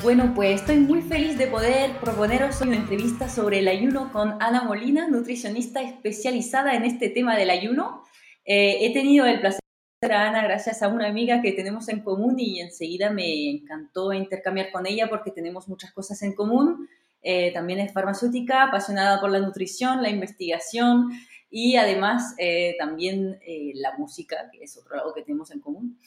Bueno, 0.00 0.32
pues 0.32 0.60
estoy 0.60 0.76
muy 0.76 1.02
feliz 1.02 1.36
de 1.36 1.48
poder 1.48 1.98
proponeros 1.98 2.60
una 2.60 2.76
entrevista 2.76 3.28
sobre 3.28 3.58
el 3.58 3.66
ayuno 3.66 4.12
con 4.12 4.40
Ana 4.40 4.62
Molina, 4.62 5.08
nutricionista 5.08 5.82
especializada 5.82 6.74
en 6.76 6.84
este 6.84 7.08
tema 7.08 7.36
del 7.36 7.50
ayuno. 7.50 8.04
Eh, 8.44 8.86
he 8.86 8.92
tenido 8.92 9.26
el 9.26 9.40
placer 9.40 9.60
de 10.00 10.14
a 10.14 10.28
Ana 10.28 10.44
gracias 10.44 10.84
a 10.84 10.88
una 10.88 11.08
amiga 11.08 11.42
que 11.42 11.50
tenemos 11.50 11.88
en 11.88 12.02
común 12.02 12.38
y 12.38 12.60
enseguida 12.60 13.10
me 13.10 13.50
encantó 13.50 14.12
intercambiar 14.12 14.70
con 14.70 14.86
ella 14.86 15.08
porque 15.08 15.32
tenemos 15.32 15.66
muchas 15.66 15.90
cosas 15.90 16.22
en 16.22 16.32
común. 16.32 16.88
Eh, 17.20 17.52
también 17.52 17.80
es 17.80 17.92
farmacéutica, 17.92 18.62
apasionada 18.62 19.20
por 19.20 19.30
la 19.30 19.40
nutrición, 19.40 20.00
la 20.00 20.10
investigación 20.10 21.10
y 21.50 21.74
además 21.74 22.36
eh, 22.38 22.76
también 22.78 23.40
la 23.74 23.98
música, 23.98 24.48
que 24.52 24.62
es 24.62 24.76
otro 24.76 24.94
lado 24.94 25.12
que 25.12 25.22
tenemos 25.22 25.50
en 25.50 25.58
común. 25.58 25.98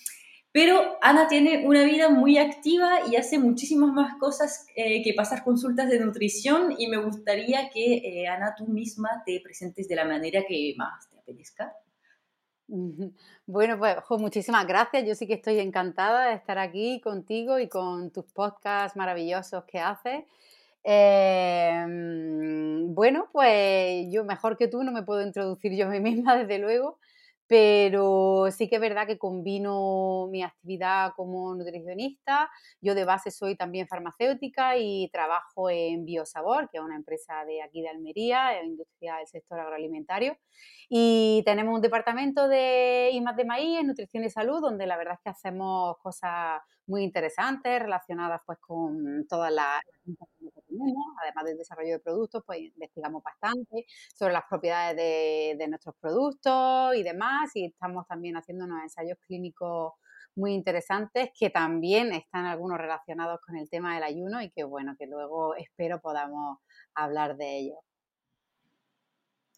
Pero 0.53 0.97
Ana 1.01 1.27
tiene 1.29 1.65
una 1.65 1.83
vida 1.83 2.09
muy 2.09 2.37
activa 2.37 2.99
y 3.09 3.15
hace 3.15 3.39
muchísimas 3.39 3.93
más 3.93 4.17
cosas 4.17 4.67
eh, 4.75 5.01
que 5.01 5.13
pasar 5.13 5.43
consultas 5.43 5.89
de 5.89 5.99
nutrición 5.99 6.75
y 6.77 6.87
me 6.87 6.97
gustaría 6.97 7.69
que 7.69 7.95
eh, 7.95 8.27
Ana 8.27 8.53
tú 8.57 8.67
misma 8.67 9.23
te 9.25 9.39
presentes 9.41 9.87
de 9.87 9.95
la 9.95 10.03
manera 10.03 10.43
que 10.45 10.73
más 10.77 11.09
te 11.09 11.17
apetezca. 11.17 11.73
Bueno, 13.45 13.77
pues 13.79 14.21
muchísimas 14.21 14.65
gracias. 14.65 15.05
Yo 15.05 15.15
sí 15.15 15.27
que 15.27 15.33
estoy 15.33 15.59
encantada 15.59 16.29
de 16.29 16.35
estar 16.35 16.57
aquí 16.57 17.01
contigo 17.01 17.59
y 17.59 17.67
con 17.67 18.11
tus 18.11 18.25
podcasts 18.25 18.97
maravillosos 18.97 19.63
que 19.65 19.79
haces. 19.79 20.23
Em, 20.83 21.91
bueno, 22.95 23.29
pues 23.31 24.07
yo 24.09 24.23
mejor 24.25 24.57
que 24.57 24.67
tú 24.67 24.83
no 24.83 24.91
me 24.91 25.03
puedo 25.03 25.21
introducir 25.21 25.73
yo 25.75 25.87
a 25.87 25.89
mí 25.89 25.99
misma, 25.99 26.35
desde 26.37 26.59
luego 26.59 26.97
pero 27.51 28.47
sí 28.49 28.69
que 28.69 28.75
es 28.75 28.81
verdad 28.81 29.05
que 29.05 29.17
combino 29.17 30.29
mi 30.31 30.41
actividad 30.41 31.11
como 31.17 31.53
nutricionista. 31.53 32.49
Yo 32.79 32.95
de 32.95 33.03
base 33.03 33.29
soy 33.29 33.57
también 33.57 33.89
farmacéutica 33.89 34.77
y 34.77 35.09
trabajo 35.11 35.69
en 35.69 36.05
Biosabor, 36.05 36.69
que 36.69 36.77
es 36.77 36.81
una 36.81 36.95
empresa 36.95 37.43
de 37.43 37.61
aquí 37.61 37.81
de 37.81 37.89
Almería, 37.89 38.63
industria 38.63 39.17
del 39.17 39.27
sector 39.27 39.59
agroalimentario. 39.59 40.37
Y 40.87 41.43
tenemos 41.43 41.75
un 41.75 41.81
departamento 41.81 42.47
de 42.47 43.09
IMAX 43.11 43.35
de 43.35 43.43
Maíz 43.43 43.79
en 43.81 43.87
nutrición 43.87 44.23
y 44.23 44.29
salud, 44.29 44.61
donde 44.61 44.87
la 44.87 44.95
verdad 44.95 45.15
es 45.15 45.19
que 45.21 45.29
hacemos 45.31 45.97
cosas 46.01 46.61
muy 46.87 47.03
interesantes 47.03 47.81
relacionadas 47.81 48.39
pues 48.45 48.59
con 48.59 49.27
todas 49.27 49.51
las 49.51 49.81
además 51.21 51.45
del 51.45 51.57
desarrollo 51.57 51.93
de 51.93 51.99
productos, 51.99 52.43
pues 52.45 52.59
investigamos 52.59 53.23
bastante 53.23 53.85
sobre 54.13 54.33
las 54.33 54.43
propiedades 54.49 54.95
de, 54.95 55.67
nuestros 55.67 55.95
productos 55.99 56.95
y 56.95 57.03
demás, 57.03 57.51
y 57.55 57.65
estamos 57.65 58.07
también 58.07 58.35
haciendo 58.37 58.65
unos 58.65 58.83
ensayos 58.83 59.17
clínicos 59.25 59.93
muy 60.35 60.53
interesantes 60.53 61.29
que 61.37 61.49
también 61.49 62.13
están 62.13 62.45
algunos 62.45 62.77
relacionados 62.77 63.39
con 63.45 63.57
el 63.57 63.69
tema 63.69 63.95
del 63.95 64.03
ayuno 64.03 64.41
y 64.41 64.49
que 64.49 64.63
bueno, 64.63 64.95
que 64.97 65.07
luego 65.07 65.55
espero 65.55 66.01
podamos 66.01 66.59
hablar 66.95 67.37
de 67.37 67.57
ellos. 67.57 67.79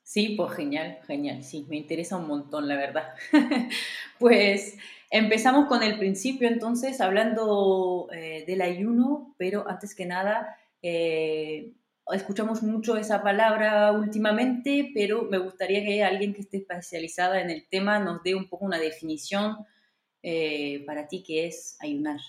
Sí, 0.03 0.35
pues 0.35 0.53
genial, 0.53 0.99
genial, 1.07 1.43
sí, 1.43 1.65
me 1.69 1.77
interesa 1.77 2.17
un 2.17 2.27
montón, 2.27 2.67
la 2.67 2.75
verdad. 2.75 3.13
pues 4.19 4.77
empezamos 5.09 5.67
con 5.67 5.81
el 5.81 5.97
principio 5.97 6.47
entonces, 6.49 6.99
hablando 6.99 8.09
eh, 8.11 8.43
del 8.45 8.61
ayuno, 8.61 9.33
pero 9.37 9.67
antes 9.67 9.95
que 9.95 10.05
nada, 10.05 10.57
eh, 10.83 11.73
escuchamos 12.11 12.61
mucho 12.61 12.97
esa 12.97 13.23
palabra 13.23 13.91
últimamente, 13.93 14.91
pero 14.93 15.23
me 15.23 15.37
gustaría 15.37 15.83
que 15.83 16.03
alguien 16.03 16.33
que 16.33 16.41
esté 16.41 16.57
especializada 16.57 17.41
en 17.41 17.49
el 17.49 17.67
tema 17.69 17.99
nos 17.99 18.21
dé 18.23 18.35
un 18.35 18.49
poco 18.49 18.65
una 18.65 18.77
definición 18.77 19.65
eh, 20.21 20.83
para 20.85 21.07
ti 21.07 21.23
que 21.23 21.47
es 21.47 21.77
ayunar. 21.79 22.19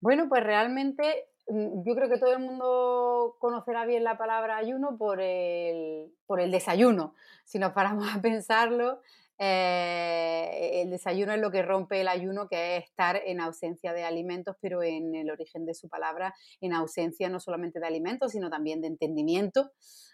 Bueno, 0.00 0.28
pues 0.28 0.42
realmente 0.42 1.28
mm, 1.48 1.82
yo 1.86 1.94
creo 1.94 2.08
que 2.08 2.18
todo 2.18 2.32
el 2.32 2.40
mundo 2.40 3.36
conocerá 3.38 3.84
bien 3.84 4.04
la 4.04 4.16
palabra 4.16 4.56
ayuno 4.56 4.96
por 4.96 5.20
el, 5.20 6.14
por 6.26 6.40
el 6.40 6.50
desayuno. 6.50 7.14
Si 7.44 7.58
nos 7.58 7.72
paramos 7.72 8.06
a 8.14 8.20
pensarlo, 8.22 9.02
eh, 9.38 10.82
el 10.82 10.90
desayuno 10.90 11.32
es 11.32 11.40
lo 11.40 11.50
que 11.50 11.62
rompe 11.62 12.00
el 12.00 12.08
ayuno, 12.08 12.48
que 12.48 12.76
es 12.76 12.84
estar 12.84 13.20
en 13.24 13.40
ausencia 13.40 13.92
de 13.92 14.04
alimentos, 14.04 14.56
pero 14.60 14.82
en 14.82 15.14
el 15.14 15.30
origen 15.30 15.66
de 15.66 15.74
su 15.74 15.88
palabra, 15.88 16.34
en 16.60 16.72
ausencia 16.72 17.28
no 17.28 17.40
solamente 17.40 17.80
de 17.80 17.86
alimentos, 17.86 18.32
sino 18.32 18.50
también 18.50 18.80
de 18.80 18.88
entendimiento 18.88 19.72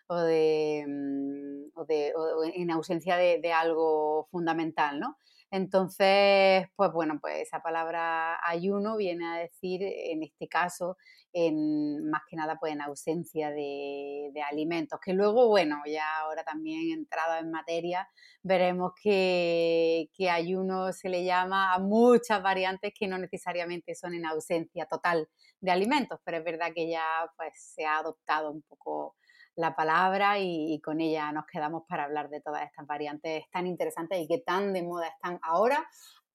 o, 0.08 0.16
de, 0.16 0.84
mm, 0.86 2.52
en 2.54 2.70
ausencia 2.70 3.16
de, 3.16 3.40
de, 3.40 3.52
algo 3.52 4.28
fundamental, 4.30 4.98
¿no? 4.98 5.18
Entonces, 5.52 6.66
pues 6.76 6.92
bueno, 6.92 7.18
pues 7.20 7.42
esa 7.42 7.60
palabra 7.60 8.38
ayuno 8.42 8.96
viene 8.96 9.26
a 9.26 9.36
decir, 9.36 9.82
en 9.82 10.22
este 10.22 10.48
caso, 10.48 10.96
en, 11.32 12.08
más 12.10 12.22
que 12.28 12.36
nada 12.36 12.58
pues 12.58 12.72
en 12.72 12.80
ausencia 12.80 13.50
de, 13.50 14.32
alimentos, 14.50 14.98
que 15.00 15.12
luego, 15.12 15.48
bueno, 15.48 15.76
ya 15.86 16.04
ahora 16.20 16.44
también 16.44 16.92
entrado 16.92 17.36
en 17.38 17.50
materia, 17.50 18.08
veremos 18.42 18.92
que, 19.00 20.10
que 20.14 20.30
ayuno 20.30 20.92
se 20.92 21.08
le 21.08 21.24
llama 21.24 21.74
a 21.74 21.78
muchas 21.78 22.42
variantes 22.42 22.92
que 22.98 23.06
no 23.06 23.18
necesariamente 23.18 23.94
son 23.94 24.14
en 24.14 24.26
ausencia 24.26 24.86
total 24.86 25.28
de 25.60 25.70
alimentos, 25.70 26.20
pero 26.24 26.38
es 26.38 26.44
verdad 26.44 26.72
que 26.74 26.90
ya 26.90 27.04
pues 27.36 27.52
se 27.56 27.84
ha 27.86 27.98
adoptado 27.98 28.50
un 28.50 28.62
poco 28.62 29.16
la 29.56 29.76
palabra 29.76 30.38
y, 30.38 30.80
con 30.82 31.00
ella 31.00 31.32
nos 31.32 31.46
quedamos 31.46 31.84
para 31.88 32.04
hablar 32.04 32.30
de 32.30 32.40
todas 32.40 32.62
estas 32.64 32.86
variantes 32.86 33.44
tan 33.50 33.66
interesantes 33.66 34.18
y 34.18 34.26
que 34.26 34.38
tan 34.38 34.72
de 34.72 34.82
moda 34.82 35.08
están 35.08 35.38
ahora, 35.42 35.86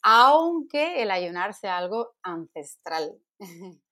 aunque 0.03 1.01
el 1.01 1.11
ayunar 1.11 1.53
sea 1.53 1.77
algo 1.77 2.15
ancestral. 2.21 3.19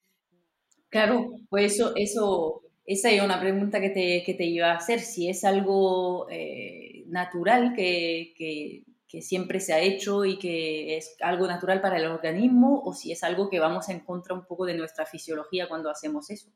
Claro, 0.95 1.29
pues 1.49 1.73
eso, 1.73 1.91
eso, 1.97 2.61
esa 2.85 3.11
es 3.11 3.21
una 3.21 3.37
pregunta 3.37 3.81
que 3.81 3.89
te, 3.89 4.23
que 4.25 4.33
te 4.33 4.45
iba 4.45 4.71
a 4.71 4.77
hacer, 4.77 5.01
si 5.01 5.27
es 5.27 5.43
algo 5.43 6.25
eh, 6.29 7.03
natural 7.07 7.73
que, 7.75 8.33
que, 8.37 8.85
que, 9.05 9.21
siempre 9.21 9.59
se 9.59 9.73
ha 9.73 9.79
hecho 9.79 10.23
y 10.23 10.39
que 10.39 10.95
es 10.95 11.17
algo 11.19 11.47
natural 11.47 11.81
para 11.81 11.97
el 11.97 12.05
organismo 12.05 12.81
o 12.81 12.93
si 12.93 13.11
es 13.11 13.25
algo 13.25 13.49
que 13.49 13.59
vamos 13.59 13.89
en 13.89 14.05
contra 14.05 14.33
un 14.33 14.45
poco 14.45 14.65
de 14.65 14.75
nuestra 14.75 15.05
fisiología 15.05 15.67
cuando 15.67 15.89
hacemos 15.89 16.29
eso. 16.29 16.47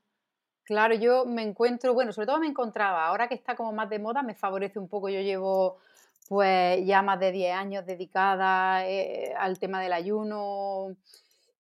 Claro, 0.64 0.96
yo 0.96 1.26
me 1.26 1.44
encuentro, 1.44 1.94
bueno, 1.94 2.14
sobre 2.14 2.28
todo 2.28 2.40
me 2.40 2.48
encontraba, 2.48 3.08
ahora 3.08 3.28
que 3.28 3.36
está 3.36 3.58
como 3.58 3.74
más 3.74 3.90
de 3.90 4.00
moda, 4.00 4.24
me 4.24 4.36
favorece 4.36 4.80
un 4.80 4.88
poco, 4.88 5.10
yo 5.10 5.20
llevo 5.20 5.80
pues 6.30 6.86
ya 6.86 7.02
más 7.02 7.20
de 7.20 7.34
10 7.34 7.56
años 7.56 7.86
dedicada 7.86 8.88
eh, 8.88 9.34
al 9.38 9.60
tema 9.60 9.82
del 9.82 9.92
ayuno, 9.92 10.96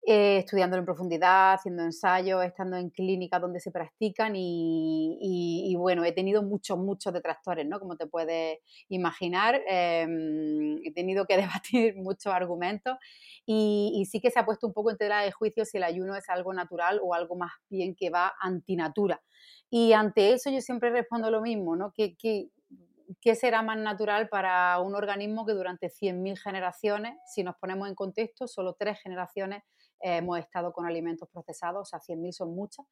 eh, 0.01 0.37
estudiándolo 0.37 0.79
en 0.79 0.85
profundidad, 0.85 1.53
haciendo 1.53 1.83
ensayos, 1.83 2.43
estando 2.45 2.77
en 2.77 2.89
clínicas 2.89 3.41
donde 3.41 3.59
se 3.59 3.69
practican 3.69 4.33
y, 4.35 5.75
bueno, 5.77 6.05
he 6.05 6.13
tenido 6.13 6.41
muchos, 6.41 6.77
muchos 6.77 7.13
detractores, 7.13 7.67
¿no? 7.67 7.79
Como 7.79 7.97
te 7.97 8.07
puedes 8.07 8.59
imaginar, 8.87 9.61
em, 9.67 10.77
he 10.85 10.93
tenido 10.93 11.25
que 11.25 11.35
debatir 11.63 11.95
muchos 11.97 12.33
argumentos 12.33 12.97
y, 13.45 14.07
sí 14.09 14.21
que 14.21 14.31
se 14.31 14.39
ha 14.39 14.45
puesto 14.45 14.67
un 14.67 14.73
poco 14.73 14.89
en 14.91 14.97
tela 14.97 15.21
de 15.21 15.31
juicio 15.31 15.65
si 15.65 15.77
el 15.77 15.83
ayuno 15.83 16.15
es 16.15 16.29
algo 16.29 16.53
natural 16.53 17.01
o 17.03 17.13
algo 17.13 17.35
más 17.35 17.51
bien 17.69 17.93
que 17.93 18.09
va 18.09 18.33
antinatura. 18.39 19.21
Y 19.69 19.93
ante 19.93 20.33
eso 20.33 20.49
yo 20.49 20.61
siempre 20.61 20.91
respondo 20.91 21.29
lo 21.29 21.41
mismo, 21.41 21.75
¿no? 21.75 21.91
¿Qué, 21.93 22.15
qué 22.17 23.35
será 23.35 23.61
más 23.61 23.77
natural 23.77 24.29
para 24.29 24.79
un 24.79 24.95
organismo 24.95 25.45
que 25.45 25.53
durante 25.53 25.89
100.000 25.89 26.37
generaciones, 26.37 27.17
si 27.25 27.43
nos 27.43 27.55
ponemos 27.57 27.89
en 27.89 27.95
contexto, 27.95 28.47
solo 28.47 28.75
tres 28.79 28.99
generaciones 29.01 29.63
hemos 30.01 30.39
estado 30.39 30.71
con 30.73 30.85
alimentos 30.85 31.29
procesados, 31.29 31.81
o 31.81 31.85
sea, 31.85 31.99
100.000 31.99 32.31
son 32.31 32.55
muchas. 32.55 32.85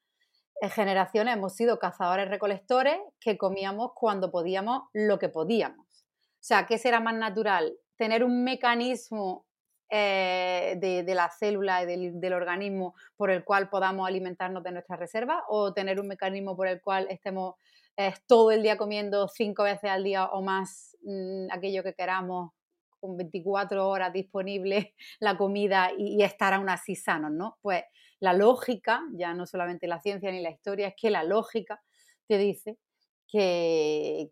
En 0.60 0.70
generaciones 0.70 1.36
hemos 1.36 1.56
sido 1.56 1.78
cazadores-recolectores 1.78 2.98
que 3.20 3.38
comíamos 3.38 3.92
cuando 3.96 4.32
podíamos 4.32 4.84
lo 4.94 5.20
que 5.20 5.30
podíamos. 5.30 5.86
O 5.88 6.44
sea, 6.48 6.66
¿qué 6.66 6.78
será 6.78 7.00
más 7.00 7.16
natural? 7.16 7.78
Tener 7.96 8.24
un 8.24 8.44
mecanismo 8.44 9.46
eh, 9.90 10.76
de, 10.80 11.16
la 11.16 11.30
célula 11.30 11.82
y 11.84 12.12
del, 12.12 12.34
organismo 12.34 12.94
por 13.16 13.30
el 13.30 13.46
cual 13.46 13.70
podamos 13.70 14.06
alimentarnos 14.06 14.62
de 14.62 14.72
nuestras 14.72 15.00
reservas 15.00 15.42
o 15.48 15.74
tener 15.74 16.00
un 16.02 16.08
mecanismo 16.08 16.58
por 16.58 16.68
el 16.68 16.82
cual 16.82 17.08
estemos 17.10 17.56
eh, 17.96 18.14
todo 18.28 18.52
el 18.52 18.64
día 18.64 18.78
comiendo 18.78 19.30
cinco 19.30 19.64
veces 19.64 19.90
al 19.90 20.04
día 20.04 20.26
o 20.26 20.42
más 20.42 20.98
mm, 21.04 21.48
aquello 21.52 21.84
que 21.84 21.94
queramos 21.94 22.52
con 23.00 23.18
24 23.18 23.88
horas 23.88 24.14
disponible 24.14 24.96
la 25.20 25.38
comida 25.38 25.92
y, 25.98 26.16
y, 26.20 26.24
estar 26.24 26.54
aún 26.54 26.70
así 26.70 26.96
sanos, 26.96 27.32
¿no? 27.32 27.58
Pues 27.62 27.84
la 28.20 28.34
lógica, 28.34 29.02
ya 29.14 29.34
no 29.34 29.46
solamente 29.46 29.88
la 29.88 30.02
ciencia 30.02 30.32
ni 30.32 30.42
la 30.42 30.52
historia, 30.52 30.88
es 30.88 30.96
que 31.00 31.10
la 31.10 31.24
lógica 31.24 31.82
te 32.28 32.38
dice 32.38 32.78
que, 33.28 34.32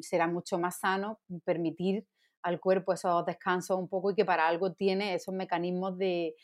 será 0.00 0.26
mucho 0.26 0.58
más 0.58 0.80
sano 0.80 1.20
permitir 1.44 2.06
al 2.42 2.60
cuerpo 2.60 2.92
esos 2.92 3.26
descansos 3.26 3.76
un 3.76 3.88
poco 3.88 4.12
y 4.12 4.14
que 4.14 4.24
para 4.24 4.46
algo 4.46 4.72
tiene 4.72 5.14
esos 5.14 5.34
mecanismos 5.34 5.98
de, 5.98 6.34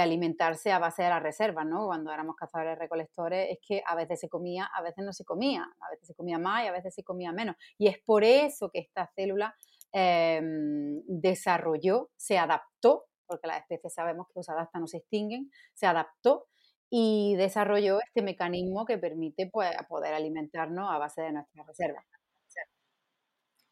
alimentarse 0.00 0.72
a 0.72 0.78
base 0.78 1.02
de 1.02 1.08
las 1.08 1.22
reservas, 1.22 1.66
¿no? 1.66 1.86
Cuando 1.86 2.12
éramos 2.12 2.36
cazadores 2.36 2.78
recolectores 2.78 3.48
es 3.50 3.58
que 3.66 3.82
a 3.86 3.94
veces 3.94 4.20
se 4.20 4.28
comía, 4.28 4.64
a 4.64 4.82
veces 4.82 5.04
no 5.04 5.12
se 5.12 5.24
comía, 5.24 5.62
a 5.62 5.90
veces 5.90 6.08
se 6.08 6.14
comía 6.14 6.38
más 6.38 6.64
y 6.64 6.66
a 6.68 6.72
veces 6.72 6.94
se 6.94 7.04
comía 7.04 7.32
menos. 7.32 7.56
Y 7.78 7.86
es 7.86 7.98
por 7.98 8.24
eso 8.24 8.70
que 8.70 8.80
esta 8.80 9.06
célula 9.14 9.54
em, 9.92 11.02
desarrolló, 11.06 12.10
se 12.16 12.38
adaptó, 12.38 13.06
porque 13.26 13.46
las 13.48 13.60
especies 13.60 13.94
sabemos 13.94 14.28
que 14.34 14.42
se 14.42 14.52
adaptan 14.52 14.82
o 14.82 14.86
se 14.86 14.98
extinguen, 14.98 15.50
se 15.74 15.86
adaptó 15.86 16.48
y 16.90 17.34
desarrolló 17.36 17.98
este 18.00 18.22
mecanismo 18.22 18.86
que 18.86 18.98
permite 18.98 19.48
pues, 19.52 19.70
poder 19.88 20.14
alimentarnos 20.14 20.88
a 20.90 20.98
base 20.98 21.22
de 21.22 21.32
nuestras 21.32 21.66
reservas. 21.66 22.04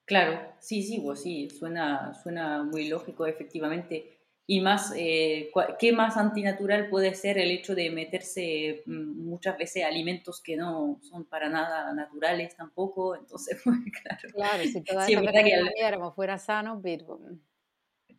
Claro, 0.06 0.52
sí, 0.60 0.82
sí, 0.82 1.00
pues 1.00 1.22
sí, 1.22 1.48
suena, 1.48 2.12
suena 2.12 2.62
muy 2.62 2.88
lógico, 2.88 3.26
efectivamente. 3.26 4.18
Y 4.46 4.60
más, 4.60 4.92
eh, 4.94 5.50
¿qué 5.78 5.92
más 5.92 6.18
antinatural 6.18 6.90
puede 6.90 7.14
ser 7.14 7.38
el 7.38 7.50
hecho 7.50 7.74
de 7.74 7.90
meterse 7.90 8.82
mm, 8.84 9.24
muchas 9.24 9.56
veces 9.56 9.84
alimentos 9.84 10.42
que 10.42 10.56
no 10.56 11.00
son 11.02 11.24
para 11.24 11.48
nada 11.48 11.92
naturales 11.94 12.54
tampoco? 12.54 13.16
Entonces, 13.16 13.60
pues, 13.64 13.76
claro. 14.02 14.34
Claro, 14.34 14.62
si 14.64 14.82
todas 14.82 15.06
sí, 15.06 15.16
que 15.16 16.10
fuera 16.14 16.38
sano, 16.38 16.80
pero... 16.82 17.20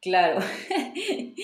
Claro. 0.02 0.40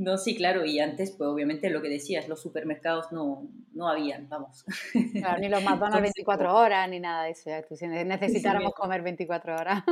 No, 0.00 0.16
sí, 0.16 0.34
claro, 0.34 0.64
y 0.64 0.78
antes, 0.78 1.10
pues 1.10 1.28
obviamente 1.28 1.68
lo 1.68 1.82
que 1.82 1.90
decías, 1.90 2.26
los 2.26 2.40
supermercados 2.40 3.12
no, 3.12 3.50
no 3.74 3.86
habían, 3.86 4.30
vamos. 4.30 4.64
Claro, 5.12 5.38
ni 5.38 5.50
los 5.50 5.62
McDonald's 5.62 6.00
24 6.00 6.56
horas, 6.56 6.88
ni 6.88 7.00
nada 7.00 7.24
de 7.24 7.32
eso, 7.32 7.50
si 7.76 7.86
necesitáramos 7.86 8.72
comer 8.72 9.02
24 9.02 9.56
horas. 9.56 9.82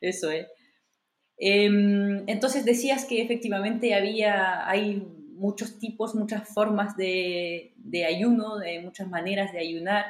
Eso 0.00 0.30
es. 0.30 0.46
Entonces 1.40 2.64
decías 2.64 3.04
que 3.04 3.22
efectivamente 3.22 3.94
había, 3.94 4.68
hay 4.68 5.06
muchos 5.32 5.78
tipos, 5.78 6.14
muchas 6.14 6.46
formas 6.48 6.96
de, 6.96 7.72
de 7.76 8.04
ayuno, 8.04 8.58
de 8.58 8.80
muchas 8.80 9.08
maneras 9.08 9.52
de 9.52 9.60
ayunar. 9.60 10.04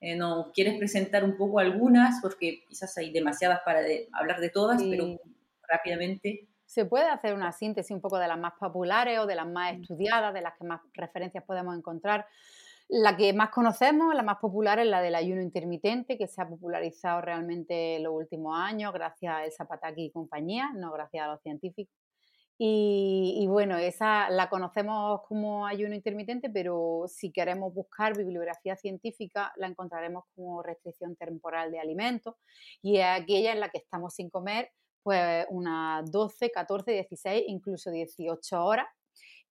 Eh, 0.00 0.16
¿Nos 0.16 0.50
quieres 0.52 0.76
presentar 0.78 1.22
un 1.24 1.36
poco 1.36 1.60
algunas? 1.60 2.20
Porque 2.20 2.64
quizás 2.68 2.98
hay 2.98 3.12
demasiadas 3.12 3.60
para 3.64 3.80
hablar 4.12 4.40
de 4.40 4.50
todas, 4.50 4.82
pero 4.82 5.20
rápidamente 5.68 6.48
se 6.72 6.86
puede 6.86 7.04
hacer 7.04 7.34
una 7.34 7.52
síntesis 7.52 7.90
un 7.90 8.00
poco 8.00 8.18
de 8.18 8.26
las 8.26 8.38
más 8.38 8.54
populares 8.58 9.18
o 9.18 9.26
de 9.26 9.34
las 9.34 9.46
más 9.46 9.74
mm. 9.74 9.82
estudiadas, 9.82 10.32
de 10.32 10.40
las 10.40 10.54
que 10.54 10.64
más 10.64 10.80
referencias 10.94 11.44
podemos 11.44 11.76
encontrar. 11.76 12.26
La 12.94 13.16
que 13.16 13.32
más 13.32 13.48
conocemos, 13.48 14.14
la 14.14 14.22
más 14.22 14.36
popular, 14.36 14.78
es 14.78 14.86
la 14.86 15.00
del 15.00 15.14
ayuno 15.14 15.40
intermitente, 15.40 16.18
que 16.18 16.28
se 16.28 16.42
ha 16.42 16.46
popularizado 16.46 17.22
realmente 17.22 17.96
en 17.96 18.02
los 18.02 18.12
últimos 18.12 18.54
años 18.54 18.92
gracias 18.92 19.34
a 19.34 19.44
El 19.46 19.50
Zapataki 19.50 20.04
y 20.04 20.10
compañía, 20.10 20.70
no 20.74 20.92
gracias 20.92 21.24
a 21.24 21.28
los 21.28 21.40
científicos. 21.40 21.96
Y, 22.58 23.46
bueno, 23.48 23.78
esa 23.78 24.28
la 24.28 24.50
conocemos 24.50 25.22
como 25.26 25.66
ayuno 25.66 25.94
intermitente, 25.94 26.50
pero 26.50 27.04
si 27.08 27.32
queremos 27.32 27.72
buscar 27.72 28.14
bibliografía 28.14 28.76
científica, 28.76 29.54
la 29.56 29.68
encontraremos 29.68 30.24
como 30.34 30.62
restricción 30.62 31.16
temporal 31.16 31.72
de 31.72 31.80
alimentos 31.80 32.34
y 32.82 32.98
es 32.98 33.06
aquella 33.06 33.52
en 33.52 33.60
la 33.60 33.70
que 33.70 33.78
estamos 33.78 34.12
sin 34.14 34.28
comer 34.28 34.70
pues 35.02 35.46
unas 35.48 36.08
12, 36.12 36.50
14, 36.50 36.92
16, 36.92 37.44
incluso 37.48 37.90
18 37.90 38.62
horas 38.62 38.86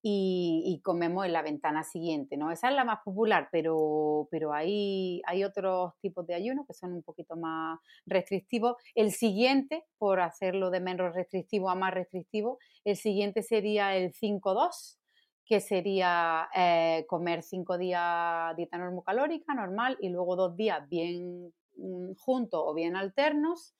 y, 0.04 0.80
comemos 0.82 1.24
en 1.24 1.32
la 1.32 1.42
ventana 1.42 1.84
siguiente, 1.84 2.36
¿no? 2.36 2.50
Esa 2.50 2.68
es 2.68 2.74
la 2.74 2.84
más 2.84 3.00
popular, 3.04 3.48
pero, 3.52 4.26
pero 4.30 4.52
hay, 4.52 5.22
hay 5.26 5.44
otros 5.44 5.92
tipos 6.00 6.26
de 6.26 6.34
ayuno 6.34 6.64
que 6.66 6.74
son 6.74 6.92
un 6.92 7.02
poquito 7.02 7.36
más 7.36 7.78
restrictivos. 8.04 8.76
El 8.96 9.12
siguiente, 9.12 9.84
por 9.98 10.20
hacerlo 10.20 10.70
de 10.70 10.80
menos 10.80 11.14
restrictivo 11.14 11.70
a 11.70 11.76
más 11.76 11.94
restrictivo, 11.94 12.58
el 12.84 12.96
siguiente 12.96 13.42
sería 13.42 13.96
el 13.96 14.12
5-2, 14.12 14.98
que 15.44 15.60
sería 15.60 16.48
eh, 16.54 17.04
comer 17.08 17.42
cinco 17.42 17.78
días 17.78 18.56
dieta 18.56 18.78
normocalórica, 18.78 19.54
normal, 19.54 19.96
y 20.00 20.08
luego 20.08 20.34
dos 20.34 20.56
días 20.56 20.88
bien 20.88 21.52
mm, 21.76 22.14
juntos 22.16 22.60
o 22.64 22.74
bien 22.74 22.96
alternos. 22.96 23.74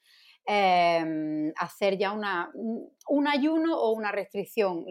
Em, 0.44 1.52
hacer 1.56 1.96
ya 1.98 2.10
una, 2.10 2.50
un 3.08 3.28
ayuno 3.28 3.78
o 3.78 3.92
una 3.92 4.10
restricción. 4.10 4.84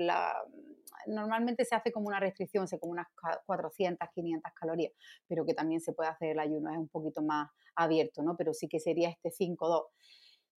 Normalmente 1.07 1.65
se 1.65 1.75
hace 1.75 1.91
como 1.91 2.07
una 2.07 2.19
restricción, 2.19 2.67
se 2.67 2.79
como 2.79 2.93
unas 2.93 3.07
400, 3.45 4.07
500 4.13 4.51
calorías, 4.53 4.93
pero 5.27 5.45
que 5.45 5.53
también 5.53 5.81
se 5.81 5.93
puede 5.93 6.09
hacer 6.09 6.31
el 6.31 6.39
ayuno, 6.39 6.71
es 6.71 6.77
un 6.77 6.89
poquito 6.89 7.21
más 7.21 7.49
abierto, 7.75 8.23
¿no? 8.23 8.35
Pero 8.37 8.53
sí 8.53 8.67
que 8.67 8.79
sería 8.79 9.09
este 9.09 9.29
5-2. 9.31 9.83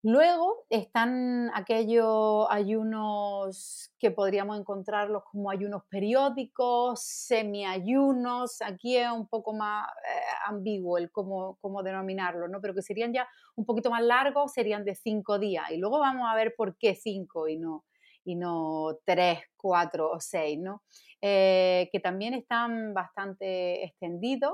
Luego 0.03 0.65
están 0.71 1.51
aquellos 1.53 2.47
ayunos 2.49 3.91
que 3.99 4.09
podríamos 4.09 4.59
encontrarlos 4.59 5.21
como 5.31 5.51
ayunos 5.51 5.83
periódicos, 5.91 7.03
semiayunos, 7.03 8.63
aquí 8.63 8.97
es 8.97 9.11
un 9.11 9.27
poco 9.27 9.53
más 9.53 9.85
eh, 9.87 10.21
ambiguo 10.47 10.97
el 10.97 11.11
cómo, 11.11 11.59
cómo 11.61 11.83
denominarlo, 11.83 12.47
¿no? 12.47 12.61
pero 12.61 12.73
que 12.73 12.81
serían 12.81 13.13
ya 13.13 13.27
un 13.55 13.65
poquito 13.65 13.91
más 13.91 14.03
largos, 14.03 14.53
serían 14.53 14.85
de 14.85 14.95
cinco 14.95 15.37
días. 15.37 15.69
Y 15.69 15.77
luego 15.77 15.99
vamos 15.99 16.27
a 16.27 16.33
ver 16.33 16.55
por 16.57 16.75
qué 16.79 16.95
cinco 16.95 17.47
y 17.47 17.59
no, 17.59 17.85
y 18.23 18.35
no 18.35 18.97
tres, 19.05 19.39
cuatro 19.55 20.11
o 20.11 20.19
seis, 20.19 20.59
¿no? 20.59 20.83
Eh, 21.21 21.89
que 21.91 21.99
también 21.99 22.33
están 22.33 22.93
bastante 22.93 23.83
extendidos. 23.85 24.53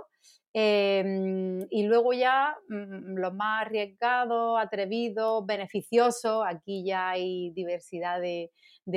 Em, 0.54 1.68
y 1.70 1.84
luego 1.84 2.14
ya 2.14 2.58
mm, 2.68 3.18
los 3.18 3.34
más 3.34 3.62
arriesgados, 3.66 4.60
atrevidos, 4.60 5.46
beneficiosos, 5.46 6.44
aquí 6.48 6.84
ya 6.84 7.10
hay 7.10 7.52
diversidad 7.52 8.20
de, 8.20 8.52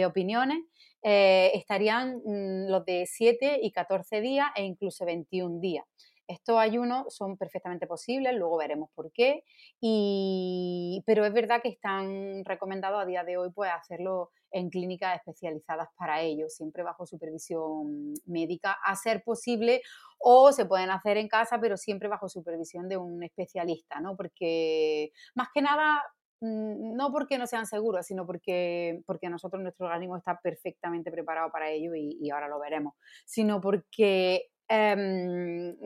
opiniones, 0.07 0.59
eh, 1.03 1.51
estarían 1.55 2.17
mm, 2.25 2.71
los 2.71 2.85
de 2.87 3.05
7 3.07 3.61
y 3.63 3.73
14 3.73 4.21
días 4.21 4.49
e 4.57 4.65
incluso 4.65 5.05
21 5.05 5.61
días. 5.61 5.85
Estos 6.31 6.59
ayunos 6.59 7.13
son 7.13 7.37
perfectamente 7.37 7.89
posibles, 7.89 8.37
luego 8.37 8.57
veremos 8.57 8.89
por 8.95 9.11
qué, 9.11 9.43
y, 9.81 11.03
pero 11.05 11.25
es 11.25 11.33
verdad 11.33 11.61
que 11.61 11.71
están 11.71 12.45
recomendados 12.45 13.03
a 13.03 13.05
día 13.05 13.25
de 13.25 13.37
hoy 13.37 13.51
pues, 13.53 13.69
hacerlo 13.73 14.31
en 14.53 14.71
clínicas 14.71 15.17
especializadas 15.17 15.89
para 15.97 16.21
ello, 16.23 16.49
siempre 16.49 16.85
bajo 16.85 17.05
supervisión 17.05 18.15
médica, 18.27 18.77
a 18.85 18.95
ser 18.95 19.25
posible, 19.25 19.83
o 20.21 20.53
se 20.53 20.67
pueden 20.67 20.91
hacer 20.91 21.17
en 21.17 21.27
casa, 21.27 21.59
pero 21.61 21.77
siempre 21.77 22.09
bajo 22.09 22.29
supervisión 22.29 22.89
de 22.89 22.97
un 22.97 23.25
especialista, 23.25 23.99
¿no? 23.99 24.17
Porque 24.17 25.11
más 25.35 25.49
que 25.53 25.63
nada 25.63 26.01
mm, 26.39 26.95
no 26.95 27.11
porque 27.11 27.39
no 27.39 27.49
sean 27.49 27.67
seguros, 27.67 28.07
sino 28.07 28.25
porque, 28.25 29.03
porque 29.05 29.29
nosotros, 29.29 29.61
nuestro 29.63 29.87
organismo 29.87 30.17
está 30.17 30.39
perfectamente 30.41 31.11
preparado 31.11 31.51
para 31.51 31.71
ello 31.71 31.97
y 31.97 32.31
ahora 32.31 32.47
lo 32.47 32.61
veremos, 32.61 32.95
sino 33.27 33.61
porque 33.61 34.51
Em, 34.73 35.77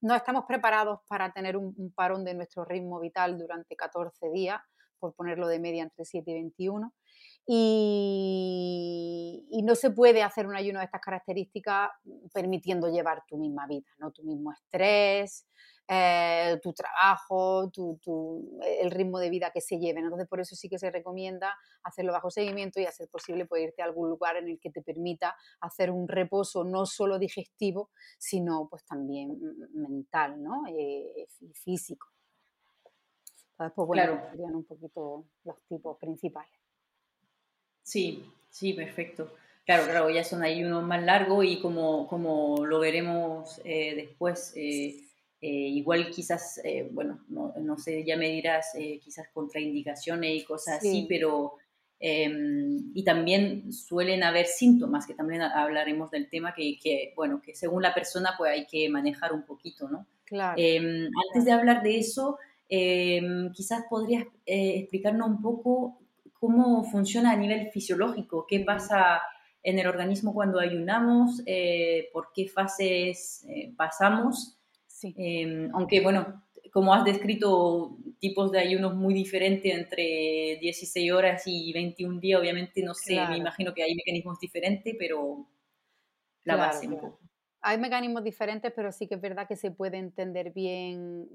no, 0.00 0.16
estamos 0.16 0.46
preparados 0.48 0.98
para 1.06 1.32
tener 1.32 1.56
un, 1.56 1.92
parón 1.94 2.24
de 2.24 2.34
nuestro 2.34 2.64
ritmo 2.64 2.98
vital 2.98 3.38
durante 3.38 3.76
14 3.76 4.30
días, 4.30 4.60
por 4.98 5.14
ponerlo 5.14 5.46
de 5.46 5.60
media 5.60 5.84
entre 5.84 6.04
7 6.04 6.28
y 6.28 6.34
21. 6.34 6.92
Y, 7.46 9.46
y, 9.48 9.62
no 9.62 9.76
se 9.76 9.92
puede 9.92 10.24
hacer 10.24 10.48
un 10.48 10.56
ayuno 10.56 10.80
de 10.80 10.86
estas 10.86 11.00
características 11.00 11.90
permitiendo 12.34 12.88
llevar 12.88 13.22
tu 13.28 13.36
misma 13.36 13.68
vida, 13.68 13.88
¿no? 13.98 14.10
tu 14.10 14.24
mismo 14.24 14.52
estrés, 14.52 15.46
eh, 15.94 16.58
tu 16.62 16.72
trabajo, 16.72 17.70
tu, 17.70 18.58
el 18.80 18.90
ritmo 18.90 19.18
de 19.18 19.28
vida 19.28 19.50
que 19.50 19.60
se 19.60 19.78
lleven. 19.78 20.04
Entonces, 20.04 20.26
por 20.26 20.40
eso 20.40 20.56
sí 20.56 20.70
que 20.70 20.78
se 20.78 20.90
recomienda 20.90 21.54
hacerlo 21.82 22.12
bajo 22.12 22.30
seguimiento 22.30 22.80
y 22.80 22.86
hacer 22.86 23.08
posible 23.08 23.44
poder 23.44 23.64
irte 23.64 23.82
a 23.82 23.84
algún 23.84 24.08
lugar 24.08 24.36
en 24.36 24.48
el 24.48 24.58
que 24.58 24.70
te 24.70 24.80
permita 24.80 25.36
hacer 25.60 25.90
un 25.90 26.08
reposo 26.08 26.64
no 26.64 26.86
solo 26.86 27.18
digestivo, 27.18 27.90
sino 28.16 28.68
pues 28.70 28.86
también 28.86 29.38
mental 29.74 30.42
¿no? 30.42 30.62
Eh, 30.68 31.26
y 31.40 31.52
físico. 31.52 32.08
Entonces, 33.50 33.74
pues 33.76 33.86
bueno, 33.86 34.18
serían 34.30 34.56
un 34.56 34.64
poquito 34.64 35.26
los 35.44 35.62
tipos 35.68 35.98
principales. 35.98 36.54
Sí, 37.82 38.24
sí, 38.48 38.72
perfecto. 38.72 39.34
Claro, 39.66 39.84
claro, 39.84 40.10
ya 40.10 40.24
son 40.24 40.42
ahí 40.42 40.64
uno 40.64 40.80
más 40.80 41.02
largo 41.02 41.42
y 41.42 41.60
como, 41.60 42.08
como 42.08 42.64
lo 42.64 42.80
veremos 42.80 43.60
eh, 43.64 43.94
después, 43.94 44.54
eh, 44.56 45.04
igual 45.48 46.08
quizás, 46.10 46.60
eh, 46.62 46.88
bueno, 46.92 47.24
no, 47.28 47.52
no, 47.60 47.76
sé, 47.76 48.04
ya 48.04 48.16
me 48.16 48.28
dirás, 48.28 48.76
eh, 48.76 49.00
quizás 49.02 49.26
contraindicaciones 49.34 50.42
y 50.42 50.44
cosas 50.44 50.78
así, 50.78 51.06
pero... 51.08 51.54
Em, 52.04 52.90
y 52.96 53.04
también 53.04 53.72
suelen 53.72 54.24
haber 54.24 54.46
síntomas, 54.46 55.06
que 55.06 55.14
también 55.14 55.40
hablaremos 55.40 56.10
del 56.10 56.28
tema, 56.28 56.52
que, 56.52 56.76
que, 56.82 57.12
bueno, 57.14 57.40
que 57.40 57.54
según 57.54 57.80
la 57.80 57.94
persona 57.94 58.34
pues 58.36 58.50
hay 58.50 58.66
que 58.66 58.88
manejar 58.88 59.32
un 59.32 59.44
poquito, 59.44 59.88
¿no? 59.88 60.08
Claro. 60.24 60.54
Em, 60.56 61.08
antes 61.28 61.44
de 61.44 61.52
hablar 61.52 61.84
de 61.84 61.98
eso, 61.98 62.38
em, 62.68 63.52
quizás 63.52 63.84
podrías 63.88 64.26
explicarnos 64.44 65.28
un 65.28 65.42
poco 65.42 66.00
cómo 66.40 66.82
funciona 66.82 67.30
a 67.30 67.36
nivel 67.36 67.70
fisiológico, 67.70 68.46
qué 68.48 68.58
pasa 68.58 69.22
en 69.62 69.78
el 69.78 69.86
organismo 69.86 70.34
cuando 70.34 70.58
ayunamos, 70.58 71.40
por 72.12 72.32
qué 72.34 72.48
fases 72.48 73.46
pasamos 73.76 74.58
Em, 75.04 75.70
aunque, 75.74 76.00
bueno, 76.00 76.42
como 76.72 76.94
has 76.94 77.04
descrito 77.04 77.98
tipos 78.18 78.50
de 78.52 78.58
ayunos 78.58 78.94
muy 78.94 79.14
diferentes 79.14 79.72
entre 79.74 80.58
16 80.60 81.12
horas 81.12 81.42
y 81.46 81.72
21 81.72 82.20
días, 82.20 82.40
obviamente, 82.40 82.82
no 82.82 82.94
sé, 82.94 83.16
me 83.28 83.36
imagino 83.36 83.74
que 83.74 83.82
hay 83.82 83.94
mecanismos 83.94 84.38
diferentes, 84.38 84.94
pero 84.98 85.46
la 86.44 86.56
base 86.56 86.88
Hay 87.60 87.78
mecanismos 87.78 88.24
diferentes, 88.24 88.72
pero 88.74 88.90
sí 88.90 89.06
que 89.06 89.16
es 89.16 89.20
verdad 89.20 89.46
que 89.46 89.56
se 89.56 89.70
puede 89.70 89.98
entender 89.98 90.52
bien 90.52 91.28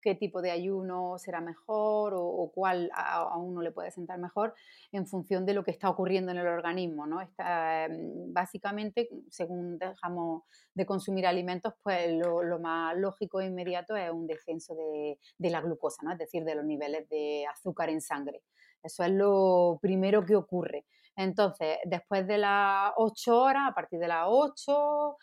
qué 0.00 0.14
tipo 0.14 0.42
de 0.42 0.50
ayuno 0.50 1.18
será 1.18 1.40
mejor 1.40 2.14
o, 2.16 2.50
cuál 2.54 2.90
a, 2.94 3.36
uno 3.36 3.62
le 3.62 3.70
puede 3.70 3.90
sentar 3.90 4.18
mejor 4.18 4.54
en 4.92 5.06
función 5.06 5.46
de 5.46 5.54
lo 5.54 5.64
que 5.64 5.70
está 5.70 5.90
ocurriendo 5.90 6.32
en 6.32 6.38
el 6.38 6.46
organismo. 6.46 7.06
¿no? 7.06 7.20
Está, 7.20 7.88
mm, 7.88 8.32
básicamente, 8.32 9.08
según 9.30 9.78
dejamos 9.78 10.42
de 10.74 10.86
consumir 10.86 11.26
alimentos, 11.26 11.74
pues 11.82 12.12
lo, 12.12 12.58
más 12.58 12.96
lógico 12.96 13.40
e 13.40 13.46
inmediato 13.46 13.96
es 13.96 14.10
un 14.10 14.26
descenso 14.26 14.74
de, 14.74 15.18
de, 15.38 15.50
la 15.50 15.60
glucosa, 15.60 16.02
¿no? 16.02 16.12
es 16.12 16.18
decir, 16.18 16.44
de 16.44 16.54
los 16.54 16.64
niveles 16.64 17.08
de 17.08 17.46
azúcar 17.46 17.88
en 17.88 18.00
sangre. 18.00 18.42
Eso 18.82 19.04
es 19.04 19.10
lo 19.10 19.78
primero 19.82 20.24
que 20.24 20.36
ocurre. 20.36 20.86
Entonces, 21.16 21.76
después 21.84 22.26
de 22.26 22.38
las 22.38 22.92
8 22.96 23.42
horas, 23.42 23.62
a 23.68 23.74
partir 23.74 23.98
de 23.98 24.08
las 24.08 24.24
8, 24.26 25.16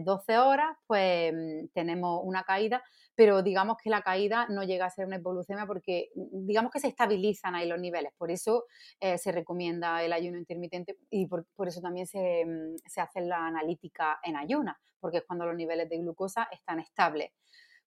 12 0.00 0.32
eh, 0.32 0.38
horas, 0.38 0.76
pues 0.86 1.32
mm, 1.34 1.68
tenemos 1.74 2.20
una 2.22 2.44
caída, 2.44 2.82
pero 3.14 3.42
digamos 3.42 3.76
que 3.82 3.90
la 3.90 4.02
caída 4.02 4.46
no 4.48 4.62
llega 4.62 4.86
a 4.86 4.90
ser 4.90 5.06
una 5.06 5.16
hipoglucemia 5.16 5.66
porque 5.66 6.10
mm, 6.14 6.46
digamos 6.46 6.70
que 6.72 6.80
se 6.80 6.88
estabilizan 6.88 7.54
ahí 7.54 7.68
los 7.68 7.80
niveles. 7.80 8.12
Por 8.16 8.30
eso 8.30 8.64
eh, 9.00 9.18
se 9.18 9.32
recomienda 9.32 10.02
el 10.02 10.12
ayuno 10.12 10.38
intermitente 10.38 10.96
y 11.10 11.26
por, 11.26 11.46
eso 11.66 11.80
también 11.80 12.06
se, 12.06 12.44
mm, 12.44 12.76
se 12.86 13.00
hace 13.00 13.20
la 13.20 13.46
analítica 13.46 14.20
en 14.22 14.36
ayuna, 14.36 14.78
porque 15.00 15.18
es 15.18 15.24
cuando 15.26 15.46
los 15.46 15.56
niveles 15.56 15.88
de 15.88 15.98
glucosa 15.98 16.48
están 16.50 16.80
estables. 16.80 17.32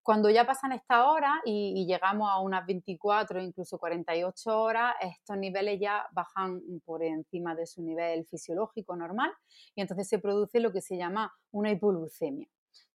Cuando 0.05 0.29
ya 0.29 0.45
pasan 0.45 0.71
esta 0.71 1.09
hora 1.09 1.41
y, 1.45 1.83
llegamos 1.87 2.29
a 2.29 2.39
unas 2.39 2.63
24, 2.67 3.41
incluso 3.41 3.79
48 3.79 4.61
horas, 4.61 4.93
estos 5.01 5.35
niveles 5.35 5.79
ya 5.79 6.05
bajan 6.11 6.61
por 6.85 7.03
encima 7.03 7.55
de 7.55 7.65
su 7.65 7.81
nivel 7.81 8.23
fisiológico 8.27 8.95
normal 8.95 9.31
y 9.73 9.81
entonces 9.81 10.07
se 10.07 10.19
produce 10.19 10.59
lo 10.59 10.71
que 10.71 10.81
se 10.81 10.95
llama 10.95 11.33
una 11.49 11.71
hipoglucemia. 11.71 12.47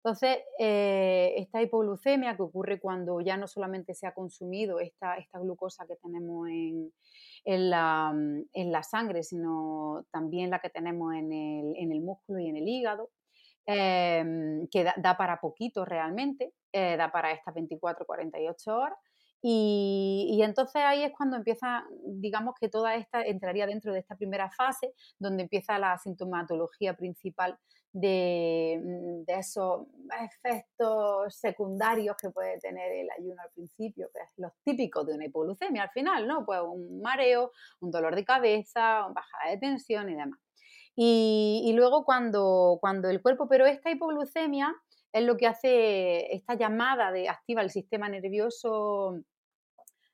Entonces, 0.02 0.38
eh, 0.58 1.34
esta 1.36 1.60
hipoglucemia 1.60 2.36
que 2.36 2.42
ocurre 2.42 2.80
cuando 2.80 3.20
ya 3.20 3.36
no 3.36 3.46
solamente 3.46 3.94
se 3.94 4.06
ha 4.06 4.14
consumido 4.14 4.80
esta, 4.80 5.16
esta 5.16 5.38
glucosa 5.38 5.86
que 5.86 5.96
tenemos 5.96 6.48
en, 6.48 6.92
en, 7.44 7.70
la, 7.70 8.12
en, 8.52 8.72
la, 8.72 8.82
sangre, 8.82 9.22
sino 9.22 10.06
también 10.10 10.50
la 10.50 10.60
que 10.60 10.70
tenemos 10.70 11.14
en 11.14 11.32
el, 11.32 11.76
en 11.76 11.92
el 11.92 12.00
músculo 12.00 12.40
y 12.40 12.48
en 12.48 12.56
el 12.56 12.66
hígado, 12.66 13.10
Em, 13.66 14.66
que 14.68 14.82
da, 14.84 15.16
para 15.16 15.40
poquito 15.40 15.84
realmente, 15.84 16.54
eh, 16.72 16.96
da 16.96 17.12
para 17.12 17.30
estas 17.30 17.54
24, 17.54 18.04
48 18.04 18.76
horas. 18.76 18.98
Y, 19.42 20.40
entonces 20.42 20.82
ahí 20.84 21.02
es 21.02 21.12
cuando 21.16 21.36
empieza, 21.36 21.84
digamos 22.04 22.54
que 22.60 22.68
toda 22.68 22.94
esta 22.94 23.22
entraría 23.22 23.66
dentro 23.66 23.92
de 23.92 24.00
esta 24.00 24.16
primera 24.16 24.50
fase, 24.50 24.92
donde 25.18 25.44
empieza 25.44 25.78
la 25.78 25.96
sintomatología 25.98 26.94
principal 26.94 27.58
de, 27.92 28.80
mm, 28.82 29.24
de, 29.24 29.34
esos 29.38 29.86
efectos 30.22 31.34
secundarios 31.34 32.16
que 32.16 32.30
puede 32.30 32.58
tener 32.58 32.92
el 32.92 33.08
ayuno 33.18 33.40
al 33.42 33.50
principio, 33.52 34.10
que 34.12 34.20
es 34.20 34.30
los 34.36 34.52
típicos 34.62 35.06
de 35.06 35.14
una 35.14 35.24
hipoglucemia 35.26 35.84
al 35.84 35.90
final, 35.90 36.26
¿no? 36.28 36.44
Pues 36.44 36.60
un 36.62 37.00
mareo, 37.00 37.52
un 37.80 37.90
dolor 37.90 38.14
de 38.14 38.24
cabeza, 38.24 39.08
bajada 39.08 39.50
de 39.50 39.58
tensión 39.58 40.08
y 40.10 40.14
demás. 40.16 40.38
Y, 40.96 41.72
luego 41.74 42.04
cuando, 42.04 42.78
cuando 42.80 43.08
el 43.08 43.22
cuerpo, 43.22 43.48
pero 43.48 43.64
esta 43.66 43.90
hipoglucemia 43.90 44.74
es 45.12 45.24
lo 45.24 45.36
que 45.36 45.46
hace 45.46 46.34
esta 46.34 46.54
llamada 46.54 47.12
de 47.12 47.28
activa 47.28 47.62
el 47.62 47.70
sistema 47.70 48.08
nervioso 48.08 49.20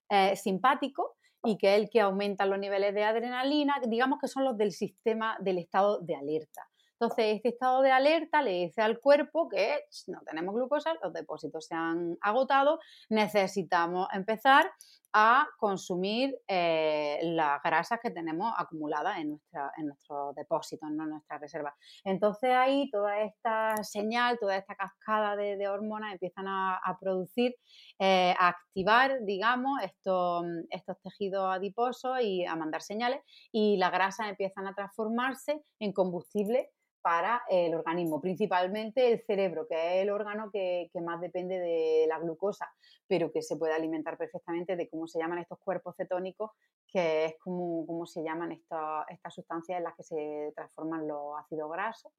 eh, 0.08 0.36
simpático 0.36 1.16
y 1.44 1.58
que 1.58 1.74
es 1.74 1.82
el 1.82 1.90
que 1.90 2.00
aumenta 2.00 2.46
los 2.46 2.58
niveles 2.58 2.94
de 2.94 3.04
adrenalina, 3.04 3.80
digamos 3.86 4.18
que 4.20 4.28
son 4.28 4.44
los 4.44 4.56
del 4.56 4.72
sistema 4.72 5.36
del 5.40 5.58
estado 5.58 6.00
de 6.00 6.16
alerta. 6.16 6.68
Entonces, 6.98 7.36
este 7.36 7.50
estado 7.50 7.82
de 7.82 7.90
alerta 7.90 8.40
le 8.40 8.52
dice 8.52 8.80
al 8.80 9.00
cuerpo 9.00 9.48
que 9.50 9.80
no 10.06 10.20
tenemos 10.22 10.54
glucosa, 10.54 10.94
los 11.02 11.12
depósitos 11.12 11.66
se 11.66 11.74
han 11.74 12.16
agotado, 12.22 12.80
necesitamos 13.10 14.08
empezar 14.14 14.70
a 15.18 15.48
consumir 15.56 16.36
eh, 16.46 17.18
las 17.22 17.62
grasas 17.62 17.98
que 18.02 18.10
tenemos 18.10 18.52
acumuladas 18.58 19.16
en, 19.18 19.30
nuestra, 19.30 19.72
en 19.78 19.86
nuestros 19.86 20.34
depósitos, 20.34 20.90
en 20.90 20.96
nuestras 20.98 21.40
reservas. 21.40 21.72
Entonces 22.04 22.50
ahí 22.50 22.90
toda 22.90 23.22
esta 23.22 23.82
señal, 23.82 24.38
toda 24.38 24.58
esta 24.58 24.74
cascada 24.74 25.34
de, 25.34 25.66
hormonas 25.68 26.12
empiezan 26.12 26.44
a, 26.48 26.98
producir, 27.00 27.56
eh, 27.98 28.34
a 28.38 28.48
activar, 28.48 29.24
digamos, 29.24 29.80
estos, 29.82 30.44
estos 30.68 31.00
tejidos 31.00 31.46
adiposos 31.50 32.20
y 32.20 32.44
a 32.44 32.54
mandar 32.54 32.82
señales 32.82 33.20
y 33.50 33.78
las 33.78 33.92
grasas 33.92 34.28
empiezan 34.28 34.66
a 34.66 34.74
transformarse 34.74 35.62
en 35.80 35.94
combustible 35.94 36.68
para 37.06 37.44
el 37.48 37.72
organismo, 37.72 38.20
principalmente 38.20 39.12
el 39.12 39.22
cerebro, 39.24 39.68
que 39.68 39.76
es 39.76 40.02
el 40.02 40.10
órgano 40.10 40.50
que, 40.52 40.90
más 41.04 41.20
depende 41.20 41.56
de 41.56 42.04
la 42.08 42.18
glucosa, 42.18 42.68
pero 43.06 43.30
que 43.30 43.42
se 43.42 43.56
puede 43.56 43.74
alimentar 43.74 44.18
perfectamente 44.18 44.74
de 44.74 44.88
cómo 44.88 45.06
se 45.06 45.20
llaman 45.20 45.38
estos 45.38 45.60
cuerpos 45.60 45.94
cetónicos, 45.96 46.50
que 46.88 47.26
es 47.26 47.34
como, 47.38 48.04
se 48.06 48.24
llaman 48.24 48.50
estas 48.50 49.32
sustancias 49.32 49.78
en 49.78 49.84
las 49.84 49.94
que 49.94 50.02
se 50.02 50.52
transforman 50.56 51.06
los 51.06 51.38
ácidos 51.38 51.70
grasos 51.70 52.10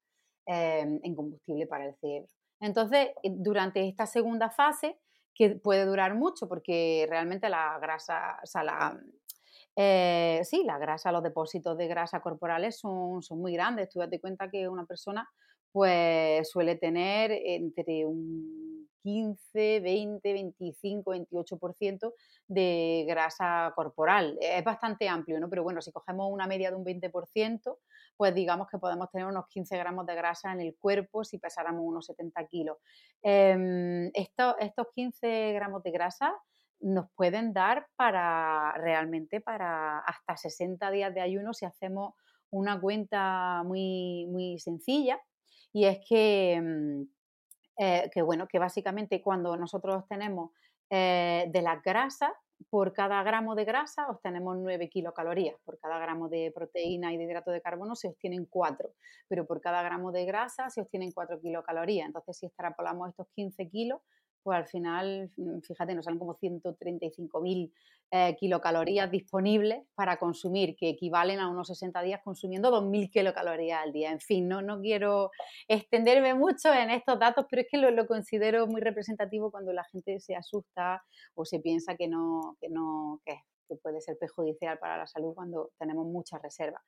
em, 0.45 1.01
en 1.03 1.15
combustible 1.15 1.67
para 1.67 1.85
el 1.85 1.93
cerebro. 1.97 2.29
Entonces, 2.61 3.09
eh, 3.23 3.31
durante 3.35 3.85
esta 3.85 4.05
segunda 4.05 4.49
fase, 4.49 4.97
que 5.35 5.49
puede 5.49 5.83
durar 5.83 6.15
mucho 6.15 6.47
porque 6.47 7.05
realmente 7.09 7.49
la 7.49 7.77
grasa, 7.79 8.39
o 8.41 8.47
sea, 8.47 8.63
la, 8.63 8.97
eh, 9.79 10.41
sí, 10.43 10.63
la 10.65 10.79
grasa, 10.79 11.11
los 11.11 11.21
depósitos 11.21 11.77
de 11.77 11.87
grasa 11.87 12.19
corporales 12.19 12.79
son, 12.79 13.21
son 13.21 13.39
muy 13.39 13.53
grandes. 13.53 13.89
Tú 13.89 13.99
date 13.99 14.19
cuenta 14.19 14.49
que 14.49 14.67
una 14.67 14.85
persona 14.85 15.29
pues 15.71 16.49
suele 16.49 16.77
tener 16.77 17.31
entre 17.31 18.07
un 18.07 18.89
15, 19.03 19.79
20, 19.81 20.33
25, 20.33 21.11
28% 21.11 22.13
de 22.47 23.05
grasa 23.07 23.71
corporal. 23.75 24.35
Es 24.41 24.63
bastante 24.63 25.07
amplio, 25.07 25.39
¿no? 25.39 25.47
Pero 25.47 25.61
bueno, 25.61 25.79
si 25.83 25.91
cogemos 25.91 26.31
una 26.31 26.47
media 26.47 26.71
de 26.71 26.77
un 26.77 26.83
20%, 26.83 27.77
pues 28.17 28.33
digamos 28.33 28.67
que 28.69 28.79
podemos 28.79 29.11
tener 29.11 29.27
unos 29.27 29.45
15 29.47 29.77
gramos 29.77 30.07
de 30.07 30.15
grasa 30.15 30.51
en 30.53 30.61
el 30.61 30.75
cuerpo 30.75 31.23
si 31.23 31.37
pesáramos 31.37 31.83
unos 31.85 32.07
70 32.07 32.47
kilos. 32.47 32.77
Estos, 33.21 34.55
estos 34.59 34.87
15 34.95 35.53
gramos 35.53 35.83
de 35.83 35.91
grasa 35.91 36.33
nos 36.79 37.09
pueden 37.15 37.53
dar 37.53 37.87
para 37.95 38.73
realmente 38.73 39.41
para 39.41 39.99
hasta 39.99 40.37
60 40.37 40.91
días 40.91 41.13
de 41.13 41.21
ayuno 41.21 41.53
si 41.53 41.65
hacemos 41.65 42.13
una 42.49 42.79
cuenta 42.79 43.63
muy, 43.63 44.27
muy 44.27 44.59
sencilla. 44.59 45.19
Y 45.73 45.85
es 45.85 45.99
que, 46.07 46.59
mm, 46.61 47.01
eh, 47.77 48.09
que, 48.13 48.21
bueno, 48.21 48.47
que 48.47 48.59
básicamente 48.59 49.21
cuando 49.21 49.57
nosotros 49.57 50.07
tenemos 50.07 50.51
eh, 50.89 51.45
de 51.51 51.61
las 51.61 51.81
grasas, 51.83 52.31
por 52.69 52.93
cada 52.93 53.21
gramo 53.23 53.55
de 53.55 53.65
grasa 53.65 54.07
obtenemos 54.09 54.57
9 54.57 54.89
kilocalorías, 54.89 55.55
por 55.63 55.77
cada 55.79 55.99
gramo 55.99 56.27
de 56.29 56.51
proteína 56.53 57.13
y 57.13 57.17
de 57.17 57.25
hidrato 57.25 57.51
de 57.51 57.61
carbono 57.61 57.95
se 57.95 58.07
obtienen 58.07 58.45
4, 58.45 58.93
pero 59.27 59.45
por 59.45 59.61
cada 59.61 59.83
gramo 59.83 60.11
de 60.11 60.25
grasa 60.25 60.69
se 60.69 60.81
obtienen 60.81 61.11
4 61.11 61.39
kilocalorías. 61.39 62.07
Entonces, 62.07 62.37
si 62.37 62.45
extrapolamos 62.47 63.09
estos 63.09 63.27
15 63.35 63.69
kilos, 63.69 64.01
pues 64.47 64.59
al 64.59 64.67
final, 64.67 65.29
mm, 65.35 65.59
fíjate, 65.59 65.93
nos 65.93 66.05
salen 66.05 66.19
como 66.19 66.37
135.000 66.37 67.73
eh, 68.11 68.33
kilocalorías 68.39 69.11
disponibles 69.11 69.83
para 69.93 70.15
consumir, 70.15 70.77
que 70.77 70.87
equivalen 70.87 71.41
a 71.41 71.49
unos 71.49 71.67
60 71.67 72.01
días 72.01 72.21
consumiendo 72.23 72.71
2.000 72.71 73.11
kilocalorías 73.11 73.83
al 73.83 73.91
día. 73.91 74.09
En 74.09 74.21
fin, 74.21 74.47
no, 74.47 74.61
no 74.61 74.79
quiero 74.79 75.31
extenderme 75.67 76.33
mucho 76.33 76.73
en 76.73 76.91
estos 76.91 77.19
datos, 77.19 77.45
pero 77.49 77.63
es 77.63 77.67
que 77.69 77.77
lo, 77.77 78.07
considero 78.07 78.67
muy 78.67 78.79
representativo 78.79 79.51
cuando 79.51 79.73
la 79.73 79.83
gente 79.83 80.21
se 80.21 80.37
asusta 80.37 81.03
o 81.35 81.43
se 81.43 81.59
piensa 81.59 81.97
que 81.97 82.07
no, 82.07 82.55
que 82.61 82.69
no, 82.69 83.21
que 83.25 83.35
puede 83.83 83.99
ser 83.99 84.17
perjudicial 84.17 84.79
para 84.79 84.97
la 84.97 85.07
salud 85.07 85.33
cuando 85.35 85.71
tenemos 85.77 86.07
muchas 86.07 86.41
reservas. 86.41 86.83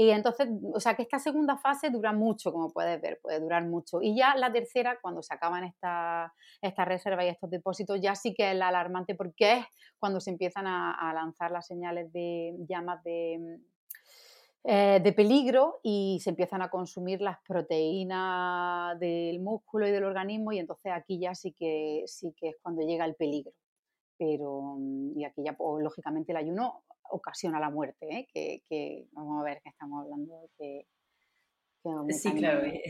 Y 0.00 0.10
entonces, 0.10 0.48
o 0.72 0.78
sea 0.78 0.94
que 0.94 1.02
esta 1.02 1.18
segunda 1.18 1.56
fase 1.56 1.90
dura 1.90 2.12
mucho, 2.12 2.52
como 2.52 2.70
puedes 2.70 3.02
ver, 3.02 3.18
puede 3.20 3.40
durar 3.40 3.64
mucho. 3.66 4.00
Y 4.00 4.16
ya 4.16 4.36
la 4.36 4.52
tercera, 4.52 5.00
cuando 5.02 5.24
se 5.24 5.34
acaban 5.34 5.64
estas 5.64 6.30
esta 6.62 6.84
reservas 6.84 7.24
y 7.24 7.30
estos 7.30 7.50
depósitos, 7.50 8.00
ya 8.00 8.14
sí 8.14 8.32
que 8.32 8.52
es 8.52 8.56
la 8.56 8.68
alarmante 8.68 9.16
porque 9.16 9.54
es 9.54 9.64
cuando 9.98 10.20
se 10.20 10.30
empiezan 10.30 10.68
a, 10.68 11.12
lanzar 11.12 11.50
las 11.50 11.66
señales 11.66 12.12
de 12.12 12.54
llamas 12.68 13.02
de, 13.02 13.58
eh, 14.62 15.00
de 15.02 15.12
peligro 15.12 15.80
y 15.82 16.20
se 16.22 16.30
empiezan 16.30 16.62
a 16.62 16.70
consumir 16.70 17.20
las 17.20 17.38
proteínas 17.44 18.96
del 19.00 19.40
músculo 19.40 19.88
y 19.88 19.90
del 19.90 20.04
organismo 20.04 20.52
y 20.52 20.60
entonces 20.60 20.92
aquí 20.94 21.18
ya 21.18 21.34
sí 21.34 21.50
que, 21.58 22.04
sí 22.06 22.32
que 22.38 22.50
es 22.50 22.56
cuando 22.62 22.82
llega 22.82 23.04
el 23.04 23.16
peligro. 23.16 23.50
Pero, 24.16 24.76
y 25.16 25.24
aquí 25.24 25.42
ya, 25.44 25.56
pues, 25.56 25.82
lógicamente, 25.82 26.30
el 26.30 26.38
ayuno 26.38 26.84
ocasiona 27.10 27.60
la 27.60 27.70
muerte, 27.70 28.06
¿eh? 28.10 28.62
que, 28.68 29.06
vamos 29.12 29.40
a 29.40 29.44
ver 29.44 29.60
que 29.62 29.68
estamos 29.68 30.04
hablando 30.04 30.48
de 30.58 30.86
sí, 32.10 32.32
claro. 32.32 32.64
Eh. 32.64 32.82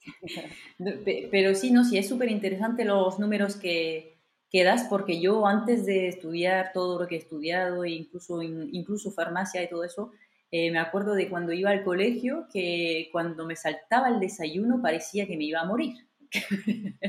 Pero 1.30 1.54
sí, 1.54 1.70
no, 1.70 1.84
sí, 1.84 1.98
es 1.98 2.08
súper 2.08 2.30
interesante 2.30 2.84
los 2.84 3.18
números 3.18 3.56
que, 3.56 4.18
que, 4.50 4.64
das, 4.64 4.86
porque 4.88 5.20
yo 5.20 5.46
antes 5.46 5.86
de 5.86 6.08
estudiar 6.08 6.72
todo 6.72 7.00
lo 7.00 7.06
que 7.06 7.16
he 7.16 7.18
estudiado, 7.18 7.84
e 7.84 7.90
incluso, 7.90 8.42
incluso 8.42 9.10
farmacia 9.10 9.62
y 9.62 9.68
todo 9.68 9.84
eso, 9.84 10.12
eh, 10.50 10.70
me 10.70 10.78
acuerdo 10.78 11.14
de 11.14 11.28
cuando 11.28 11.52
iba 11.52 11.70
al 11.70 11.82
colegio, 11.82 12.46
que 12.52 13.08
cuando 13.10 13.46
me 13.46 13.56
saltaba 13.56 14.08
el 14.08 14.20
desayuno 14.20 14.80
parecía 14.80 15.26
que 15.26 15.36
me 15.36 15.44
iba 15.44 15.60
a 15.60 15.66
morir. 15.66 16.06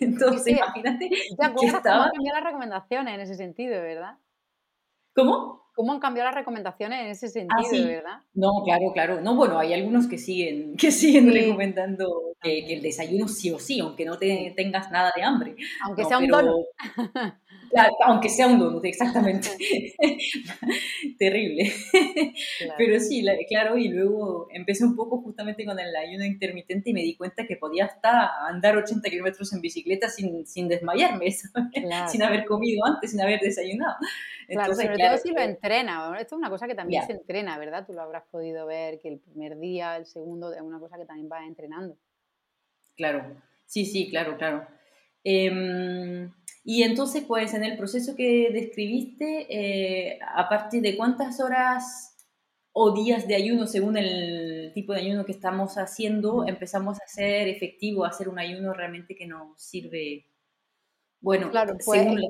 Entonces, 0.00 0.56
imagínate. 0.56 1.08
que 1.08 1.66
estaba... 1.66 2.04
han 2.04 2.12
las 2.24 2.44
recomendaciones 2.44 3.14
en 3.14 3.20
ese 3.20 3.34
sentido, 3.34 3.80
¿verdad? 3.82 4.18
¿Cómo? 5.16 5.56
¿Cómo 5.74 5.92
han 5.92 6.00
cambiado 6.00 6.28
las 6.28 6.34
recomendaciones 6.34 7.00
en 7.00 7.06
ese 7.08 7.26
ah, 7.26 7.62
sentido, 7.62 7.88
verdad? 7.88 8.20
No, 8.34 8.48
claro, 8.64 8.92
claro. 8.92 9.20
No, 9.20 9.34
bueno, 9.34 9.58
hay 9.58 9.74
algunos 9.74 10.06
que 10.06 10.18
siguen, 10.18 10.76
que 10.78 10.90
siguen 10.90 11.32
recomendando 11.32 12.34
que, 12.40 12.72
el 12.72 12.82
desayuno 12.82 13.26
sí 13.28 13.50
o 13.50 13.58
sí, 13.58 13.80
aunque 13.80 14.04
no 14.04 14.18
te, 14.18 14.52
tengas 14.56 14.90
nada 14.90 15.12
de 15.16 15.22
hambre. 15.22 15.56
Aunque 15.82 16.04
sea 16.04 16.18
un 16.18 16.28
donut. 17.70 17.92
aunque 18.04 18.28
sea 18.28 18.46
un 18.46 18.58
donut, 18.58 18.84
exactamente. 18.84 19.48
Terrible. 21.18 21.72
Pero 22.76 23.00
sí, 23.00 23.24
claro, 23.48 23.78
y 23.78 23.88
luego 23.88 24.48
empecé 24.50 24.84
un 24.84 24.96
poco 24.96 25.20
justamente 25.22 25.64
con 25.64 25.78
el 25.78 25.94
ayuno 25.94 26.24
intermitente 26.24 26.90
y 26.90 26.92
me 26.92 27.02
di 27.02 27.16
cuenta 27.16 27.46
que 27.46 27.56
podía 27.56 27.86
hasta 27.86 28.46
andar 28.46 28.76
80 28.76 29.08
kilómetros 29.08 29.52
en 29.52 29.60
bicicleta 29.60 30.08
sin, 30.08 30.46
sin 30.46 30.68
desmayarme, 30.68 31.30
sin 32.08 32.22
haber 32.22 32.44
comido 32.44 32.84
antes, 32.86 33.10
sin 33.10 33.20
haber 33.20 33.40
desayunado. 33.40 33.96
Claro, 34.48 34.74
sobre 34.74 34.96
todo 34.96 35.16
si 35.18 35.30
lo 35.32 35.40
entrena. 35.40 36.16
Esto 36.20 36.36
es 36.36 36.38
una 36.38 36.50
cosa 36.50 36.66
que 36.66 36.74
también 36.74 37.04
se 37.06 37.12
entrena, 37.12 37.58
¿verdad? 37.58 37.84
Tú 37.86 37.92
lo 37.92 38.02
habrás 38.02 38.24
podido 38.30 38.66
ver 38.66 39.00
que 39.00 39.08
el 39.08 39.18
primer 39.18 39.58
día, 39.58 39.96
el 39.96 40.06
segundo, 40.06 40.52
es 40.52 40.60
una 40.60 40.78
cosa 40.78 40.96
que 40.96 41.04
también 41.04 41.28
vas 41.28 41.46
entrenando. 41.46 41.96
Claro, 42.96 43.36
sí, 43.66 43.84
sí, 43.84 44.08
claro, 44.08 44.36
claro. 44.38 44.66
Em, 45.22 46.32
y 46.68 46.82
entonces, 46.82 47.22
pues 47.22 47.54
en 47.54 47.62
el 47.62 47.76
proceso 47.78 48.16
que 48.16 48.50
describiste, 48.52 49.46
eh, 49.48 50.18
a 50.20 50.48
partir 50.48 50.82
de 50.82 50.96
cuántas 50.96 51.38
horas 51.38 52.16
o 52.72 52.92
días 52.92 53.28
de 53.28 53.36
ayuno, 53.36 53.68
según 53.68 53.96
el 53.96 54.72
tipo 54.74 54.92
de 54.92 54.98
ayuno 54.98 55.24
que 55.24 55.30
estamos 55.30 55.78
haciendo, 55.78 56.44
empezamos 56.44 57.00
a 57.00 57.04
hacer 57.04 57.46
efectivo, 57.46 58.04
a 58.04 58.08
hacer 58.08 58.28
un 58.28 58.40
ayuno 58.40 58.74
realmente 58.74 59.14
que 59.14 59.28
nos 59.28 59.62
sirve, 59.62 60.26
bueno, 61.20 61.52
claro, 61.52 61.76
pues, 61.84 62.00
según 62.00 62.20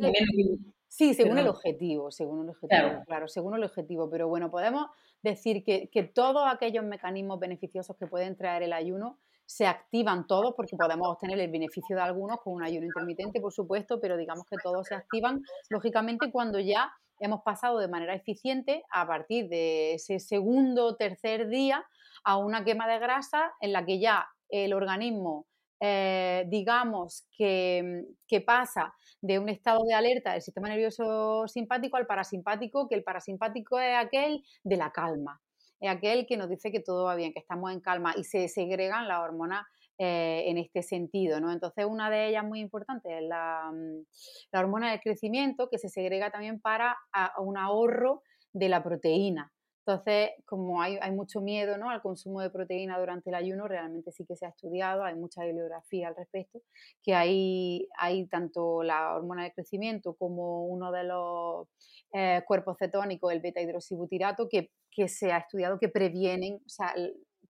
Sí, 0.87 1.15
según 1.15 1.39
el 1.39 1.49
objetivo, 1.49 2.11
según 2.11 2.43
el 2.45 2.51
objetivo, 2.51 3.05
claro. 3.07 3.29
según 3.29 3.55
el 3.55 3.65
objetivo. 3.65 4.11
Pero 4.11 4.29
bueno, 4.29 4.51
podemos 4.51 4.87
decir 5.23 5.65
que, 5.65 5.89
que, 5.89 6.03
todos 6.03 6.43
aquellos 6.47 6.85
mecanismos 6.85 7.41
beneficiosos 7.41 7.97
que 7.97 8.07
pueden 8.07 8.37
traer 8.37 8.65
el 8.65 8.75
ayuno 8.75 9.19
se 9.47 9.67
activan 9.67 10.27
todos 10.27 10.55
porque 10.57 10.77
podemos 10.77 11.09
obtener 11.09 11.39
el 11.39 11.51
beneficio 11.51 11.97
de 11.97 12.03
algunos 12.03 12.41
con 12.41 12.55
un 12.55 12.65
ayuno 12.65 12.85
intermitente, 12.85 13.41
por 13.41 13.53
supuesto, 13.53 14.01
pero 14.01 14.17
digamos 14.17 14.45
que 14.51 14.57
todos 14.63 14.87
se 14.89 14.95
activan, 14.95 15.41
lógicamente, 15.71 16.31
cuando 16.31 16.59
ya 16.59 16.93
hemos 17.21 17.43
pasado 17.43 17.79
de 17.79 17.89
manera 17.89 18.15
eficiente 18.15 18.83
a 18.91 19.07
partir 19.07 19.49
de 19.49 19.95
ese 19.95 20.19
segundo 20.19 20.87
o 20.87 20.97
tercer 20.97 21.49
día 21.49 21.87
a 22.25 22.37
una 22.37 22.65
quema 22.65 22.89
de 22.89 22.99
grasa 22.99 23.53
en 23.61 23.73
la 23.73 23.87
que 23.87 24.01
ya 24.01 24.27
el 24.49 24.75
organismo, 24.75 25.47
eh, 25.81 26.45
digamos, 26.49 27.27
que, 27.37 28.05
que 28.27 28.41
pasa 28.41 28.95
de 29.21 29.39
un 29.39 29.49
estado 29.49 29.81
de 29.87 29.95
alerta 29.95 30.33
del 30.33 30.43
sistema 30.43 30.69
nervioso 30.69 31.47
simpático 31.49 31.97
al 31.97 32.07
parasimpático, 32.07 32.89
que 32.89 32.97
el 32.97 33.05
parasimpático 33.05 33.79
es 33.79 33.97
aquel 33.97 34.45
de 34.65 34.77
la 34.77 34.91
calma 34.91 35.41
aquel 35.83 36.27
que 36.27 36.37
nos 36.37 36.49
dice 36.49 36.71
que 36.73 36.81
todo 36.81 37.05
va 37.05 37.15
bien, 37.15 37.33
que 37.33 37.41
estamos 37.41 37.73
en 37.73 37.81
calma 37.81 38.15
y 38.17 38.25
se 38.25 38.49
segregan 38.49 39.09
las 39.09 39.21
hormonas 39.21 39.65
eh, 39.99 40.45
en 40.47 40.59
este 40.59 40.83
sentido. 40.83 41.41
¿no? 41.41 41.53
Entonces, 41.53 41.87
una 41.87 42.11
de 42.11 42.29
ellas 42.29 42.45
muy 42.45 42.61
importante 42.61 43.19
es 43.19 43.25
la, 43.25 43.71
mm, 43.73 44.05
la 44.53 44.61
hormona 44.61 44.91
del 44.91 45.01
crecimiento, 45.01 45.69
que 45.71 45.79
se 45.79 45.89
segrega 45.89 46.31
también 46.31 46.61
para 46.61 46.97
un 47.39 47.57
ahorro 47.57 48.23
de 48.53 48.69
la 48.69 48.83
proteína. 48.83 49.53
Entonces, 49.87 50.31
como 50.47 50.83
hay, 50.83 50.99
hay, 51.01 51.13
mucho 51.13 51.41
miedo 51.41 51.79
¿no? 51.79 51.91
al 51.91 52.03
consumo 52.03 52.41
de 52.41 52.51
proteína 52.51 52.99
durante 52.99 53.31
el 53.31 53.37
ayuno, 53.37 53.69
realmente 53.69 54.11
sí 54.11 54.27
que 54.27 54.35
se 54.35 54.45
ha 54.45 54.49
estudiado, 54.49 55.05
hay 55.05 55.15
mucha 55.15 55.45
bibliografía 55.45 56.09
al 56.09 56.17
respecto, 56.17 56.61
que 57.05 57.15
hay, 57.15 57.87
hay 57.97 58.27
tanto 58.27 58.83
la 58.83 59.15
hormona 59.15 59.45
de 59.45 59.53
crecimiento 59.53 60.15
como 60.15 60.67
uno 60.67 60.91
de 60.91 61.05
los 61.05 61.69
eh, 62.13 62.43
cuerpos 62.49 62.79
cetónicos, 62.81 63.33
el 63.33 63.41
beta 63.41 63.61
hidroxibutirato, 63.61 64.49
que, 64.49 64.73
que, 64.91 65.07
se 65.07 65.31
ha 65.31 65.39
estudiado 65.39 65.79
que 65.79 65.89
previenen, 65.89 66.57
o 66.67 66.69
sea, 66.69 66.93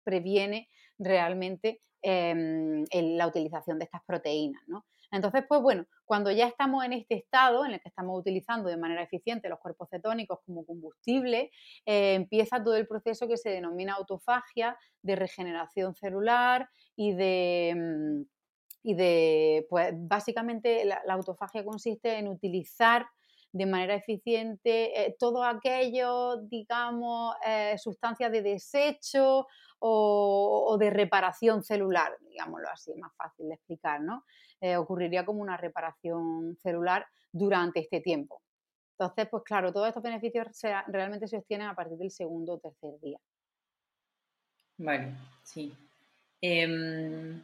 previene 0.04 0.68
realmente 0.98 1.80
em, 2.02 2.84
la 2.92 3.28
utilización 3.28 3.78
de 3.78 3.86
estas 3.86 4.02
proteínas. 4.04 4.62
¿no? 4.66 4.84
Entonces, 5.10 5.44
pues 5.48 5.60
bueno, 5.60 5.86
cuando 6.04 6.30
ya 6.30 6.46
estamos 6.46 6.84
en 6.84 6.92
este 6.92 7.14
estado 7.16 7.64
en 7.64 7.72
el 7.72 7.80
que 7.80 7.88
estamos 7.88 8.18
utilizando 8.18 8.68
de 8.68 8.76
manera 8.76 9.02
eficiente 9.02 9.48
los 9.48 9.58
cuerpos 9.58 9.88
cetónicos 9.90 10.40
como 10.44 10.64
combustible, 10.64 11.50
eh, 11.84 12.14
empieza 12.14 12.62
todo 12.62 12.76
el 12.76 12.86
proceso 12.86 13.28
que 13.28 13.36
se 13.36 13.50
denomina 13.50 13.94
autofagia, 13.94 14.76
de 15.02 15.16
regeneración 15.16 15.94
celular 15.94 16.68
y 16.96 17.12
de... 17.14 17.74
Mm, 17.76 18.36
y 18.88 18.94
de, 18.94 19.66
pues 19.68 19.92
básicamente 19.96 20.84
la, 20.84 21.02
autofagia 21.08 21.64
consiste 21.64 22.18
en 22.18 22.28
utilizar 22.28 23.04
de 23.50 23.66
manera 23.66 23.96
eficiente 23.96 25.06
eh, 25.06 25.16
todo 25.18 25.42
aquello, 25.42 26.36
digamos, 26.42 27.34
eh, 27.44 27.76
sustancias 27.78 28.30
de 28.30 28.42
desecho 28.42 29.48
o, 29.80 30.76
de 30.78 30.90
reparación 30.90 31.64
celular, 31.64 32.16
digámoslo 32.28 32.68
así, 32.68 32.94
más 32.94 33.12
fácil 33.16 33.48
de 33.48 33.54
explicar, 33.54 34.00
¿no? 34.00 34.24
Eh, 34.60 34.76
ocurriría 34.76 35.24
como 35.26 35.42
una 35.42 35.56
reparación 35.56 36.56
celular 36.62 37.06
durante 37.30 37.80
este 37.80 38.00
tiempo. 38.00 38.40
Entonces, 38.98 39.28
pues 39.30 39.42
claro, 39.44 39.72
todos 39.72 39.88
estos 39.88 40.02
beneficios 40.02 40.46
realmente 40.86 41.28
se 41.28 41.36
obtienen 41.36 41.68
a 41.68 41.74
partir 41.74 41.98
del 41.98 42.10
segundo 42.10 42.54
o 42.54 42.58
tercer 42.58 42.98
día. 43.00 43.18
Vale, 44.78 45.12
sí. 45.42 45.74
Em, 46.40 47.42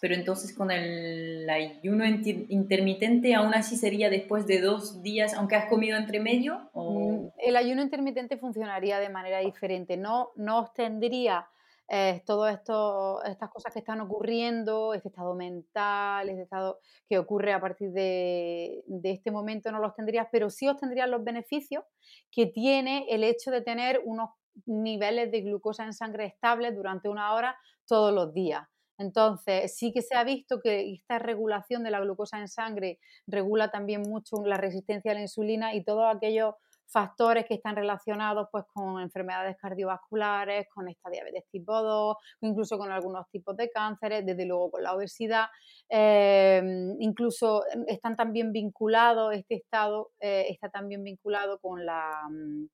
pero 0.00 0.14
entonces 0.14 0.54
con 0.54 0.70
el 0.70 1.48
ayuno 1.48 2.04
intermitente 2.06 3.34
aún 3.34 3.54
así 3.54 3.76
sería 3.76 4.08
después 4.10 4.46
de 4.46 4.60
dos 4.60 5.02
días, 5.02 5.34
aunque 5.34 5.56
has 5.56 5.68
comido 5.68 5.96
entre 5.98 6.20
medio. 6.20 6.70
Mm, 6.74 7.28
el 7.38 7.56
ayuno 7.56 7.82
intermitente 7.82 8.38
funcionaría 8.38 8.98
de 8.98 9.10
manera 9.10 9.40
diferente, 9.40 9.96
no, 9.96 10.30
no 10.36 10.58
obtendría 10.58 11.46
eh, 11.92 12.22
todas 12.24 12.54
estas 12.54 13.50
cosas 13.50 13.72
que 13.72 13.80
están 13.80 14.00
ocurriendo, 14.00 14.94
este 14.94 15.08
estado 15.08 15.34
mental, 15.34 16.28
este 16.28 16.42
estado 16.42 16.78
que 17.08 17.18
ocurre 17.18 17.52
a 17.52 17.60
partir 17.60 17.90
de, 17.90 18.84
de 18.86 19.10
este 19.10 19.32
momento 19.32 19.72
no 19.72 19.80
los 19.80 19.94
tendrías, 19.96 20.28
pero 20.30 20.50
sí 20.50 20.68
obtendrías 20.68 21.08
los 21.08 21.24
beneficios 21.24 21.82
que 22.30 22.46
tiene 22.46 23.06
el 23.10 23.24
hecho 23.24 23.50
de 23.50 23.62
tener 23.62 24.00
unos 24.04 24.30
niveles 24.66 25.32
de 25.32 25.40
glucosa 25.40 25.84
en 25.84 25.92
sangre 25.92 26.26
estables 26.26 26.76
durante 26.76 27.08
una 27.08 27.34
hora 27.34 27.56
todos 27.86 28.12
los 28.12 28.32
días. 28.32 28.62
Entonces, 28.96 29.76
sí 29.76 29.92
que 29.92 30.02
se 30.02 30.14
ha 30.14 30.22
visto 30.24 30.60
que 30.60 30.92
esta 30.92 31.18
regulación 31.18 31.82
de 31.82 31.90
la 31.90 32.00
glucosa 32.00 32.38
en 32.38 32.48
sangre 32.48 32.98
regula 33.26 33.70
también 33.70 34.02
mucho 34.02 34.36
la 34.44 34.58
resistencia 34.58 35.12
a 35.12 35.14
la 35.14 35.22
insulina 35.22 35.74
y 35.74 35.82
todos 35.82 36.04
aquellos 36.14 36.54
factores 36.90 37.46
que 37.46 37.54
están 37.54 37.76
relacionados 37.76 38.48
pues, 38.50 38.64
con 38.72 39.00
enfermedades 39.00 39.56
cardiovasculares, 39.58 40.68
con 40.68 40.88
esta 40.88 41.08
diabetes 41.08 41.44
tipo 41.50 41.80
2, 41.80 42.16
incluso 42.40 42.78
con 42.78 42.90
algunos 42.90 43.28
tipos 43.30 43.56
de 43.56 43.70
cánceres, 43.70 44.26
desde 44.26 44.44
luego 44.44 44.72
con 44.72 44.82
la 44.82 44.94
obesidad. 44.94 45.46
Em, 45.88 46.96
incluso 47.00 47.62
están 47.86 48.16
también 48.16 48.52
vinculados, 48.52 49.34
este 49.34 49.54
estado 49.54 50.10
eh, 50.20 50.46
está 50.48 50.68
también 50.68 51.04
vinculado 51.04 51.58
con 51.58 51.84
la, 51.86 52.10
mm, 52.28 52.66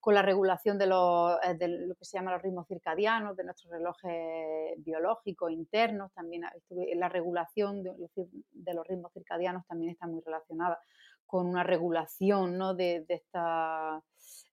con 0.00 0.14
la 0.14 0.22
regulación 0.22 0.78
de, 0.78 0.86
los, 0.86 1.38
eh, 1.42 1.54
de 1.54 1.68
lo 1.68 1.94
que 1.94 2.04
se 2.04 2.18
llama 2.18 2.32
los 2.32 2.42
ritmos 2.42 2.68
circadianos, 2.68 3.36
de 3.36 3.44
nuestros 3.44 3.72
relojes 3.72 4.74
biológicos 4.78 5.50
internos, 5.50 6.12
también 6.12 6.44
la 6.96 7.08
regulación 7.08 7.82
de 7.82 8.74
los 8.74 8.86
ritmos 8.86 9.12
circadianos 9.12 9.66
también 9.66 9.92
está 9.92 10.06
muy 10.06 10.20
relacionada 10.20 10.78
con 11.34 11.48
una 11.48 11.64
regulación 11.64 12.56
¿no? 12.56 12.74
de, 12.74 13.04
esta, 13.08 14.00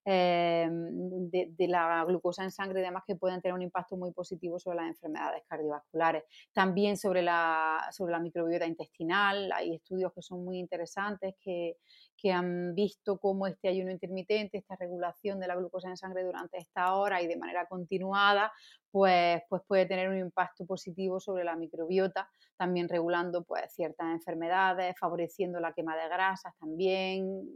em, 0.04 1.30
de, 1.30 1.68
la 1.68 2.04
glucosa 2.04 2.42
en 2.42 2.50
sangre 2.50 2.80
y 2.80 2.82
demás 2.82 3.04
que 3.06 3.16
pueden 3.16 3.40
tener 3.40 3.54
un 3.54 3.62
impacto 3.62 3.96
muy 3.96 4.12
positivo 4.12 4.58
sobre 4.58 4.78
las 4.78 4.88
enfermedades 4.88 5.42
cardiovasculares. 5.46 6.24
También 6.52 6.96
sobre 6.96 7.22
la, 7.22 7.88
sobre 7.92 8.12
la 8.12 8.20
microbiota 8.20 8.66
intestinal, 8.66 9.50
hay 9.52 9.74
estudios 9.74 10.12
que 10.12 10.22
son 10.22 10.44
muy 10.44 10.58
interesantes 10.58 11.34
que, 11.40 11.76
que 12.16 12.32
han 12.32 12.74
visto 12.74 13.18
cómo 13.18 13.46
este 13.46 13.68
ayuno 13.68 13.90
intermitente, 13.90 14.58
esta 14.58 14.76
regulación 14.76 15.40
de 15.40 15.48
la 15.48 15.56
glucosa 15.56 15.88
en 15.88 15.96
sangre 15.96 16.22
durante 16.22 16.58
esta 16.58 16.94
hora 16.94 17.20
y 17.20 17.26
de 17.26 17.36
manera 17.36 17.66
continuada, 17.66 18.52
pues, 18.92 19.42
pues 19.48 19.62
puede 19.66 19.86
tener 19.86 20.08
un 20.08 20.18
impacto 20.18 20.64
positivo 20.64 21.18
sobre 21.18 21.42
la 21.42 21.56
microbiota, 21.56 22.30
también 22.56 22.88
regulando 22.88 23.42
pues, 23.42 23.72
ciertas 23.72 24.06
enfermedades, 24.12 24.94
favoreciendo 24.98 25.58
la 25.58 25.72
quema 25.72 25.96
de 25.96 26.08
grasas 26.08 26.54
también, 26.58 27.48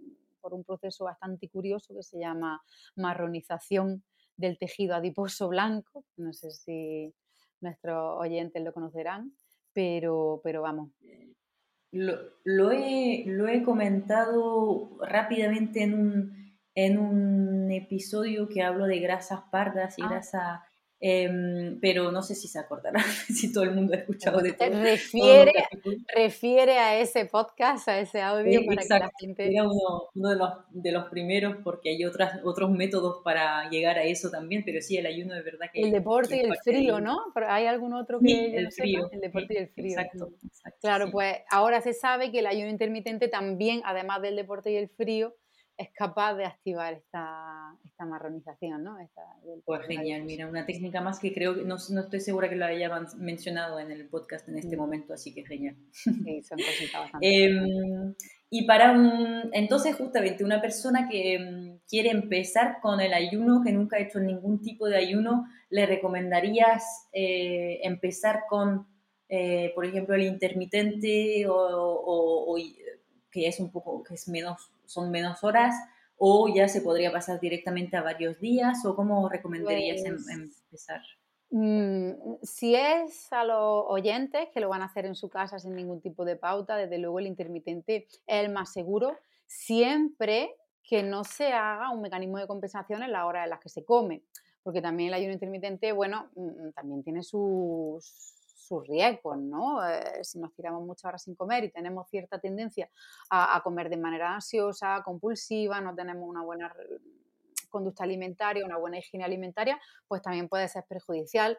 por 0.46 0.54
un 0.54 0.62
proceso 0.62 1.06
bastante 1.06 1.48
curioso 1.48 1.92
que 1.92 2.04
se 2.04 2.20
llama 2.20 2.62
marronización 2.94 4.04
del 4.36 4.58
tejido 4.58 4.94
adiposo 4.94 5.48
blanco. 5.48 6.04
No 6.16 6.32
sé 6.32 6.52
si 6.52 7.12
nuestros 7.60 8.16
oyentes 8.16 8.62
lo 8.62 8.72
conocerán, 8.72 9.36
pero, 9.72 10.40
pero 10.44 10.62
vamos. 10.62 10.92
Lo, 11.90 12.70
he, 12.70 13.24
lo 13.26 13.48
he 13.48 13.64
comentado 13.64 14.96
rápidamente 15.00 15.82
en 15.82 15.94
un, 15.94 16.56
en 16.76 16.98
un 16.98 17.72
episodio 17.72 18.48
que 18.48 18.62
hablo 18.62 18.86
de 18.86 19.00
grasas 19.00 19.40
pardas 19.50 19.98
y 19.98 20.02
ah. 20.02 20.08
grasa 20.08 20.64
Em, 20.98 21.78
pero 21.78 22.10
no 22.10 22.22
sé 22.22 22.34
si 22.34 22.48
se 22.48 22.58
acordará, 22.58 23.00
si 23.28 23.52
todo 23.52 23.64
el 23.64 23.72
mundo 23.72 23.92
ha 23.92 23.98
escuchado 23.98 24.40
de 24.40 24.52
todo. 24.52 24.70
Refiere, 24.70 25.52
refiere 26.14 26.78
a 26.78 26.98
ese 26.98 27.26
podcast, 27.26 27.86
a 27.88 28.00
ese 28.00 28.22
audio 28.22 28.64
para 28.66 28.82
que 28.82 28.88
la 28.88 29.10
gente... 29.20 29.52
Era 29.52 29.64
uno, 29.64 30.08
uno, 30.14 30.30
de, 30.30 30.36
los, 30.36 30.50
de 30.70 30.92
los 30.92 31.04
primeros 31.08 31.56
porque 31.62 31.90
hay 31.90 32.04
otras, 32.06 32.40
otros 32.44 32.70
métodos 32.70 33.20
para 33.22 33.68
llegar 33.68 33.98
a 33.98 34.04
eso 34.04 34.30
también, 34.30 34.62
pero 34.64 34.80
sí, 34.80 34.96
el 34.96 35.04
ayuno 35.04 35.34
de 35.34 35.42
verdad 35.42 35.66
que... 35.70 35.82
El 35.82 35.92
deporte 35.92 36.38
y 36.38 36.40
el 36.40 36.56
frío, 36.64 36.98
¿no? 36.98 37.26
¿Pero 37.34 37.50
¿Hay 37.50 37.66
algún 37.66 37.92
otro 37.92 38.18
que 38.18 38.56
el 38.56 38.72
frío. 38.72 39.10
El 39.12 39.20
deporte 39.20 39.52
y 39.54 39.56
el 39.58 39.68
frío. 39.68 39.98
Exacto. 39.98 40.30
claro, 40.80 41.10
pues 41.10 41.36
ahora 41.50 41.82
se 41.82 41.92
sabe 41.92 42.32
que 42.32 42.38
el 42.38 42.46
ayuno 42.46 42.70
intermitente 42.70 43.28
también, 43.28 43.82
además 43.84 44.22
del 44.22 44.34
deporte 44.34 44.72
y 44.72 44.76
el 44.76 44.88
frío, 44.88 45.34
es 45.78 45.90
capaz 45.92 46.34
de 46.34 46.46
activar 46.46 46.94
esta, 46.94 47.76
esta 47.84 48.06
marronización, 48.06 48.82
¿no? 48.82 48.96
pues 49.64 49.86
genial, 49.86 50.24
mira, 50.24 50.46
una 50.46 50.64
técnica 50.64 51.02
más 51.02 51.18
que 51.18 51.34
creo 51.34 51.54
que 51.54 51.64
no, 51.64 51.76
no, 51.90 52.00
estoy 52.00 52.20
segura 52.20 52.48
que 52.48 52.56
lo 52.56 52.64
hayan 52.64 53.06
mencionado 53.18 53.78
en 53.78 53.90
el 53.90 54.08
podcast 54.08 54.48
en 54.48 54.56
este 54.56 54.76
mm. 54.76 54.80
momento, 54.80 55.12
así 55.12 55.34
que 55.34 55.44
genial. 55.44 55.76
Sí, 55.92 56.42
son 56.42 56.58
cositas 56.58 57.00
bastante. 57.02 57.44
Em, 57.44 58.14
y 58.48 58.66
para 58.66 58.92
un, 58.92 59.50
entonces 59.52 59.96
justamente 59.96 60.44
una 60.44 60.62
persona 60.62 61.08
que 61.10 61.34
em, 61.34 61.78
quiere 61.88 62.10
empezar 62.10 62.78
con 62.80 63.00
el 63.00 63.12
ayuno, 63.12 63.62
que 63.62 63.72
nunca 63.72 63.96
ha 63.96 64.00
hecho 64.00 64.18
ningún 64.18 64.62
tipo 64.62 64.88
de 64.88 64.96
ayuno, 64.96 65.46
¿le 65.68 65.84
recomendarías 65.84 67.08
eh, 67.12 67.80
empezar 67.82 68.44
con, 68.48 68.86
eh, 69.28 69.72
por 69.74 69.84
ejemplo, 69.84 70.14
el 70.14 70.22
intermitente 70.22 71.46
o, 71.46 71.54
o, 71.54 72.56
que 73.30 73.46
es 73.46 73.60
un 73.60 73.70
poco, 73.70 74.02
que 74.02 74.14
es 74.14 74.28
menos 74.28 74.70
son 74.86 75.10
menos 75.10 75.44
horas 75.44 75.74
o 76.16 76.48
ya 76.54 76.68
se 76.68 76.80
podría 76.80 77.12
pasar 77.12 77.40
directamente 77.40 77.96
a 77.96 78.02
varios 78.02 78.40
días 78.40 78.84
o 78.84 78.96
cómo 78.96 79.28
recomendarías 79.28 80.04
em, 80.04 80.16
pues, 80.16 80.28
empezar? 80.28 81.02
Mm, 81.50 82.38
si 82.42 82.74
es 82.74 83.32
a 83.32 83.44
los 83.44 83.84
oyentes 83.88 84.48
que 84.52 84.60
lo 84.60 84.68
van 84.68 84.82
a 84.82 84.86
hacer 84.86 85.06
en 85.06 85.14
su 85.14 85.28
casa 85.28 85.58
sin 85.58 85.74
ningún 85.74 86.00
tipo 86.00 86.24
de 86.24 86.36
pauta, 86.36 86.76
desde 86.76 86.98
luego 86.98 87.18
el 87.18 87.26
intermitente 87.26 88.06
es 88.08 88.20
el 88.26 88.50
más 88.50 88.72
seguro, 88.72 89.16
siempre 89.46 90.56
que 90.82 91.02
no 91.02 91.24
se 91.24 91.52
haga 91.52 91.90
un 91.90 92.00
mecanismo 92.00 92.38
de 92.38 92.46
compensación 92.46 93.02
en 93.02 93.12
la 93.12 93.26
hora 93.26 93.44
en 93.44 93.50
las 93.50 93.60
que 93.60 93.68
se 93.68 93.84
come, 93.84 94.22
porque 94.62 94.82
también 94.82 95.08
el 95.08 95.14
ayuno 95.14 95.32
intermitente, 95.32 95.92
bueno, 95.92 96.30
mm, 96.34 96.70
también 96.74 97.02
tiene 97.02 97.22
sus, 97.22 98.35
sus 98.66 98.86
riesgos, 98.86 99.38
¿no? 99.38 99.86
Eh, 99.86 100.24
si 100.24 100.38
nos 100.38 100.52
tiramos 100.54 100.84
muchas 100.84 101.04
horas 101.06 101.22
sin 101.22 101.34
comer 101.34 101.64
y 101.64 101.70
tenemos 101.70 102.08
cierta 102.08 102.38
tendencia 102.38 102.90
a, 103.30 103.60
comer 103.62 103.88
de 103.88 103.96
manera 103.96 104.34
ansiosa, 104.34 105.02
compulsiva, 105.04 105.80
no 105.80 105.94
tenemos 105.94 106.28
una 106.28 106.42
buena 106.42 106.74
conducta 107.70 108.04
alimentaria, 108.04 108.64
una 108.64 108.78
buena 108.78 108.98
higiene 108.98 109.24
alimentaria, 109.24 109.80
pues 110.08 110.22
también 110.22 110.48
puede 110.48 110.68
ser 110.68 110.84
perjudicial. 110.88 111.58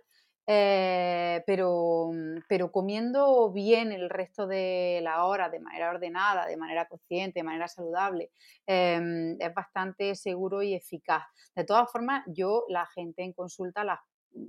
Eh, 0.50 1.44
pero, 1.46 2.10
pero 2.48 2.72
comiendo 2.72 3.52
bien 3.52 3.92
el 3.92 4.10
resto 4.10 4.48
de 4.48 5.02
la 5.04 5.26
hora, 5.26 5.50
de 5.50 5.60
manera 5.60 5.90
ordenada, 5.90 6.46
de 6.46 6.56
manera 6.56 6.88
consciente, 6.88 7.40
de 7.40 7.44
manera 7.44 7.68
saludable, 7.68 8.32
em, 8.66 9.36
es 9.42 9.54
bastante 9.54 10.16
seguro 10.16 10.64
y 10.64 10.74
eficaz. 10.74 11.24
De 11.54 11.66
todas 11.66 11.92
formas, 11.92 12.24
yo 12.28 12.64
la 12.70 12.86
gente 12.86 13.24
en 13.24 13.34
consulta 13.34 13.84
las 13.84 14.00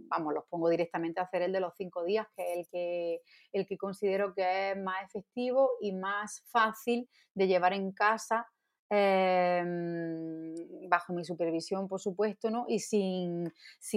vamos, 0.09 0.35
los 0.35 0.45
pongo 0.49 0.69
directamente 0.69 1.21
a 1.21 1.25
hacer 1.25 1.43
el 1.43 1.53
de 1.53 1.61
los 1.61 1.75
cinco 1.77 2.05
días, 2.05 2.27
que 2.37 2.53
es 2.53 2.59
el 2.59 2.69
que, 2.71 3.21
el 3.53 3.67
que 3.67 3.79
considero 3.79 4.35
que 4.35 4.73
es 4.73 4.77
más 4.77 5.03
efectivo 5.05 5.71
y 5.81 5.93
más 5.93 6.43
fácil 6.51 7.09
de 7.35 7.47
llevar 7.47 7.73
en 7.73 7.93
casa. 7.93 8.47
Em, 8.91 10.55
bajo 10.89 11.13
mi 11.13 11.23
supervisión, 11.23 11.89
por 11.89 12.01
supuesto, 12.01 12.51
¿no? 12.51 12.65
y 12.69 12.79
sin, 12.79 13.53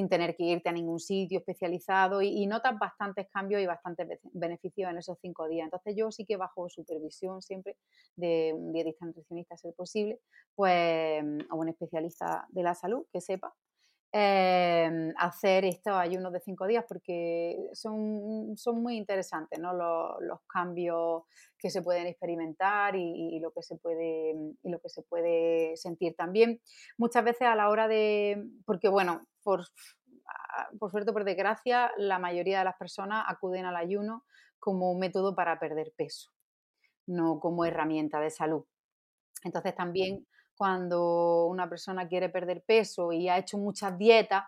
tener 0.09 0.35
que 0.35 0.43
irte 0.43 0.67
a 0.67 0.73
ningún 0.73 0.99
sitio 0.99 1.39
especializado 1.39 2.21
y, 2.21 2.45
notas 2.45 2.77
bastantes 2.77 3.27
cambios 3.29 3.61
y 3.61 3.65
bastantes 3.65 4.19
beneficios 4.33 4.91
en 4.91 4.97
esos 4.97 5.17
cinco 5.21 5.47
días. 5.47 5.65
Entonces 5.65 5.95
yo 5.95 6.11
sí 6.11 6.25
que 6.25 6.35
bajo 6.35 6.67
supervisión 6.69 7.41
siempre 7.41 7.77
de 8.17 8.51
un 8.53 8.73
dietista 8.73 9.05
nutricionista, 9.05 9.55
ser 9.55 9.73
posible, 9.75 10.19
pues, 10.55 11.23
o 11.49 11.55
un 11.55 11.69
especialista 11.69 12.45
de 12.49 12.63
la 12.63 12.75
salud 12.75 13.05
que 13.13 13.21
sepa, 13.21 13.53
Em, 14.13 15.13
hacer 15.15 15.63
estos 15.63 15.93
ayunos 15.93 16.33
de 16.33 16.41
cinco 16.41 16.67
días 16.67 16.83
porque 16.85 17.55
son, 17.71 18.57
son 18.57 18.83
muy 18.83 18.97
interesantes 18.97 19.57
¿no? 19.57 19.71
los, 19.71 20.41
cambios 20.47 21.23
que 21.57 21.69
se 21.69 21.81
pueden 21.81 22.07
experimentar 22.07 22.97
y, 22.97 23.39
lo 23.39 23.51
que 23.53 23.61
se 23.61 23.77
puede, 23.77 24.35
y 24.63 24.69
lo 24.69 24.81
que 24.81 24.89
se 24.89 25.01
puede 25.03 25.77
sentir 25.77 26.13
también. 26.17 26.59
Muchas 26.97 27.23
veces 27.23 27.43
a 27.47 27.55
la 27.55 27.69
hora 27.69 27.87
de, 27.87 28.43
porque 28.65 28.89
bueno, 28.89 29.25
por, 29.43 29.61
ah, 30.27 30.67
por 30.77 30.91
suerte 30.91 31.11
o 31.11 31.13
por 31.13 31.23
desgracia, 31.23 31.93
la 31.95 32.19
mayoría 32.19 32.59
de 32.59 32.65
las 32.65 32.75
personas 32.75 33.23
acuden 33.29 33.63
al 33.63 33.77
ayuno 33.77 34.25
como 34.59 34.93
método 34.93 35.35
para 35.35 35.57
perder 35.57 35.93
peso, 35.95 36.31
no 37.07 37.39
como 37.39 37.63
herramienta 37.63 38.19
de 38.19 38.29
salud. 38.29 38.65
Entonces 39.45 39.73
también 39.73 40.27
cuando 40.55 41.45
una 41.47 41.67
persona 41.69 42.07
quiere 42.07 42.29
perder 42.29 42.63
peso 42.63 43.11
y 43.11 43.29
ha 43.29 43.37
hecho 43.37 43.57
muchas 43.57 43.97
dietas, 43.97 44.43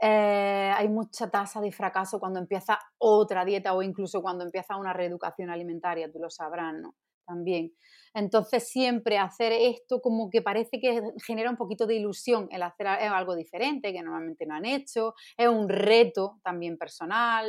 eh, 0.00 0.72
hay 0.74 0.88
mucha 0.88 1.30
tasa 1.30 1.60
de 1.60 1.72
fracaso 1.72 2.18
cuando 2.18 2.40
empieza 2.40 2.78
otra 2.98 3.44
dieta 3.44 3.74
o 3.74 3.82
incluso 3.82 4.22
cuando 4.22 4.44
empieza 4.44 4.76
una 4.76 4.92
reeducación 4.92 5.50
alimentaria, 5.50 6.10
tú 6.10 6.18
lo 6.18 6.30
sabrás, 6.30 6.74
¿no? 6.74 6.94
También. 7.30 7.72
Entonces 8.12 8.68
siempre 8.68 9.16
hacer 9.16 9.52
esto 9.52 10.00
como 10.00 10.30
que 10.30 10.42
parece 10.42 10.80
que 10.80 11.00
genera 11.24 11.48
un 11.48 11.56
poquito 11.56 11.86
de 11.86 11.94
ilusión 11.94 12.48
el 12.50 12.62
hacer 12.64 12.88
algo 12.88 13.36
diferente 13.36 13.92
que 13.92 14.02
normalmente 14.02 14.46
no 14.46 14.54
han 14.56 14.64
hecho, 14.64 15.14
es 15.36 15.46
un 15.46 15.68
reto 15.68 16.40
también 16.42 16.76
personal, 16.76 17.46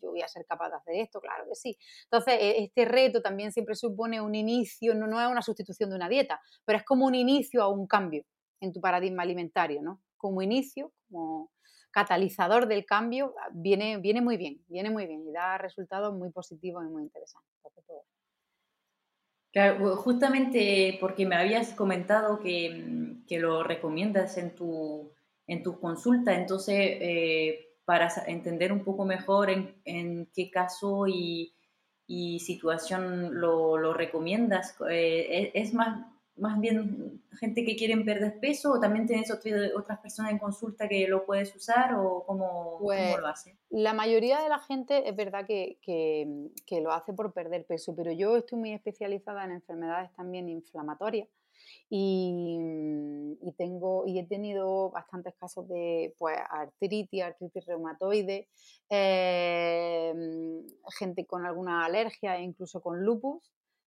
yo 0.00 0.12
voy 0.12 0.22
a 0.22 0.28
ser 0.28 0.46
capaz 0.46 0.70
de 0.70 0.76
hacer 0.76 0.94
esto, 0.94 1.20
claro 1.20 1.44
que 1.46 1.54
sí. 1.54 1.76
Entonces 2.04 2.38
e, 2.40 2.62
este 2.64 2.86
reto 2.86 3.20
también 3.20 3.52
siempre 3.52 3.74
supone 3.74 4.18
un 4.22 4.34
inicio, 4.34 4.94
no, 4.94 5.06
no 5.06 5.20
es 5.20 5.28
una 5.28 5.42
sustitución 5.42 5.90
de 5.90 5.96
una 5.96 6.08
dieta, 6.08 6.40
pero 6.64 6.78
es 6.78 6.84
como 6.84 7.04
un 7.04 7.14
inicio 7.14 7.62
a 7.62 7.68
un 7.68 7.86
cambio 7.86 8.24
en 8.60 8.72
tu 8.72 8.80
paradigma 8.80 9.24
alimentario, 9.24 9.82
¿no? 9.82 10.00
Como 10.16 10.40
inicio, 10.40 10.90
como 11.10 11.50
catalizador 11.90 12.66
del 12.66 12.86
cambio, 12.86 13.34
viene, 13.52 13.98
viene 13.98 14.22
muy 14.22 14.38
bien, 14.38 14.64
viene 14.68 14.88
muy 14.88 15.06
bien 15.06 15.26
y 15.28 15.32
da 15.32 15.58
resultados 15.58 16.14
muy 16.14 16.30
positivos 16.30 16.82
y 16.86 16.88
muy 16.88 17.02
interesantes. 17.02 17.51
Claro, 19.52 19.96
justamente 19.96 20.96
porque 20.98 21.26
me 21.26 21.36
habías 21.36 21.74
comentado 21.74 22.38
que, 22.40 22.70
mm, 22.70 23.26
que 23.26 23.38
lo 23.38 23.62
recomiendas 23.62 24.38
en 24.38 24.54
tu, 24.54 25.12
en 25.46 25.62
tu 25.62 25.78
consulta, 25.78 26.34
entonces 26.34 26.74
eh, 26.78 27.68
para 27.84 28.08
entender 28.26 28.72
un 28.72 28.82
poco 28.82 29.04
mejor 29.04 29.50
en, 29.50 29.74
en 29.84 30.26
qué 30.34 30.50
caso 30.50 31.06
y, 31.06 31.52
y 32.06 32.40
situación 32.40 33.38
lo, 33.40 33.76
lo 33.76 33.92
recomiendas, 33.92 34.74
eh, 34.88 35.50
¿es 35.54 35.74
más 35.74 36.06
más 36.36 36.58
bien 36.60 37.22
gente 37.38 37.64
que 37.64 37.76
quieren 37.76 38.04
perder 38.04 38.40
peso 38.40 38.72
o 38.72 38.80
también 38.80 39.06
tienes 39.06 39.30
otras 39.30 39.98
personas 40.00 40.32
en 40.32 40.38
consulta 40.38 40.88
que 40.88 41.06
lo 41.06 41.26
puedes 41.26 41.54
usar 41.54 41.94
o 41.94 42.24
cómo, 42.26 42.78
pues, 42.80 43.18
lo 43.18 43.26
hace? 43.26 43.56
La 43.70 43.92
mayoría 43.92 44.40
de 44.40 44.48
la 44.48 44.58
gente 44.58 45.08
es 45.08 45.14
verdad 45.14 45.46
que, 45.46 45.78
que, 45.82 46.80
lo 46.80 46.92
hace 46.92 47.12
por 47.12 47.32
perder 47.32 47.66
peso, 47.66 47.94
pero 47.94 48.10
yo 48.12 48.36
estoy 48.36 48.58
muy 48.58 48.72
especializada 48.72 49.44
en 49.44 49.52
enfermedades 49.52 50.10
también 50.14 50.48
inflamatorias 50.48 51.28
y, 51.90 52.58
y, 53.40 53.52
tengo 53.52 54.04
y 54.06 54.18
he 54.18 54.26
tenido 54.26 54.90
bastantes 54.90 55.34
casos 55.34 55.68
de 55.68 56.14
pues, 56.18 56.38
artritis, 56.50 57.22
artritis 57.22 57.66
reumatoide, 57.66 58.48
eh, 58.88 60.14
gente 60.98 61.26
con 61.26 61.44
alguna 61.44 61.84
alergia 61.84 62.38
e 62.38 62.42
incluso 62.42 62.80
con 62.80 63.04
lupus 63.04 63.52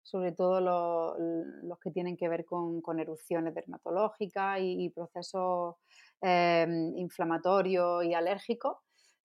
sobre 0.10 0.32
todo 0.32 0.60
los, 0.60 1.80
que 1.80 1.92
tienen 1.92 2.18
que 2.18 2.28
ver 2.28 2.46
con, 2.46 3.00
erupciones 3.00 3.54
dermatológicas 3.54 4.60
y, 4.62 4.90
procesos 4.90 5.76
em, 6.22 6.98
inflamatorios 6.98 8.04
y 8.04 8.14
alérgicos, 8.14 8.78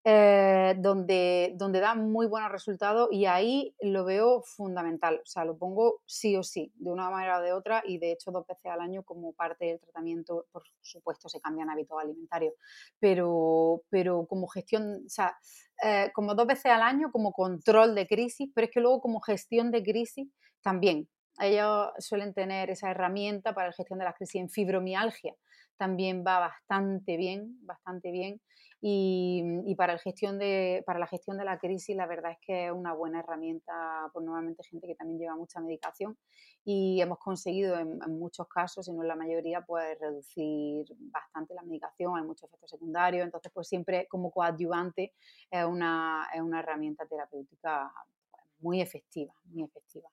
eh, 0.06 0.74
donde, 0.76 1.54
donde 1.56 1.80
da 1.80 1.94
muy 1.94 2.26
buenos 2.26 2.52
resultados 2.52 3.08
y 3.10 3.24
ahí 3.24 3.74
lo 3.80 4.04
veo 4.04 4.42
fundamental, 4.42 5.14
o 5.22 5.26
sea, 5.26 5.46
lo 5.46 5.56
pongo 5.56 6.02
sí 6.04 6.36
o 6.36 6.42
sí, 6.42 6.70
de 6.74 6.90
una 6.90 7.08
manera 7.08 7.38
o 7.38 7.42
de 7.42 7.54
otra 7.54 7.82
y 7.86 7.96
de 7.96 8.12
hecho 8.12 8.30
dos 8.30 8.46
veces 8.46 8.66
al 8.66 8.82
año 8.82 9.02
como 9.02 9.32
parte 9.32 9.64
del 9.64 9.80
tratamiento, 9.80 10.44
por 10.52 10.64
supuesto 10.82 11.30
se 11.30 11.40
cambian 11.40 11.70
hábitos 11.70 11.98
alimentarios, 11.98 12.52
pero, 13.00 13.80
pero 13.88 14.26
como 14.26 14.46
gestión, 14.46 15.04
o 15.06 15.08
sea, 15.08 15.38
eh, 15.82 16.10
como 16.14 16.34
dos 16.34 16.46
veces 16.46 16.66
al 16.66 16.82
año 16.82 17.10
como 17.10 17.32
control 17.32 17.94
de 17.94 18.06
crisis, 18.06 18.50
pero 18.54 18.66
es 18.66 18.70
que 18.70 18.80
luego 18.80 19.00
como 19.00 19.20
gestión 19.20 19.70
de 19.70 19.82
crisis 19.82 20.28
también. 20.64 21.08
Ellos 21.40 21.90
suelen 21.98 22.32
tener 22.32 22.70
esa 22.70 22.90
herramienta 22.90 23.54
para 23.54 23.68
la 23.68 23.72
gestión 23.72 23.98
de 23.98 24.04
las 24.04 24.14
crisis 24.16 24.40
en 24.40 24.48
fibromialgia. 24.50 25.34
también 25.76 26.22
va 26.24 26.38
bastante 26.38 27.16
bien, 27.16 27.58
bastante 27.66 28.12
bien. 28.12 28.40
Y, 28.86 29.74
para, 29.76 29.94
el 29.94 29.98
gestión 29.98 30.38
de, 30.38 30.82
para 30.86 30.98
la 30.98 31.06
gestión 31.06 31.38
de 31.38 31.44
la 31.44 31.58
crisis, 31.58 31.96
la 31.96 32.06
verdad 32.06 32.32
es 32.32 32.38
que 32.42 32.66
es 32.66 32.72
una 32.72 32.92
buena 32.92 33.20
herramienta, 33.20 33.72
por 34.12 34.12
pues, 34.12 34.26
normalmente 34.26 34.62
gente 34.62 34.86
que 34.86 34.94
también 34.94 35.18
lleva 35.18 35.36
mucha 35.36 35.58
medicación 35.58 36.18
y 36.64 37.00
hemos 37.00 37.18
conseguido 37.18 37.78
en, 37.78 37.98
muchos 38.18 38.46
casos, 38.46 38.86
y 38.86 38.92
no 38.92 39.00
en 39.02 39.08
la 39.08 39.16
mayoría, 39.16 39.62
pues 39.62 39.98
reducir 39.98 40.84
bastante 40.98 41.54
la 41.54 41.62
medicación, 41.62 42.16
hay 42.18 42.24
muchos 42.24 42.44
efectos 42.50 42.70
secundarios, 42.70 43.24
entonces 43.24 43.50
pues 43.54 43.68
siempre 43.68 44.06
como 44.06 44.30
coadyuvante 44.30 45.14
es 45.50 45.64
una, 45.64 46.28
es 46.34 46.42
una 46.42 46.60
herramienta 46.60 47.06
terapéutica 47.06 47.90
pues, 48.30 48.42
muy 48.58 48.82
efectiva, 48.82 49.32
muy 49.44 49.64
efectiva. 49.64 50.10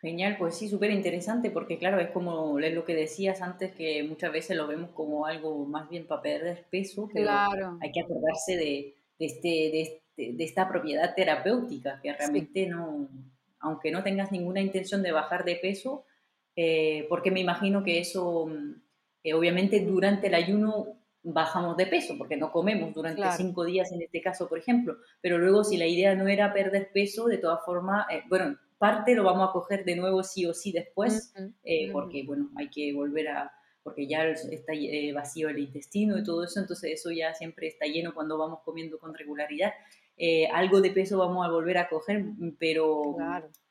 Genial, 0.00 0.36
pues 0.38 0.56
sí, 0.56 0.68
súper 0.68 0.90
interesante 0.92 1.50
porque 1.50 1.76
claro, 1.76 2.00
es 2.00 2.08
como 2.10 2.58
lo 2.58 2.84
que 2.86 2.94
decías 2.94 3.42
antes, 3.42 3.72
que 3.72 4.02
muchas 4.02 4.32
veces 4.32 4.56
lo 4.56 4.66
vemos 4.66 4.90
como 4.92 5.26
algo 5.26 5.66
más 5.66 5.90
bien 5.90 6.06
para 6.06 6.22
perder 6.22 6.64
peso, 6.70 7.10
pero 7.12 7.26
claro. 7.26 7.78
hay 7.82 7.92
que 7.92 8.00
acordarse 8.00 8.56
de, 8.56 8.94
este, 9.18 9.80
este, 9.82 10.32
de, 10.32 10.44
esta 10.44 10.66
propiedad 10.70 11.14
terapéutica, 11.14 12.00
que 12.02 12.14
realmente 12.14 12.66
no, 12.66 13.10
aunque 13.58 13.90
no 13.90 14.02
tengas 14.02 14.32
ninguna 14.32 14.62
intención 14.62 15.02
de 15.02 15.12
bajar 15.12 15.44
de 15.44 15.56
peso, 15.56 16.06
eh, 16.56 17.06
porque 17.10 17.30
me 17.30 17.40
imagino 17.40 17.84
que 17.84 17.98
eso, 17.98 18.46
mm, 18.46 19.34
obviamente 19.34 19.80
durante 19.80 20.28
el 20.28 20.34
ayuno 20.34 20.96
bajamos 21.22 21.76
de 21.76 21.86
peso, 21.86 22.16
porque 22.16 22.38
no 22.38 22.50
comemos 22.50 22.94
durante 22.94 23.22
cinco 23.36 23.64
días 23.64 23.92
en 23.92 24.00
este 24.00 24.22
caso, 24.22 24.48
por 24.48 24.58
ejemplo, 24.58 24.96
pero 25.20 25.36
luego 25.36 25.62
si 25.62 25.76
la 25.76 25.86
idea 25.86 26.14
no 26.14 26.26
era 26.26 26.54
perder 26.54 26.90
peso, 26.90 27.26
de 27.26 27.36
todas 27.36 27.62
formas, 27.66 28.06
eh, 28.10 28.22
bueno, 28.30 28.56
parte 28.80 29.14
lo 29.14 29.24
vamos 29.24 29.46
a 29.46 29.52
coger 29.52 29.84
de 29.84 29.94
nuevo 29.94 30.22
sí 30.22 30.46
o 30.46 30.54
sí 30.54 30.72
después, 30.72 31.34
eh, 31.64 31.92
porque 31.92 32.24
bueno, 32.24 32.48
hay 32.56 32.70
que 32.70 32.94
volver 32.94 33.28
a, 33.28 33.52
porque 33.82 34.06
ya 34.06 34.24
está 34.24 34.72
eh, 34.72 35.12
vacío 35.12 35.50
el 35.50 35.58
intestino 35.58 36.18
y 36.18 36.24
todo 36.24 36.44
eso, 36.44 36.60
entonces 36.60 36.92
eso 36.94 37.10
ya 37.10 37.34
siempre 37.34 37.66
está 37.66 37.84
lleno 37.84 38.14
cuando 38.14 38.38
vamos 38.38 38.60
comiendo 38.64 38.98
con 38.98 39.14
regularidad. 39.14 39.74
Eh, 40.16 40.48
algo 40.48 40.80
de 40.80 40.92
peso 40.92 41.18
vamos 41.18 41.46
a 41.46 41.50
volver 41.50 41.76
a 41.76 41.90
coger, 41.90 42.24
pero, 42.58 43.16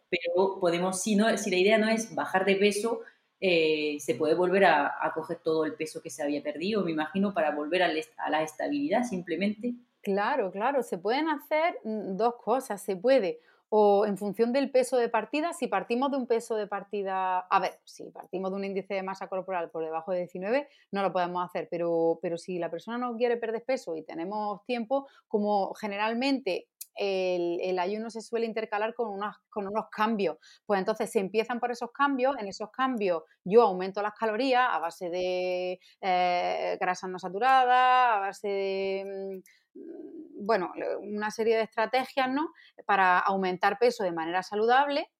pero 0.09 0.59
podemos, 0.59 1.01
si, 1.01 1.15
no, 1.15 1.35
si 1.39 1.49
la 1.49 1.57
idea 1.57 1.79
no 1.79 1.89
es 1.89 2.13
bajar 2.13 2.45
de 2.45 2.57
peso, 2.57 3.01
se 3.39 4.15
puede 4.15 4.35
volver 4.35 4.65
a, 4.65 5.11
coger 5.15 5.39
todo 5.39 5.65
el 5.65 5.73
peso 5.73 6.03
que 6.03 6.11
se 6.11 6.21
había 6.21 6.43
perdido, 6.43 6.85
me 6.85 6.91
imagino, 6.91 7.33
para 7.33 7.49
volver 7.49 7.81
a, 7.81 7.89
a 8.17 8.29
la 8.29 8.43
estabilidad 8.43 9.05
simplemente. 9.05 9.73
Claro, 10.01 10.51
claro, 10.51 10.83
se 10.83 10.99
pueden 10.99 11.29
hacer 11.29 11.79
mm, 11.83 12.15
dos 12.15 12.35
cosas, 12.35 12.79
se 12.79 12.95
puede 12.95 13.39
o 13.69 14.05
en 14.05 14.17
función 14.17 14.51
del 14.51 14.71
peso 14.71 14.97
de 14.97 15.10
partida, 15.10 15.53
si 15.53 15.67
partimos 15.67 16.12
de 16.12 16.17
un 16.17 16.27
peso 16.27 16.55
de 16.55 16.67
partida, 16.67 17.39
a 17.39 17.60
ver, 17.60 17.79
si 17.86 18.03
partimos 18.10 18.51
de 18.51 18.58
un 18.58 18.65
índice 18.65 18.95
de 18.95 19.03
masa 19.03 19.27
corporal 19.27 19.69
por 19.69 19.84
debajo 19.84 20.12
de 20.12 20.19
19, 20.19 20.67
no 20.91 21.01
lo 21.03 21.13
podemos 21.13 21.45
hacer, 21.45 21.67
pero, 21.69 22.19
pero 22.21 22.38
si 22.38 22.58
la 22.60 22.71
persona 22.71 22.97
no 22.97 23.15
quiere 23.15 23.38
perder 23.38 23.63
peso 23.63 23.95
y 23.95 24.03
tenemos 24.03 24.65
tiempo, 24.65 25.08
como 25.27 25.73
generalmente 25.75 26.67
el, 26.95 27.79
ayuno 27.79 28.10
se 28.10 28.21
suele 28.21 28.45
intercalar 28.45 28.93
con, 28.93 29.08
unos, 29.08 29.36
con 29.49 29.67
unos 29.67 29.86
cambios. 29.89 30.38
Pues 30.65 30.79
entonces 30.79 31.10
se 31.10 31.19
empiezan 31.19 31.60
por 31.60 31.71
esos 31.71 31.91
cambios, 31.91 32.36
en 32.38 32.47
esos 32.47 32.71
cambios 32.71 33.23
yo 33.45 33.62
aumento 33.62 34.01
las 34.01 34.13
calorías 34.15 34.67
a 34.69 34.79
base 34.79 35.10
de 35.10 35.79
eh, 36.01 36.77
grasas 36.79 37.10
no 37.10 37.17
saturadas, 37.17 38.17
a 38.17 38.19
base 38.19 38.47
de 38.47 39.29
Mm, 39.29 39.41
bueno, 40.41 40.71
una 41.01 41.32
serie 41.32 41.58
de 41.58 41.63
estrategias, 41.63 42.29
¿no? 42.29 42.49
Para 42.86 43.19
aumentar 43.19 43.77
peso 43.77 44.03
de 44.03 44.12
manera 44.12 44.43
saludable, 44.43 45.12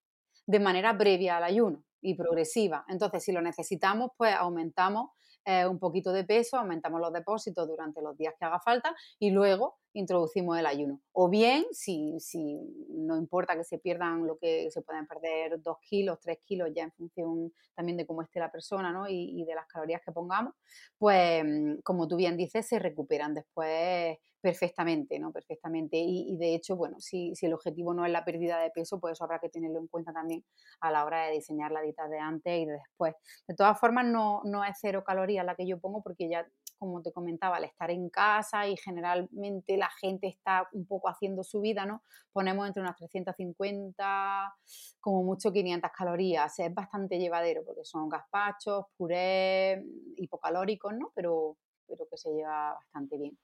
de 0.46 0.60
manera 0.60 0.98
previa 0.98 1.38
al 1.38 1.44
ayuno 1.44 1.84
y 2.02 2.16
progresiva. 2.16 2.86
Entonces, 2.88 3.24
si 3.24 3.32
lo 3.32 3.42
necesitamos, 3.42 4.12
pues 4.18 4.34
aumentamos 4.36 5.12
eh, 5.46 5.66
un 5.66 5.80
poquito 5.80 6.12
de 6.12 6.24
peso, 6.24 6.58
aumentamos 6.58 7.00
los 7.00 7.14
depósitos 7.14 7.68
durante 7.68 8.02
los 8.02 8.18
días 8.18 8.34
que 8.38 8.46
haga 8.46 8.60
falta 8.60 8.96
y 9.20 9.32
luego 9.32 9.78
introducimos 9.94 10.58
el 10.58 10.66
ayuno. 10.66 11.02
O 11.14 11.30
bien, 11.30 11.66
si, 11.72 12.20
si 12.20 12.60
no 12.90 13.18
importa 13.18 13.56
que 13.56 13.64
se 13.64 13.80
pierdan 13.80 14.26
lo 14.26 14.38
que 14.38 14.70
se 14.72 14.82
pueden 14.82 15.08
perder 15.08 15.62
dos 15.62 15.78
kilos, 15.82 16.20
tres 16.22 16.40
kilos, 16.46 16.70
ya 16.76 16.84
en 16.84 16.92
función 16.92 17.54
también 17.76 17.98
de 17.98 18.06
cómo 18.06 18.22
esté 18.22 18.40
la 18.40 18.52
persona 18.52 18.92
¿no? 18.92 19.08
y, 19.08 19.44
de 19.46 19.56
las 19.56 19.68
calorías 19.68 20.02
que 20.06 20.12
pongamos, 20.12 20.54
pues 20.98 21.44
mm, 21.44 21.80
como 21.84 22.08
tú 22.08 22.16
bien 22.16 22.38
dices, 22.38 22.68
se 22.68 22.80
recuperan 22.80 23.34
después 23.34 24.18
perfectamente, 24.42 25.20
¿no? 25.20 25.32
Perfectamente. 25.32 25.98
Y, 25.98 26.38
de 26.38 26.56
hecho, 26.56 26.76
bueno, 26.76 27.00
si, 27.00 27.36
si, 27.36 27.46
el 27.46 27.54
objetivo 27.54 27.94
no 27.94 28.06
es 28.06 28.12
la 28.12 28.24
pérdida 28.24 28.60
de 28.60 28.70
peso, 28.72 29.00
pues 29.00 29.14
eso 29.14 29.24
habrá 29.26 29.40
que 29.40 29.50
tenerlo 29.50 29.80
en 29.80 29.88
cuenta 29.88 30.14
también 30.14 30.44
a 30.80 30.92
la 30.92 31.06
hora 31.06 31.26
de 31.26 31.34
diseñar 31.34 31.72
la 31.72 31.82
dieta 31.82 32.08
de 32.08 32.20
antes 32.20 32.60
y 32.60 32.66
de 32.66 32.74
después. 32.74 33.16
De 33.48 33.56
todas 33.56 33.80
formas, 33.80 34.06
no, 34.06 34.42
no 34.46 34.64
es 34.64 34.78
cero 34.80 35.04
calorías 35.06 35.46
la 35.46 35.56
que 35.56 35.68
yo 35.68 35.80
pongo 35.80 36.02
porque 36.02 36.30
ya 36.30 36.48
como 36.80 37.02
te 37.02 37.12
comentaba, 37.12 37.58
al 37.58 37.66
estar 37.66 37.92
en 37.92 38.10
casa 38.10 38.68
y 38.68 38.78
generalmente 38.78 39.78
la 39.78 39.90
gente 40.02 40.28
está 40.28 40.68
un 40.74 40.88
poco 40.88 41.10
haciendo 41.10 41.44
su 41.44 41.62
vida, 41.62 41.86
¿no? 41.86 42.02
Ponemos 42.32 42.66
entre 42.66 42.82
unas 42.82 42.96
350, 42.96 44.56
como 45.00 45.24
mucho 45.24 45.52
500 45.52 45.92
calorías. 45.92 46.58
Es 46.58 46.74
bastante 46.74 47.20
llevadero 47.20 47.64
porque 47.66 47.84
son 47.84 48.10
gazpachos, 48.10 48.86
puré, 48.98 49.84
hipocalóricos, 50.16 50.94
¿no? 50.94 51.12
Pero, 51.14 51.58
pero 51.86 52.08
que 52.10 52.18
se 52.18 52.32
lleva 52.32 52.74
bastante 52.74 53.18
bien. 53.18 53.38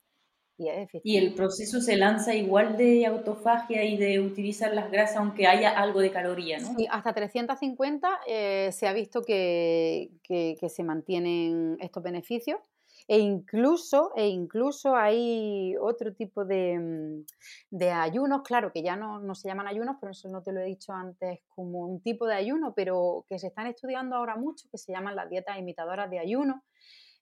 Y, 0.58 0.70
y, 1.04 1.18
el 1.18 1.34
proceso 1.34 1.82
se 1.82 1.98
lanza 1.98 2.34
igual 2.34 2.78
de 2.78 3.06
autofagia 3.06 3.84
y 3.84 3.98
de 3.98 4.22
utilizar 4.22 4.74
las 4.74 4.90
grasas 4.90 5.18
aunque 5.18 5.48
haya 5.48 5.70
algo 5.70 6.00
de 6.00 6.12
caloría, 6.12 6.60
¿no? 6.60 6.74
Sí, 6.78 6.88
hasta 6.90 7.14
350 7.14 8.22
eh, 8.26 8.70
se 8.72 8.88
ha 8.88 8.94
visto 8.94 9.22
que, 9.22 10.12
que, 10.24 10.56
que, 10.58 10.70
se 10.70 10.84
mantienen 10.84 11.76
estos 11.82 12.02
beneficios. 12.02 12.60
E 13.08 13.20
incluso, 13.20 14.12
e 14.16 14.28
incluso 14.30 14.96
hay 14.96 15.76
otro 15.80 16.14
tipo 16.14 16.44
de, 16.44 16.80
mm, 16.80 17.26
de 17.70 17.92
ayunos, 17.92 18.42
claro, 18.42 18.72
que 18.72 18.82
ya 18.82 18.96
no, 18.96 19.20
no, 19.20 19.36
se 19.36 19.48
llaman 19.48 19.68
ayunos, 19.68 19.98
por 20.00 20.10
eso 20.12 20.28
no 20.30 20.42
te 20.42 20.52
lo 20.52 20.62
he 20.62 20.66
dicho 20.66 20.92
antes 20.92 21.42
como 21.50 21.86
un 21.86 22.02
tipo 22.02 22.26
de 22.26 22.34
ayuno, 22.34 22.74
pero 22.76 23.26
que 23.30 23.38
se 23.38 23.48
están 23.48 23.68
estudiando 23.68 24.16
ahora 24.16 24.36
mucho, 24.36 24.68
que 24.72 24.80
se 24.80 24.92
llaman 24.92 25.16
las 25.16 25.30
dietas 25.30 25.60
imitadoras 25.60 26.10
de 26.10 26.20
ayuno, 26.20 26.64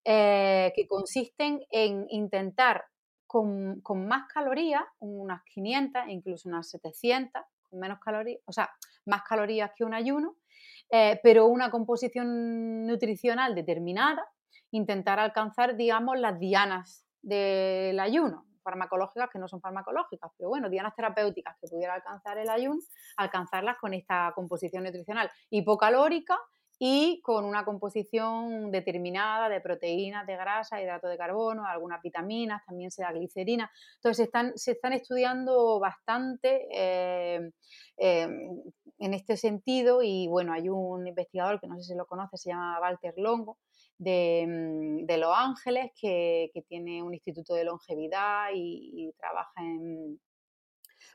eh, 0.06 0.72
que 0.76 0.88
consisten 0.88 1.62
en 1.69 2.06
intentar 2.10 2.86
con, 3.28 3.82
con, 3.82 4.08
más 4.08 4.28
calorías, 4.34 4.84
unas 5.00 5.43
500, 5.54 6.04
incluso 6.08 6.48
unas 6.48 6.69
700, 6.69 7.41
con 7.69 7.80
menos 7.80 8.00
calorías, 8.00 8.39
o 8.46 8.54
sea, 8.54 8.69
más 9.06 9.24
calorías 9.24 9.72
que 9.76 9.84
un 9.84 9.93
ayuno, 9.93 10.38
eh, 10.91 11.19
pero 11.24 11.48
una 11.48 11.72
composición 11.72 12.86
nutricional 12.86 13.56
determinada 13.56 14.26
intentar 14.73 15.19
alcanzar, 15.19 15.75
digamos, 15.77 16.19
las 16.19 16.39
dianas 16.39 17.05
del 17.21 17.99
ayuno, 17.99 18.45
farmacológicas 18.63 19.29
que 19.29 19.38
no 19.38 19.47
son 19.47 19.62
farmacológicas, 19.62 20.31
pero 20.36 20.49
bueno, 20.49 20.69
dianas 20.69 20.95
terapéuticas 20.95 21.55
que 21.62 21.67
pudiera 21.67 21.93
alcanzar 21.93 22.39
el 22.39 22.49
ayuno, 22.49 22.81
alcanzarlas 23.17 23.77
con 23.77 23.93
esta 23.93 24.31
composición 24.36 24.83
nutricional 24.83 25.29
hipocalórica 25.51 26.39
y 26.79 27.21
con 27.21 27.45
una 27.45 27.63
composición 27.63 28.71
determinada 28.71 29.47
de 29.47 29.62
proteínas, 29.62 30.25
de 30.25 30.36
grasa, 30.36 30.81
hidrato 30.81 31.07
de 31.07 31.17
carbono, 31.17 31.65
algunas 31.67 32.01
vitaminas, 32.01 32.65
también 32.65 32.89
se 32.89 33.03
da 33.03 33.12
glicerina. 33.12 33.71
Entonces 33.97 34.17
se 34.17 34.23
están, 34.23 34.57
se 34.57 34.71
están 34.71 34.93
estudiando 34.93 35.79
bastante 35.79 36.67
eh, 36.71 37.51
eh, 37.97 38.27
en 38.97 39.13
este 39.13 39.38
sentido 39.38 40.01
y 40.01 40.27
bueno, 40.27 40.51
hay 40.51 40.67
un 40.67 41.05
investigador 41.07 41.59
que 41.62 41.67
no 41.67 41.77
sé 41.77 41.83
si 41.83 41.95
lo 41.95 42.07
conoce, 42.07 42.38
se 42.38 42.49
llama 42.49 42.79
Walter 42.81 43.13
Longo, 43.17 43.59
Mm, 44.04 45.06
de, 45.06 45.18
Los 45.18 45.34
Ángeles, 45.36 45.92
que, 46.00 46.52
tiene 46.68 47.02
un 47.04 47.13
instituto 47.13 47.54
de 47.54 47.63
longevidad 47.63 48.50
y, 48.54 49.12
trabaja 49.18 49.62
en, 49.62 50.20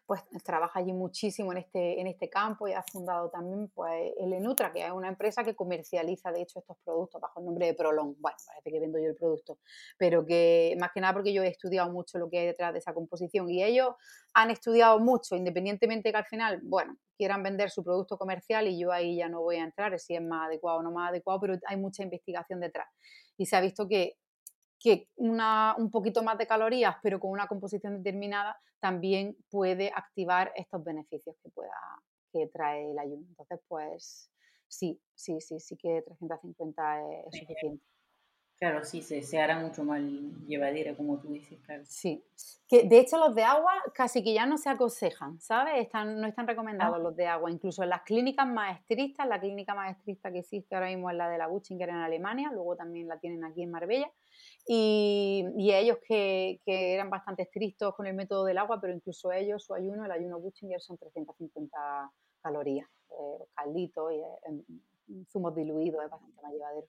pues 0.09 0.23
trabaja 0.43 0.79
allí 0.79 0.95
muchísimo 0.95 1.53
en 1.53 1.59
este, 1.59 2.01
en 2.01 2.07
este 2.07 2.31
campo 2.31 2.67
y 2.67 2.73
ha 2.73 2.83
fundado 2.83 3.29
también 3.29 3.69
pues, 3.75 4.15
el 4.17 4.33
Enutra, 4.33 4.73
que 4.73 4.83
es 4.83 4.91
una 4.91 5.09
empresa 5.09 5.45
que 5.45 5.55
comercializa 5.55 6.33
de 6.33 6.41
hecho 6.41 6.61
estos 6.61 6.79
productos 6.83 7.21
bajo 7.21 7.41
el 7.41 7.45
nombre 7.45 7.67
de 7.67 7.75
Prolong. 7.75 8.15
Bueno, 8.19 8.39
parece 8.47 8.73
que 8.73 8.81
vendo 8.81 8.99
yo 8.99 9.11
el 9.11 9.15
producto, 9.15 9.59
pero 9.99 10.25
que 10.25 10.75
más 10.81 10.93
que 10.95 11.03
nada 11.03 11.13
porque 11.13 11.35
yo 11.35 11.43
he 11.43 11.49
estudiado 11.49 11.93
mucho 11.93 12.17
lo 12.17 12.31
que 12.31 12.39
hay 12.39 12.47
detrás 12.47 12.73
de 12.73 12.79
esa 12.79 12.95
composición 12.95 13.51
y 13.51 13.63
ellos 13.63 13.97
han 14.33 14.51
estudiado 14.51 14.99
mucho, 14.99 15.37
independientemente 15.37 16.11
que 16.11 16.17
al 16.17 16.25
final, 16.25 16.63
bueno, 16.63 16.97
quieran 17.19 17.43
vender 17.43 17.69
su 17.69 17.85
producto 17.85 18.17
comercial 18.17 18.67
y 18.67 18.81
yo 18.81 18.91
ahí 18.91 19.19
ya 19.19 19.29
no 19.29 19.43
voy 19.43 19.57
a 19.57 19.65
entrar 19.65 19.99
si 20.01 20.17
es 20.17 20.23
más 20.23 20.47
adecuado 20.47 20.79
o 20.79 20.83
no 20.83 20.91
más 20.91 21.11
adecuado, 21.11 21.39
pero 21.39 21.59
hay 21.67 21.77
mucha 21.77 22.03
investigación 22.03 22.61
detrás. 22.61 22.89
Y 23.37 23.45
se 23.45 23.57
ha 23.57 23.61
visto 23.61 23.87
que 23.87 24.17
que 24.81 25.09
una, 25.17 25.75
un 25.77 25.91
poquito 25.91 26.23
más 26.23 26.39
de 26.39 26.47
calorías, 26.47 26.97
pero 27.03 27.19
con 27.21 27.31
una 27.31 27.47
composición 27.47 28.03
determinada, 28.03 28.61
también 28.81 29.37
puede 29.51 29.91
activar 29.95 30.53
estos 30.55 30.85
beneficios 30.85 31.37
que 31.43 31.51
pueda 31.51 31.73
que 32.33 32.47
trae 32.49 32.91
el 32.91 32.99
ayuno. 32.99 33.27
Entonces, 33.29 33.61
pues 33.69 34.31
sí, 34.69 35.01
sí, 35.15 35.41
sí, 35.41 35.61
sí 35.61 35.77
que 35.77 36.03
350 36.03 37.01
es, 37.11 37.41
suficiente. 37.41 37.85
Claro, 38.59 38.83
sí, 38.83 39.03
se, 39.03 39.23
se 39.23 39.39
hará 39.39 39.61
mucho 39.61 39.85
más 39.85 40.01
llevadera, 40.47 40.97
como 40.97 41.21
tú 41.21 41.33
dices, 41.33 41.61
claro. 41.65 41.85
Sí. 41.87 42.25
Que 42.67 42.89
de 42.89 42.99
hecho 42.99 43.17
los 43.17 43.33
de 43.37 43.45
agua 43.45 43.73
casi 43.95 44.25
que 44.25 44.35
ya 44.35 44.47
no 44.47 44.59
se 44.59 44.69
aconsejan, 44.69 45.41
¿sabes? 45.41 45.75
Están, 45.81 46.21
no 46.21 46.27
están 46.27 46.49
recomendados 46.49 46.97
Ah, 46.97 46.99
los 46.99 47.15
de 47.15 47.29
agua. 47.29 47.53
Incluso 47.53 47.85
en 47.85 47.91
las 47.91 48.03
clínicas 48.03 48.49
más 48.49 48.81
estrictas, 48.81 49.29
la 49.29 49.39
clínica 49.39 49.75
más 49.77 49.97
estricta 49.97 50.33
que 50.33 50.41
existe 50.41 50.75
ahora 50.75 50.89
mismo 50.89 51.09
es 51.09 51.17
la 51.17 51.29
de 51.31 51.39
la 51.39 51.47
Buchinger 51.47 51.89
en 51.89 51.95
Alemania, 51.97 52.51
luego 52.53 52.75
también 52.75 53.07
la 53.07 53.21
tienen 53.21 53.45
aquí 53.45 53.63
en 53.63 53.71
Marbella. 53.71 54.11
Y, 54.67 55.47
y 55.57 55.73
ellos 55.73 55.99
que, 56.07 56.61
que 56.65 56.95
eran 56.95 57.11
bastante 57.11 57.45
estrictos 57.45 57.95
con 57.95 58.09
el 58.09 58.15
método 58.15 58.45
del 58.45 58.59
agua, 58.59 58.81
pero 58.81 58.93
incluso 58.93 59.31
ellos, 59.31 59.65
su 59.65 59.73
ayuno, 59.73 60.05
el 60.05 60.11
ayuno 60.11 60.41
Buchinger 60.41 60.81
son 60.81 60.99
350 60.99 62.11
calorías, 62.43 62.89
eh, 63.11 63.45
caldito 63.55 64.11
y 64.11 64.17
eh, 64.17 65.25
zumos 65.31 65.55
diluidos, 65.55 66.05
es 66.05 66.11
bastante 66.11 66.43
más 66.43 66.53
llevadero. 66.53 66.87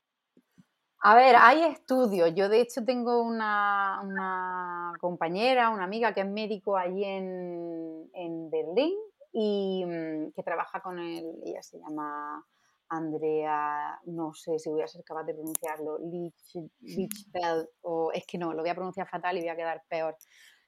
A 1.02 1.16
ver, 1.16 1.36
hay 1.38 1.64
estudios. 1.64 2.34
Yo 2.36 2.50
de 2.50 2.60
hecho 2.62 2.84
tengo 2.84 3.22
una, 3.24 4.02
una 4.04 4.94
compañera, 5.00 5.70
una 5.70 5.86
amiga 5.86 6.14
que 6.14 6.22
es 6.22 6.28
médico 6.28 6.76
allí 6.76 7.06
en, 7.06 8.10
en 8.14 8.50
Berlín 8.50 8.94
y 9.32 9.86
mm, 9.86 10.32
que 10.34 10.44
trabaja 10.44 10.82
con 10.82 11.00
él, 11.00 11.26
ella 11.46 11.62
se 11.64 11.80
llama 11.80 12.46
Andrea, 12.90 14.00
no 14.06 14.34
sé 14.34 14.60
si 14.60 14.70
voy 14.70 14.82
a 14.82 14.88
ser 14.88 15.04
capaz 15.04 15.24
de 15.24 15.36
pronunciarlo, 15.36 16.00
Lich, 16.00 16.70
Lichfeld, 16.82 17.68
o 17.82 18.12
es 18.12 18.26
que 18.26 18.38
no, 18.38 18.54
lo 18.54 18.62
voy 18.62 18.70
a 18.70 18.76
pronunciar 18.76 19.08
fatal 19.08 19.38
y 19.38 19.42
voy 19.42 19.50
a 19.50 19.56
quedar 19.56 19.84
peor. 19.88 20.18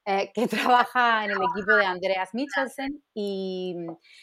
Eh, 0.04 0.32
que 0.34 0.48
trabaja 0.88 1.24
en 1.24 1.30
el 1.30 1.36
equipo 1.36 1.74
de 1.76 1.84
Andreas 1.84 2.30
Michelsen 2.34 3.02
y, 3.14 3.76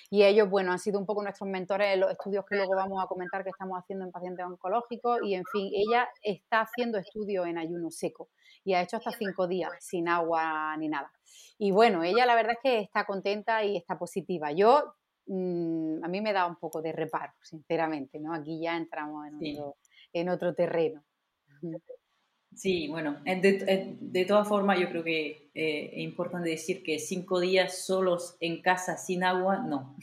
y 0.09 0.23
ellos, 0.23 0.49
bueno, 0.49 0.73
han 0.73 0.79
sido 0.79 0.99
un 0.99 1.05
poco 1.05 1.23
nuestros 1.23 1.49
mentores 1.49 1.93
en 1.93 2.01
los 2.01 2.11
estudios 2.11 2.45
que 2.45 2.55
luego 2.55 2.75
vamos 2.75 3.01
a 3.01 3.07
comentar 3.07 3.43
que 3.43 3.49
estamos 3.49 3.77
haciendo 3.77 4.05
en 4.05 4.11
pacientes 4.11 4.45
oncológicos 4.45 5.19
y, 5.23 5.35
en 5.35 5.43
fin, 5.51 5.71
ella 5.73 6.09
está 6.21 6.61
haciendo 6.61 6.97
estudios 6.97 7.47
en 7.47 7.57
ayuno 7.57 7.91
seco 7.91 8.29
y 8.65 8.73
ha 8.73 8.81
hecho 8.81 8.97
hasta 8.97 9.11
cinco 9.11 9.47
días 9.47 9.71
sin 9.79 10.09
agua 10.09 10.75
ni 10.77 10.89
nada. 10.89 11.11
Y 11.57 11.71
bueno, 11.71 12.03
ella 12.03 12.25
la 12.25 12.35
verdad 12.35 12.53
es 12.53 12.59
que 12.61 12.79
está 12.81 13.05
contenta 13.05 13.63
y 13.63 13.77
está 13.77 13.97
positiva. 13.97 14.51
Yo, 14.51 14.95
mm, 15.27 16.03
a 16.03 16.07
mí 16.09 16.21
me 16.21 16.33
da 16.33 16.45
un 16.45 16.57
poco 16.57 16.81
de 16.81 16.91
reparo, 16.91 17.33
sinceramente, 17.41 18.19
¿no? 18.19 18.33
Aquí 18.33 18.61
ya 18.61 18.75
entramos 18.75 19.27
en 19.27 19.39
sí. 19.39 19.57
otro, 19.57 19.77
en 20.11 20.29
otro 20.29 20.53
terreno. 20.55 21.03
Sí, 22.55 22.87
bueno, 22.89 23.21
eh, 23.25 23.39
de, 23.39 23.49
eh, 23.67 23.97
de 24.01 24.25
todas 24.25 24.47
formas 24.47 24.79
yo 24.79 24.89
creo 24.89 25.03
que 25.03 25.49
eh, 25.53 25.91
es 25.93 25.99
importante 26.03 26.49
decir 26.49 26.83
que 26.83 26.99
cinco 26.99 27.39
días 27.39 27.85
solos 27.85 28.35
en 28.41 28.61
casa 28.61 28.97
sin 28.97 29.23
agua, 29.23 29.59
no, 29.59 29.95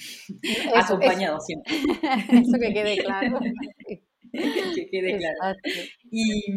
Eso, 0.43 0.69
eso, 0.75 0.79
acompañado 0.95 1.39
siempre, 1.41 1.75
eso 2.33 2.59
que 2.59 2.73
quede 2.73 2.99
claro. 2.99 3.41
que 4.75 4.89
quede 4.91 5.19
claro. 5.19 5.59
Y, 6.11 6.57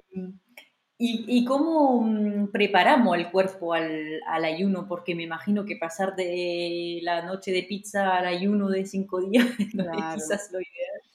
y, 0.97 1.25
y 1.27 1.45
cómo 1.45 2.01
mm, 2.01 2.51
preparamos 2.51 3.17
el 3.17 3.31
cuerpo 3.31 3.73
al, 3.73 4.21
al 4.27 4.45
ayuno? 4.45 4.87
Porque 4.87 5.15
me 5.15 5.23
imagino 5.23 5.65
que 5.65 5.77
pasar 5.77 6.15
de 6.15 6.99
la 7.03 7.23
noche 7.25 7.51
de 7.51 7.63
pizza 7.63 8.17
al 8.17 8.25
ayuno 8.27 8.69
de 8.69 8.85
cinco 8.85 9.21
días 9.21 9.45
no 9.73 9.91
es 9.93 10.05
quizás 10.13 10.49
lo 10.51 10.59
ideal. 10.59 11.08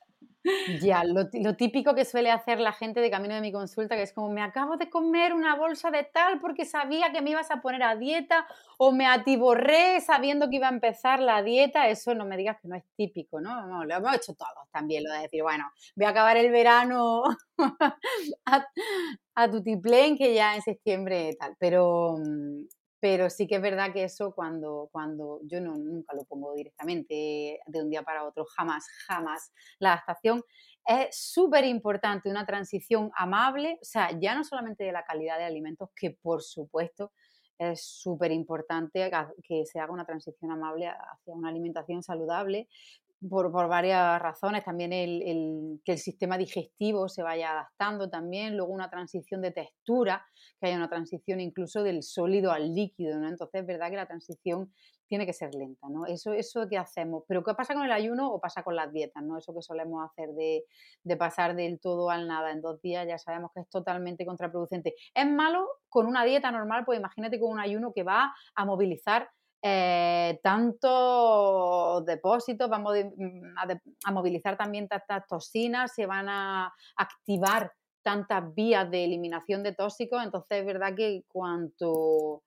Ya, 0.66 1.04
lo, 1.04 1.28
lo 1.32 1.56
típico 1.56 1.94
que 1.94 2.04
suele 2.04 2.30
hacer 2.30 2.58
la 2.58 2.72
gente 2.72 3.00
de 3.00 3.10
camino 3.10 3.34
de 3.34 3.40
mi 3.40 3.52
consulta, 3.52 3.96
que 3.96 4.02
es 4.02 4.12
como, 4.12 4.30
me 4.30 4.42
acabo 4.42 4.76
de 4.76 4.90
comer 4.90 5.32
una 5.34 5.56
bolsa 5.56 5.90
de 5.90 6.04
tal 6.04 6.40
porque 6.40 6.64
sabía 6.64 7.12
que 7.12 7.22
me 7.22 7.30
ibas 7.30 7.50
a 7.50 7.60
poner 7.62 7.82
a 7.82 7.96
dieta 7.96 8.46
o 8.78 8.90
me 8.92 9.06
atiborré 9.06 10.00
sabiendo 10.00 10.48
que 10.48 10.56
iba 10.56 10.68
a 10.68 10.72
empezar 10.72 11.20
la 11.20 11.42
dieta, 11.42 11.88
eso 11.88 12.14
no 12.14 12.24
me 12.24 12.36
digas 12.36 12.58
que 12.60 12.68
no 12.68 12.76
es 12.76 12.84
típico, 12.96 13.40
¿no? 13.40 13.66
No, 13.66 13.84
lo 13.84 13.94
hemos 13.94 14.14
hecho 14.16 14.34
todos 14.34 14.68
también, 14.72 15.04
lo 15.04 15.12
de 15.12 15.20
decir, 15.20 15.42
bueno, 15.42 15.70
voy 15.96 16.06
a 16.06 16.10
acabar 16.10 16.36
el 16.36 16.50
verano 16.50 17.22
a, 18.46 18.66
a 19.34 19.50
tutiplén 19.50 20.16
que 20.16 20.34
ya 20.34 20.56
en 20.56 20.62
septiembre 20.62 21.36
tal, 21.38 21.56
pero, 21.58 22.16
mm, 22.18 22.64
pero 23.04 23.28
sí 23.28 23.46
que 23.46 23.56
es 23.56 23.60
verdad 23.60 23.92
que 23.92 24.04
eso 24.04 24.34
cuando, 24.34 24.88
cuando 24.90 25.38
yo 25.42 25.60
nunca 25.60 26.14
lo 26.14 26.24
pongo 26.24 26.54
directamente 26.54 27.60
de 27.66 27.82
un 27.82 27.90
día 27.90 28.02
para 28.02 28.24
otro, 28.24 28.46
jamás, 28.46 28.86
jamás. 29.06 29.52
La 29.78 29.92
adaptación 29.92 30.42
es 30.86 31.14
súper 31.14 31.66
importante, 31.66 32.30
una 32.30 32.46
transición 32.46 33.10
amable, 33.14 33.76
o 33.78 33.84
sea, 33.84 34.18
ya 34.18 34.34
no 34.34 34.42
solamente 34.42 34.84
de 34.84 34.92
la 34.92 35.04
calidad 35.04 35.36
de 35.36 35.44
alimentos, 35.44 35.90
que 35.94 36.12
por 36.12 36.42
supuesto 36.42 37.12
es 37.58 37.84
súper 37.84 38.32
importante 38.32 39.10
que 39.42 39.66
se 39.66 39.80
haga 39.80 39.92
una 39.92 40.06
transición 40.06 40.50
amable 40.50 40.88
hacia 40.88 41.34
una 41.34 41.50
alimentación 41.50 42.02
saludable, 42.02 42.68
por, 43.28 43.50
varias 43.68 44.20
razones, 44.20 44.64
también 44.64 44.92
el, 44.92 45.22
el, 45.22 45.80
que 45.84 45.92
el 45.92 45.98
sistema 45.98 46.38
digestivo 46.38 47.08
se 47.08 47.22
vaya 47.22 47.52
adaptando 47.52 48.10
también, 48.10 48.56
luego 48.56 48.72
una 48.72 48.90
transición 48.90 49.40
de 49.40 49.50
textura, 49.50 50.26
que 50.60 50.68
haya 50.68 50.76
una 50.76 50.88
transición 50.88 51.40
incluso 51.40 51.82
del 51.82 52.02
sólido 52.02 52.52
al 52.52 52.74
líquido, 52.74 53.18
¿no? 53.18 53.28
Entonces 53.28 53.62
es 53.62 53.66
verdad 53.66 53.90
que 53.90 53.96
la 53.96 54.06
transición 54.06 54.72
tiene 55.06 55.26
que 55.26 55.32
ser 55.32 55.54
lenta, 55.54 55.88
¿no? 55.88 56.06
Eso, 56.06 56.32
eso 56.32 56.66
que 56.68 56.78
hacemos. 56.78 57.24
Pero 57.28 57.44
¿qué 57.44 57.54
pasa 57.54 57.74
con 57.74 57.84
el 57.84 57.92
ayuno 57.92 58.32
o 58.32 58.40
pasa 58.40 58.62
con 58.62 58.74
las 58.74 58.92
dietas, 58.92 59.22
¿no? 59.22 59.38
Eso 59.38 59.54
que 59.54 59.62
solemos 59.62 60.04
hacer 60.04 60.30
de, 60.34 60.64
de 61.02 61.16
pasar 61.16 61.54
del 61.54 61.80
todo 61.80 62.10
al 62.10 62.26
nada 62.26 62.50
en 62.52 62.60
dos 62.60 62.80
días, 62.80 63.06
ya 63.06 63.18
sabemos 63.18 63.50
que 63.54 63.60
es 63.60 63.68
totalmente 63.68 64.24
contraproducente. 64.24 64.94
Es 65.14 65.30
malo 65.30 65.68
con 65.88 66.06
una 66.06 66.24
dieta 66.24 66.50
normal, 66.50 66.84
pues 66.84 66.98
imagínate 66.98 67.38
con 67.38 67.52
un 67.52 67.60
ayuno 67.60 67.92
que 67.92 68.02
va 68.02 68.34
a 68.54 68.64
movilizar 68.64 69.28
eh, 69.66 70.40
tantos 70.42 72.04
depósitos, 72.04 72.68
vamos 72.68 72.98
mm, 73.16 73.54
a, 74.04 74.12
movilizar 74.12 74.58
también 74.58 74.86
tantas 74.86 75.26
toxinas, 75.26 75.94
se 75.94 76.04
van 76.04 76.28
a 76.28 76.70
activar 76.96 77.72
tantas 78.02 78.54
vías 78.54 78.90
de 78.90 79.04
eliminación 79.04 79.62
de 79.62 79.72
tóxicos, 79.72 80.22
entonces 80.22 80.58
es 80.58 80.66
verdad 80.66 80.94
que 80.94 81.24
cuanto, 81.26 82.42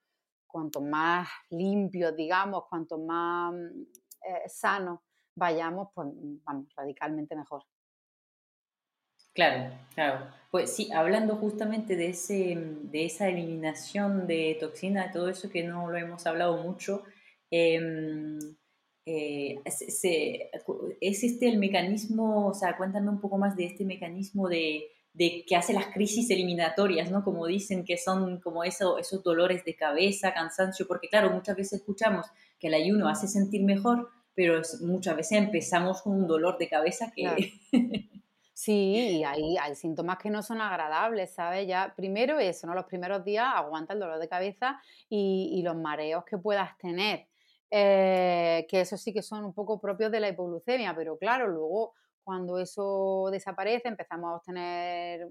cuanto 0.46 0.80
más 0.80 1.28
limpios, 1.50 2.16
digamos, 2.16 2.66
cuanto 2.70 3.00
más 3.00 3.56
eh, 3.56 4.48
sanos 4.48 5.00
vayamos, 5.36 5.90
pues 5.96 6.10
vamos, 6.44 6.68
radicalmente 6.76 7.36
mejor. 7.36 7.64
Claro, 9.38 9.72
claro. 9.94 10.26
Pues 10.50 10.76
sí, 10.76 10.90
hablando 10.92 11.36
justamente 11.36 11.96
de, 11.96 12.08
ese, 12.08 12.58
de 12.58 13.06
esa 13.06 13.28
eliminación 13.30 14.26
de 14.26 14.58
toxinas, 14.60 15.14
todo 15.14 15.30
eso 15.30 15.52
que 15.52 15.62
no 15.62 15.92
lo 15.92 15.96
hemos 15.96 16.26
hablado 16.26 16.58
mucho, 16.64 17.04
eh, 17.52 17.80
eh, 19.06 19.62
se, 19.68 20.50
¿es 21.00 21.24
este 21.24 21.50
el 21.50 21.60
mecanismo, 21.60 22.48
o 22.48 22.54
sea, 22.56 22.78
cuéntame 22.78 23.10
un 23.10 23.22
poco 23.22 23.38
más 23.38 23.56
de 23.56 23.66
este 23.66 23.86
mecanismo 23.86 24.50
de, 24.50 24.86
de 25.14 25.46
que 25.48 25.56
hace 25.56 25.74
las 25.74 25.94
crisis 25.94 26.32
eliminatorias, 26.32 27.12
¿no? 27.12 27.24
Como 27.24 27.46
dicen 27.46 27.86
que 27.86 27.98
son 27.98 28.40
como 28.40 28.64
eso, 28.64 28.98
esos 28.98 29.22
dolores 29.22 29.64
de 29.66 29.76
cabeza, 29.76 30.34
cansancio, 30.34 30.88
porque 30.88 31.10
claro, 31.10 31.30
muchas 31.30 31.56
veces 31.56 31.82
escuchamos 31.82 32.26
que 32.58 32.70
el 32.70 32.74
ayuno 32.74 33.08
hace 33.08 33.28
sentir 33.28 33.62
mejor, 33.62 34.10
pero 34.34 34.64
muchas 34.82 35.16
veces 35.16 35.38
empezamos 35.38 36.02
con 36.02 36.14
un 36.14 36.26
dolor 36.26 36.58
de 36.58 36.70
cabeza 36.70 37.14
que... 37.16 37.22
Claro. 37.22 37.38
Sí, 38.58 39.20
y 39.20 39.24
hay, 39.24 39.56
hay, 39.58 39.76
síntomas 39.76 40.18
que 40.18 40.32
no 40.32 40.42
son 40.42 40.62
agradables, 40.62 41.32
¿sabes? 41.36 41.68
Ya, 41.68 41.94
primero 41.96 42.40
eso, 42.40 42.66
¿no? 42.66 42.74
Los 42.74 42.86
primeros 42.86 43.24
días 43.24 43.46
aguanta 43.54 43.94
el 43.94 44.00
dolor 44.00 44.18
de 44.20 44.28
cabeza 44.28 44.82
y, 45.10 45.52
y 45.54 45.62
los 45.62 45.76
mareos 45.76 46.24
que 46.26 46.40
puedas 46.40 46.76
tener. 46.80 47.28
Eh, 47.70 48.66
que 48.70 48.82
eso 48.82 48.98
sí 48.98 49.14
que 49.14 49.22
son 49.22 49.46
un 49.46 49.54
poco 49.54 49.80
propios 49.80 50.12
de 50.12 50.20
la 50.22 50.30
hipoglucemia, 50.30 50.96
pero 50.96 51.18
claro, 51.20 51.48
luego 51.48 51.94
cuando 52.24 52.58
eso 52.58 53.30
desaparece 53.32 53.90
empezamos 53.90 54.32
a 54.32 54.36
obtener 54.38 55.28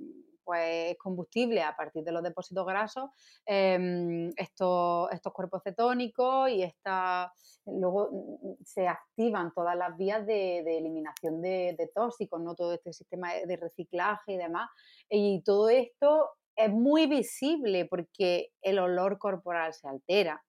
pues, 0.46 0.96
combustible 0.96 1.60
a 1.60 1.74
partir 1.76 2.04
de 2.04 2.12
los 2.12 2.22
depósitos 2.22 2.64
grasos, 2.64 3.10
eh, 3.44 4.30
estos, 4.36 5.10
estos, 5.12 5.32
cuerpos 5.32 5.60
cetónicos 5.64 6.48
y 6.48 6.62
esta, 6.62 7.32
luego 7.66 8.08
mm, 8.12 8.64
se 8.64 8.86
activan 8.86 9.52
todas 9.52 9.76
las 9.76 9.96
vías 9.96 10.24
de, 10.24 10.60
eliminación 10.60 11.42
de, 11.42 11.74
de, 11.76 11.90
tóxicos, 11.92 12.40
¿no? 12.40 12.54
todo 12.54 12.72
este 12.74 12.92
sistema 12.92 13.34
de 13.34 13.56
reciclaje 13.56 14.34
y 14.34 14.36
demás. 14.36 14.70
Y 15.10 15.42
todo 15.42 15.68
esto 15.68 16.30
es 16.54 16.70
muy 16.70 17.06
visible 17.06 17.84
porque 17.86 18.52
el 18.62 18.78
olor 18.78 19.18
corporal 19.18 19.74
se 19.74 19.88
altera, 19.88 20.42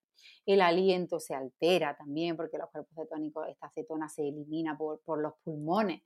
el 0.46 0.62
aliento 0.62 1.20
se 1.20 1.34
altera 1.34 1.98
también 1.98 2.38
porque 2.38 2.60
los 2.60 2.70
cuerpos 2.70 2.96
cetónicos, 2.96 3.48
esta 3.50 3.66
acetona 3.66 4.08
se 4.10 4.28
elimina 4.28 4.78
por, 4.78 5.02
por 5.02 5.20
los 5.20 5.34
pulmones 5.44 6.04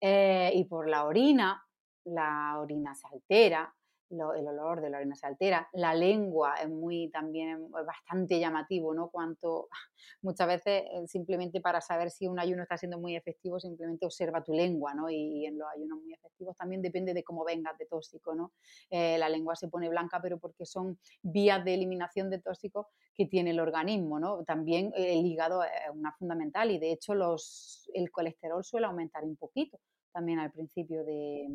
eh, 0.00 0.52
y 0.54 0.64
por 0.64 0.88
la 0.88 1.04
orina, 1.04 1.62
la 2.06 2.58
orina 2.58 2.94
se 2.94 3.06
altera, 3.06 3.74
el 4.10 4.46
olor 4.46 4.80
de 4.80 4.90
la 4.90 4.98
orina 4.98 5.16
se 5.16 5.26
altera, 5.26 5.68
la 5.72 5.92
lengua 5.92 6.54
es 6.62 6.68
muy 6.68 7.10
también 7.10 7.70
bastante 7.70 8.38
llamativo, 8.38 8.94
¿no? 8.94 9.10
Cuanto 9.10 9.68
muchas 10.22 10.46
veces 10.46 10.84
eh, 10.92 11.06
simplemente 11.08 11.60
para 11.60 11.80
saber 11.80 12.10
si 12.10 12.28
un 12.28 12.38
ayuno 12.38 12.62
está 12.62 12.76
siendo 12.76 12.98
muy 12.98 13.16
efectivo, 13.16 13.58
simplemente 13.58 14.06
observa 14.06 14.44
tu 14.44 14.52
lengua, 14.52 14.94
¿no? 14.94 15.10
Y, 15.10 15.16
y 15.16 15.46
en 15.46 15.58
los 15.58 15.68
ayunos 15.74 15.98
muy 15.98 16.12
efectivos 16.12 16.56
también 16.56 16.82
depende 16.82 17.14
de 17.14 17.24
cómo 17.24 17.44
vengas 17.44 17.76
de 17.78 17.86
tóxico, 17.86 18.34
¿no? 18.34 18.52
Eh, 18.90 19.18
la 19.18 19.28
lengua 19.28 19.56
se 19.56 19.68
pone 19.68 19.88
blanca, 19.88 20.20
pero 20.22 20.38
porque 20.38 20.66
son 20.66 20.98
vías 21.22 21.64
de 21.64 21.74
eliminación 21.74 22.30
de 22.30 22.38
tóxicos 22.38 22.86
que 23.14 23.26
tiene 23.26 23.50
el 23.50 23.60
organismo, 23.60 24.20
¿no? 24.20 24.44
También 24.44 24.92
el 24.94 25.26
hígado 25.26 25.64
es 25.64 25.70
una 25.92 26.12
fundamental 26.12 26.70
y 26.70 26.78
de 26.78 26.92
hecho 26.92 27.14
los, 27.14 27.90
el 27.92 28.10
colesterol 28.12 28.62
suele 28.62 28.86
aumentar 28.86 29.24
un 29.24 29.36
poquito 29.36 29.80
también 30.12 30.38
al 30.38 30.50
principio 30.50 31.04
de, 31.04 31.46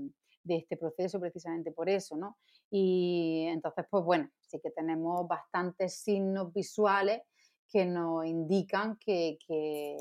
de 0.44 0.58
este 0.58 0.78
proceso 0.78 1.20
precisamente 1.20 1.72
por 1.72 1.89
eso, 1.89 2.16
¿no? 2.18 2.38
Y 2.70 3.46
entonces, 3.50 3.86
pues 3.89 4.04
bueno, 4.04 4.30
sí 4.39 4.60
que 4.62 4.72
tenemos 4.72 5.28
bastantes 5.28 5.96
signos 5.96 6.54
visuales 6.54 7.22
que 7.72 7.86
nos 7.86 8.26
indican 8.26 8.98
que, 8.98 9.38
que, 9.48 9.96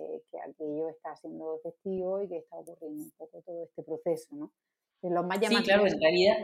aquello 0.49 0.89
está 0.89 1.15
siendo 1.17 1.57
efectivo 1.57 2.23
y 2.23 2.29
que 2.29 2.39
está 2.39 2.57
ocurriendo 2.57 3.05
un 3.05 3.11
poco 3.17 3.43
todo 3.43 3.65
este 3.65 3.83
proceso, 3.83 4.35
¿no? 4.35 4.53
los 5.03 5.25
más 5.25 5.39
sí, 5.39 5.55
claro, 5.63 5.87
en 5.87 5.99
realidad, 5.99 6.37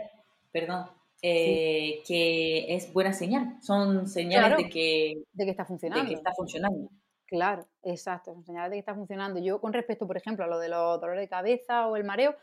perdón, 0.50 0.86
eh, 1.20 2.02
que 2.06 2.74
es 2.74 2.90
buena 2.92 3.12
señal. 3.12 3.58
Son 3.60 4.06
señales 4.08 4.56
de, 4.56 4.70
que, 4.70 5.14
de 5.32 5.44
que 5.44 5.50
está 5.50 5.64
funcionando. 5.64 6.04
De 6.04 6.10
que 6.10 6.14
está 6.14 6.32
funcionando. 6.32 6.88
Claro, 7.28 7.66
exacto, 7.82 8.32
son 8.32 8.44
señales 8.44 8.70
de 8.70 8.76
que 8.76 8.80
está 8.80 8.94
funcionando. 8.94 9.40
Yo 9.40 9.60
con 9.60 9.72
respecto, 9.72 10.06
por 10.06 10.16
ejemplo, 10.16 10.44
a 10.44 10.48
lo 10.48 10.60
de 10.60 10.68
los 10.68 11.00
dolores 11.00 11.22
de 11.22 11.28
cabeza 11.28 11.88
o 11.88 11.96
el 11.96 12.04
mareo, 12.04 12.36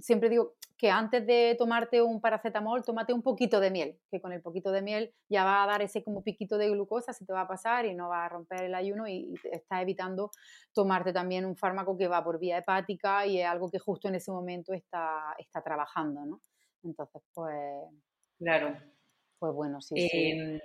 siempre 0.00 0.30
digo 0.30 0.54
que 0.78 0.90
antes 0.90 1.26
de 1.26 1.54
tomarte 1.58 2.00
un 2.00 2.22
paracetamol, 2.22 2.82
tómate 2.82 3.12
un 3.12 3.20
poquito 3.20 3.60
de 3.60 3.70
miel, 3.70 3.98
que 4.10 4.18
con 4.18 4.32
el 4.32 4.40
poquito 4.40 4.72
de 4.72 4.80
miel 4.80 5.14
ya 5.28 5.44
va 5.44 5.62
a 5.62 5.66
dar 5.66 5.82
ese 5.82 6.02
como 6.02 6.22
piquito 6.22 6.56
de 6.56 6.70
glucosa, 6.70 7.12
se 7.12 7.26
te 7.26 7.34
va 7.34 7.42
a 7.42 7.48
pasar 7.48 7.84
y 7.84 7.94
no 7.94 8.08
va 8.08 8.24
a 8.24 8.28
romper 8.30 8.62
el 8.64 8.74
ayuno 8.74 9.06
y, 9.06 9.34
está 9.34 9.56
estás 9.56 9.82
evitando 9.82 10.30
tomarte 10.72 11.12
también 11.12 11.44
un 11.44 11.54
fármaco 11.54 11.98
que 11.98 12.08
va 12.08 12.24
por 12.24 12.38
vía 12.38 12.56
hepática 12.56 13.26
y 13.26 13.40
es 13.40 13.46
algo 13.46 13.70
que 13.70 13.78
justo 13.78 14.08
en 14.08 14.14
ese 14.14 14.30
momento 14.30 14.72
está, 14.72 15.34
está 15.38 15.62
trabajando, 15.62 16.24
¿no? 16.24 16.40
Entonces, 16.82 17.20
pues... 17.34 17.54
Claro. 18.38 18.74
Pues 19.38 19.52
bueno, 19.52 19.82
sí. 19.82 19.96
sí. 20.08 20.60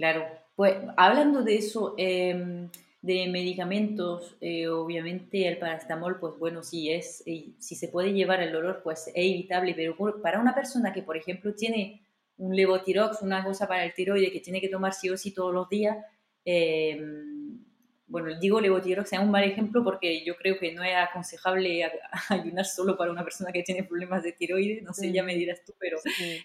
Claro, 0.00 0.24
pues 0.56 0.76
hablando 0.96 1.42
de 1.42 1.56
eso, 1.56 1.94
em, 1.98 2.70
de 3.02 3.28
medicamentos, 3.28 4.34
eh, 4.40 4.66
obviamente 4.66 5.46
el 5.46 5.58
paracetamol, 5.58 6.18
pues 6.18 6.38
bueno, 6.38 6.62
si 6.62 6.90
es, 6.90 7.22
eh, 7.26 7.52
si 7.58 7.74
se 7.74 7.88
puede 7.88 8.14
llevar 8.14 8.40
el 8.40 8.50
dolor, 8.50 8.80
pues 8.82 9.08
es 9.08 9.12
evitable, 9.14 9.74
pero 9.74 9.94
para 10.22 10.40
una 10.40 10.54
persona 10.54 10.94
que, 10.94 11.02
por 11.02 11.18
ejemplo, 11.18 11.54
tiene 11.54 12.00
un 12.38 12.56
levotirox, 12.56 13.20
una 13.20 13.44
cosa 13.44 13.68
para 13.68 13.84
el 13.84 13.92
tiroide 13.92 14.32
que 14.32 14.40
tiene 14.40 14.62
que 14.62 14.70
tomar 14.70 14.94
sí 14.94 15.10
o 15.10 15.18
sí 15.18 15.34
todos 15.34 15.52
los 15.52 15.68
días, 15.68 15.98
em, 16.46 17.62
bueno, 18.06 18.38
digo 18.40 18.58
levotirox 18.58 19.12
es 19.12 19.18
un 19.18 19.30
mal 19.30 19.44
ejemplo 19.44 19.84
porque 19.84 20.24
yo 20.24 20.34
creo 20.36 20.58
que 20.58 20.72
no 20.72 20.82
es 20.82 20.96
aconsejable 20.96 21.84
ayunar 22.30 22.64
solo 22.64 22.96
para 22.96 23.12
una 23.12 23.22
persona 23.22 23.52
que 23.52 23.62
tiene 23.62 23.84
problemas 23.84 24.22
de 24.22 24.32
tiroides, 24.32 24.82
no 24.82 24.94
sé, 24.94 25.12
ya 25.12 25.22
me 25.22 25.34
dirás 25.34 25.62
tú, 25.62 25.74
pero... 25.78 25.98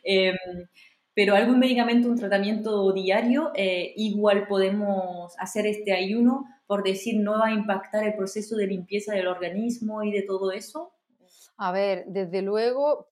Em, 0.03 0.36
pero 1.16 1.34
algún 1.34 1.59
medicamento, 1.59 2.09
un 2.09 2.20
tratamiento 2.20 2.91
diario, 2.91 3.51
eh, 3.55 3.93
igual 3.95 4.47
podemos 4.47 5.34
hacer 5.39 5.66
este 5.66 5.93
ayuno, 5.93 6.45
por 6.68 6.84
decir, 6.84 7.22
no 7.22 7.39
va 7.39 7.47
a 7.47 7.53
impactar 7.53 8.03
el 8.03 8.16
proceso 8.16 8.57
de 8.57 8.68
limpieza 8.68 9.13
del 9.13 9.28
organismo 9.28 10.03
y 10.03 10.11
de 10.11 10.24
todo 10.24 10.51
eso. 10.51 10.91
A 11.57 11.72
ver, 11.72 12.03
desde 12.07 12.41
luego, 12.41 13.07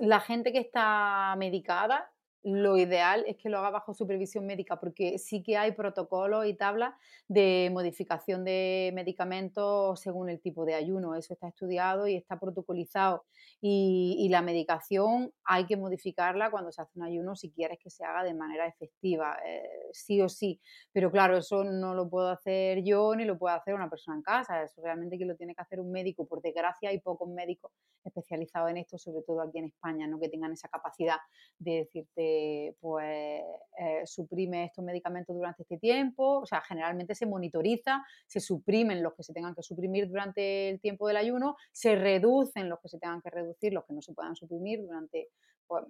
la 0.00 0.20
gente 0.20 0.50
que 0.52 0.60
está 0.60 1.36
medicada 1.36 2.10
lo 2.44 2.76
ideal 2.76 3.24
es 3.26 3.38
que 3.38 3.48
lo 3.48 3.58
haga 3.58 3.70
bajo 3.70 3.94
supervisión 3.94 4.44
médica, 4.44 4.78
porque 4.78 5.18
sí 5.18 5.42
que 5.42 5.56
hay 5.56 5.72
protocolos 5.72 6.46
y 6.46 6.52
tablas 6.52 6.94
de 7.26 7.70
modificación 7.72 8.44
de 8.44 8.92
medicamentos 8.94 9.98
según 10.00 10.28
el 10.28 10.40
tipo 10.40 10.66
de 10.66 10.74
ayuno. 10.74 11.14
Eso 11.14 11.32
está 11.32 11.48
estudiado 11.48 12.06
y 12.06 12.16
está 12.16 12.38
protocolizado. 12.38 13.24
Y, 13.62 14.28
la 14.34 14.42
medicación 14.42 15.32
hay 15.44 15.64
que 15.64 15.76
modificarla 15.76 16.50
cuando 16.50 16.72
se 16.72 16.82
hace 16.82 16.98
un 16.98 17.04
ayuno 17.04 17.36
si 17.36 17.52
quieres 17.52 17.78
que 17.78 17.88
se 17.88 18.04
haga 18.04 18.24
de 18.24 18.34
manera 18.34 18.66
efectiva, 18.66 19.38
eh, 19.46 19.62
sí 19.92 20.20
o 20.20 20.28
sí. 20.28 20.60
Pero 20.92 21.10
claro, 21.12 21.36
eso 21.36 21.62
no 21.62 21.94
lo 21.94 22.10
puedo 22.10 22.28
hacer 22.30 22.82
yo 22.82 23.14
ni 23.14 23.24
lo 23.24 23.38
puede 23.38 23.54
hacer 23.54 23.74
una 23.74 23.88
persona 23.88 24.16
en 24.16 24.22
casa. 24.22 24.62
Eso 24.62 24.82
realmente 24.82 25.16
que 25.16 25.24
lo 25.24 25.36
tiene 25.36 25.54
que 25.54 25.62
hacer 25.62 25.78
un 25.80 25.92
médico. 25.92 26.26
Por 26.26 26.42
desgracia, 26.42 26.90
hay 26.90 27.00
pocos 27.00 27.28
médicos 27.28 27.70
especializados 28.02 28.70
en 28.70 28.78
esto, 28.78 28.98
sobre 28.98 29.22
todo 29.22 29.40
aquí 29.40 29.58
en 29.58 29.66
España, 29.66 30.06
¿no? 30.06 30.18
que 30.18 30.28
tengan 30.28 30.52
esa 30.52 30.68
capacidad 30.68 31.18
de 31.58 31.76
decirte 31.76 32.33
pues 32.80 33.42
eh, 33.78 34.06
suprime 34.06 34.64
estos 34.64 34.84
medicamentos 34.84 35.34
durante 35.34 35.62
este 35.62 35.78
tiempo, 35.78 36.40
o 36.40 36.46
sea, 36.46 36.60
generalmente 36.60 37.14
se 37.14 37.26
monitoriza, 37.26 38.04
se 38.26 38.40
suprimen 38.40 39.02
los 39.02 39.14
que 39.14 39.22
se 39.22 39.32
tengan 39.32 39.54
que 39.54 39.62
suprimir 39.62 40.08
durante 40.08 40.70
el 40.70 40.80
tiempo 40.80 41.08
del 41.08 41.16
ayuno, 41.16 41.56
se 41.72 41.96
reducen 41.96 42.68
los 42.68 42.80
que 42.80 42.88
se 42.88 42.98
tengan 42.98 43.20
que 43.20 43.30
reducir, 43.30 43.72
los 43.72 43.84
que 43.84 43.94
no 43.94 44.02
se 44.02 44.12
puedan 44.12 44.36
suprimir 44.36 44.82
durante, 44.82 45.30
pues, 45.66 45.84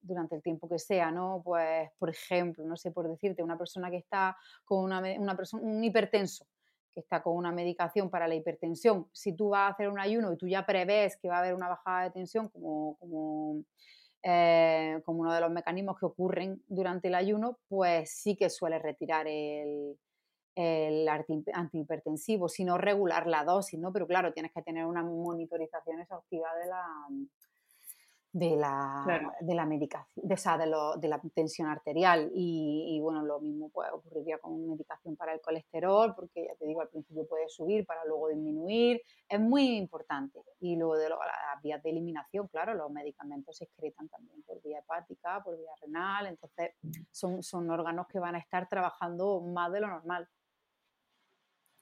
durante 0.00 0.36
el 0.36 0.42
tiempo 0.42 0.68
que 0.68 0.78
sea, 0.78 1.10
¿no? 1.10 1.42
Pues, 1.44 1.90
por 1.98 2.10
ejemplo, 2.10 2.64
no 2.64 2.76
sé, 2.76 2.90
por 2.90 3.08
decirte, 3.08 3.42
una 3.42 3.58
persona 3.58 3.90
que 3.90 3.98
está 3.98 4.36
con 4.64 4.84
una, 4.84 5.02
una 5.18 5.36
persona, 5.36 5.62
un 5.62 5.82
hipertenso, 5.82 6.46
que 6.92 7.00
está 7.00 7.22
con 7.22 7.36
una 7.36 7.52
medicación 7.52 8.10
para 8.10 8.28
la 8.28 8.34
hipertensión, 8.34 9.08
si 9.12 9.34
tú 9.34 9.50
vas 9.50 9.68
a 9.68 9.74
hacer 9.74 9.88
un 9.88 9.98
ayuno 9.98 10.32
y 10.32 10.36
tú 10.36 10.46
ya 10.46 10.66
prevés 10.66 11.16
que 11.16 11.28
va 11.28 11.36
a 11.36 11.38
haber 11.40 11.54
una 11.54 11.68
bajada 11.68 12.04
de 12.04 12.10
tensión, 12.10 12.48
como, 12.48 12.96
como 12.98 13.64
eh, 14.22 15.00
como 15.04 15.20
uno 15.20 15.32
de 15.34 15.40
los 15.40 15.50
mecanismos 15.50 15.98
que 15.98 16.06
ocurren 16.06 16.62
durante 16.68 17.08
el 17.08 17.14
ayuno, 17.14 17.58
pues 17.68 18.10
sí 18.10 18.36
que 18.36 18.50
suele 18.50 18.78
retirar 18.78 19.26
el, 19.26 19.98
el 20.54 21.08
antihipertensivo, 21.08 22.48
sino 22.48 22.78
regular 22.78 23.26
la 23.26 23.44
dosis, 23.44 23.78
¿no? 23.78 23.92
Pero 23.92 24.06
claro, 24.06 24.32
tienes 24.32 24.52
que 24.52 24.62
tener 24.62 24.86
una 24.86 25.02
monitorización 25.02 26.00
exhaustiva 26.00 26.54
de 26.56 26.66
la, 26.66 26.84
de 28.32 28.56
la, 28.56 29.34
de 29.40 29.54
la 29.54 29.66
medicación, 29.66 30.26
de, 30.26 30.34
esa, 30.34 30.56
de, 30.56 30.66
lo, 30.66 30.96
de, 30.96 31.08
la 31.08 31.20
tensión 31.34 31.68
arterial. 31.68 32.30
Y, 32.34 32.98
bueno, 33.02 33.22
lo 33.22 33.40
mismo 33.40 33.68
puede 33.68 33.90
ocurriría 33.90 34.38
con 34.38 34.66
medicación 34.66 35.16
para 35.16 35.34
el 35.34 35.40
colesterol, 35.40 36.14
porque 36.14 36.46
ya 36.46 36.54
te 36.56 36.66
digo, 36.66 36.80
al 36.80 36.88
principio 36.88 37.26
puede 37.26 37.48
subir 37.50 37.84
para 37.84 38.04
luego 38.06 38.28
disminuir. 38.28 39.02
Es 39.28 39.38
muy 39.38 39.76
importante. 39.76 40.40
Y 40.60 40.76
luego 40.76 40.96
de 40.96 41.10
las 41.10 41.62
vías 41.62 41.82
de 41.82 41.90
eliminación, 41.90 42.48
claro, 42.48 42.72
los 42.74 42.90
medicamentos 42.90 43.56
se 43.58 43.64
excretan 43.64 44.08
también 44.08 44.42
por 44.44 44.62
vía 44.62 44.78
hepática, 44.78 45.42
por 45.44 45.58
vía 45.58 45.72
renal. 45.82 46.26
Entonces, 46.26 46.70
son, 47.10 47.42
son 47.42 47.70
órganos 47.70 48.06
que 48.08 48.18
van 48.18 48.34
a 48.34 48.38
estar 48.38 48.66
trabajando 48.66 49.40
más 49.42 49.70
de 49.72 49.80
lo 49.80 49.88
normal. 49.88 50.26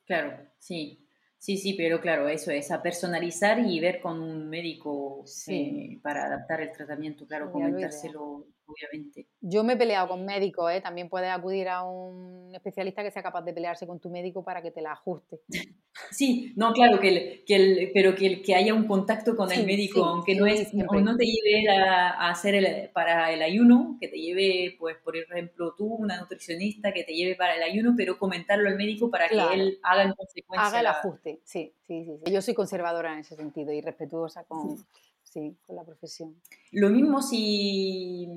Claro, 0.05 0.37
sí. 0.59 1.07
Sí, 1.41 1.57
sí, 1.57 1.73
pero 1.73 2.03
claro, 2.03 2.29
eso 2.29 2.51
es 2.51 2.71
a 2.71 2.83
personalizar 2.83 3.59
y 3.61 3.81
ver 3.81 4.03
con 4.03 4.21
un 4.21 4.51
médico 4.51 5.25
eh, 5.47 5.99
para 6.03 6.27
adaptar 6.27 6.61
el 6.61 6.71
tratamiento, 6.71 7.27
claro, 7.27 7.51
comentárselo 7.51 8.45
obviamente. 8.71 9.27
Yo 9.41 9.65
me 9.65 9.75
he 9.75 9.77
peleado 9.77 10.09
con 10.09 10.25
médicos, 10.25 10.73
¿eh? 10.73 10.81
también 10.81 11.09
puedes 11.09 11.31
acudir 11.31 11.69
a 11.69 11.83
un 11.83 12.55
especialista 12.55 13.03
que 13.03 13.11
sea 13.11 13.23
capaz 13.23 13.43
de 13.43 13.53
pelearse 13.53 13.87
con 13.87 14.01
tu 14.01 14.11
médico 14.11 14.45
para 14.45 14.63
que 14.63 14.71
te 14.71 14.81
la 14.81 14.93
ajuste. 14.93 15.41
Sí, 16.13 16.53
no, 16.57 16.73
claro, 16.73 16.99
que 17.01 17.09
el, 17.09 17.45
que 17.45 17.57
el, 17.57 17.91
pero 17.93 18.15
que, 18.15 18.43
que 18.43 18.55
haya 18.55 18.73
un 18.75 18.87
contacto 18.87 19.37
con 19.37 19.51
el 19.53 19.67
médico, 19.67 20.05
aunque 20.05 20.35
no, 20.35 20.47
es, 20.47 20.73
no 20.73 21.17
te 21.17 21.25
lleve 21.25 21.69
a, 21.69 22.31
hacer 22.31 22.55
el, 22.55 22.91
para 22.91 23.33
el 23.33 23.43
ayuno, 23.43 23.97
que 24.01 24.09
te 24.09 24.17
lleve, 24.17 24.77
pues, 24.79 24.97
por 24.99 25.17
ejemplo, 25.17 25.75
tú, 25.77 25.87
una 25.87 26.19
nutricionista, 26.19 26.93
que 26.93 27.05
te 27.05 27.13
lleve 27.13 27.35
para 27.35 27.57
el 27.57 27.63
ayuno, 27.63 27.95
pero 27.97 28.19
comentarlo 28.19 28.69
al 28.69 28.77
médico 28.77 29.11
para 29.11 29.29
que 29.29 29.37
él 29.53 29.79
haga 29.83 30.05
en 30.05 30.13
consecuencia. 30.15 30.69
Haga 30.69 30.81
el 30.81 30.87
ajuste, 30.87 31.41
sí, 31.45 31.75
sí, 31.87 32.05
sí, 32.05 32.33
Yo 32.33 32.41
soy 32.41 32.55
conservadora 32.55 33.13
en 33.13 33.19
ese 33.19 33.37
sentido 33.37 33.73
y 33.73 33.81
respetuosa 33.81 34.45
con 34.45 34.77
sí, 35.31 35.57
con 35.67 35.77
la 35.77 35.85
profesión. 35.85 36.41
Lo 36.73 36.91
mismo 36.91 37.23
si, 37.23 38.29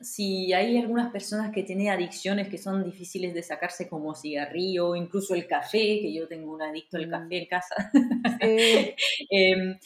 si 0.00 0.52
hay 0.52 0.78
algunas 0.78 1.12
personas 1.12 1.52
que 1.52 1.62
tienen 1.62 1.88
adicciones 1.88 2.48
que 2.48 2.58
son 2.58 2.84
difíciles 2.84 3.34
de 3.34 3.42
sacarse 3.42 3.88
como 3.88 4.14
cigarrillo, 4.14 4.94
incluso 4.94 5.34
el 5.34 5.46
café, 5.46 6.00
que 6.00 6.14
yo 6.14 6.28
tengo 6.28 6.52
un 6.52 6.62
adicto 6.62 6.96
al 6.96 7.10
café 7.10 7.38
en 7.38 7.46
casa. 7.46 7.90
Em, 9.30 9.78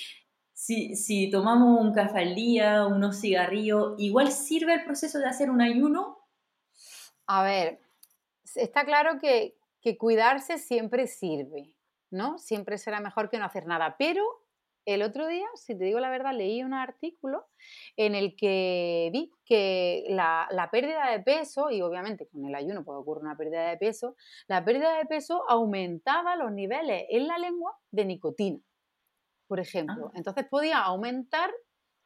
si, 0.52 0.96
si, 0.96 1.30
tomamos 1.30 1.80
un 1.80 1.92
café 1.92 2.20
al 2.20 2.34
día, 2.34 2.86
unos 2.86 3.20
cigarrillos, 3.20 3.94
¿igual 3.98 4.32
sirve 4.32 4.74
el 4.74 4.84
proceso 4.84 5.18
de 5.18 5.26
hacer 5.26 5.50
un 5.50 5.60
ayuno? 5.60 6.18
A 7.26 7.42
ver, 7.42 7.80
está 8.54 8.84
claro 8.84 9.18
que, 9.20 9.56
que 9.80 9.98
cuidarse 9.98 10.58
siempre 10.58 11.06
sirve, 11.06 11.74
¿no? 12.10 12.38
Siempre 12.38 12.78
será 12.78 13.00
mejor 13.00 13.28
que 13.28 13.38
no 13.38 13.44
hacer 13.44 13.66
nada, 13.66 13.96
pero 13.98 14.45
el 14.86 15.02
otro 15.02 15.26
día, 15.26 15.46
si 15.56 15.76
te 15.76 15.84
digo 15.84 15.98
la 15.98 16.10
verdad, 16.10 16.32
leí 16.32 16.62
un 16.62 16.72
artículo 16.72 17.46
en 17.96 18.14
el 18.14 18.36
que 18.36 19.10
vi 19.12 19.32
que 19.44 20.06
la, 20.08 20.68
pérdida 20.70 21.10
de 21.10 21.20
peso, 21.20 21.70
y 21.70 21.82
obviamente 21.82 22.28
con 22.28 22.46
el 22.46 22.54
ayuno 22.54 22.84
puede 22.84 23.00
ocurrir 23.00 23.24
una 23.24 23.36
pérdida 23.36 23.68
de 23.68 23.76
peso, 23.76 24.16
la 24.46 24.64
pérdida 24.64 24.96
de 24.96 25.04
peso 25.06 25.42
aumentaba 25.48 26.36
los 26.36 26.52
niveles 26.52 27.04
en 27.10 27.26
la 27.26 27.36
lengua 27.36 27.76
de 27.90 28.04
nicotina, 28.04 28.60
por 29.48 29.58
ejemplo. 29.58 30.06
Ah. 30.08 30.12
Entonces 30.14 30.46
podía 30.48 30.78
aumentar 30.78 31.50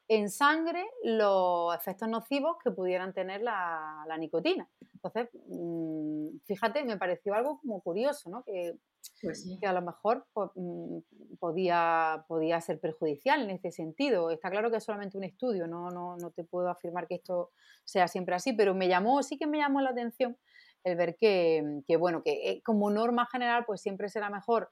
en 0.07 0.29
sangre 0.29 0.85
los 1.03 1.73
efectos 1.75 2.09
nocivos 2.09 2.57
que 2.63 2.71
pudieran 2.71 3.13
tener 3.13 3.41
la, 3.41 4.05
nicotina. 4.19 4.67
Entonces, 4.93 5.29
mm, 5.47 6.39
fíjate, 6.45 6.83
me 6.83 6.97
pareció 6.97 7.33
algo 7.33 7.59
como 7.61 7.81
curioso, 7.81 8.29
¿no? 8.29 8.43
Que 8.43 8.75
pues 9.21 9.57
que 9.59 9.67
a 9.67 9.73
lo 9.73 9.81
mejor 9.81 10.25
mm, 10.55 10.97
podía, 11.39 12.25
podía 12.27 12.59
ser 12.61 12.79
perjudicial 12.79 13.41
en 13.41 13.51
este 13.51 13.71
sentido. 13.71 14.31
Está 14.31 14.49
claro 14.49 14.71
que 14.71 14.77
es 14.77 14.83
solamente 14.83 15.17
un 15.17 15.23
estudio, 15.23 15.67
no, 15.67 15.89
no, 15.89 16.17
no 16.17 16.31
te 16.31 16.43
puedo 16.43 16.69
afirmar 16.69 17.07
que 17.07 17.15
esto 17.15 17.51
sea 17.83 18.07
siempre 18.07 18.35
así, 18.35 18.53
pero 18.53 18.73
me 18.73 18.87
llamó, 18.87 19.23
sí 19.23 19.37
que 19.37 19.47
me 19.47 19.59
llamó 19.59 19.81
la 19.81 19.91
atención 19.91 20.37
el 20.83 20.95
ver 20.95 21.15
que, 21.15 21.81
que 21.85 21.95
bueno, 21.97 22.23
que 22.23 22.31
eh, 22.31 22.61
como 22.63 22.89
norma 22.89 23.27
general, 23.31 23.65
pues 23.65 23.81
siempre 23.81 24.09
será 24.09 24.29
mejor 24.29 24.69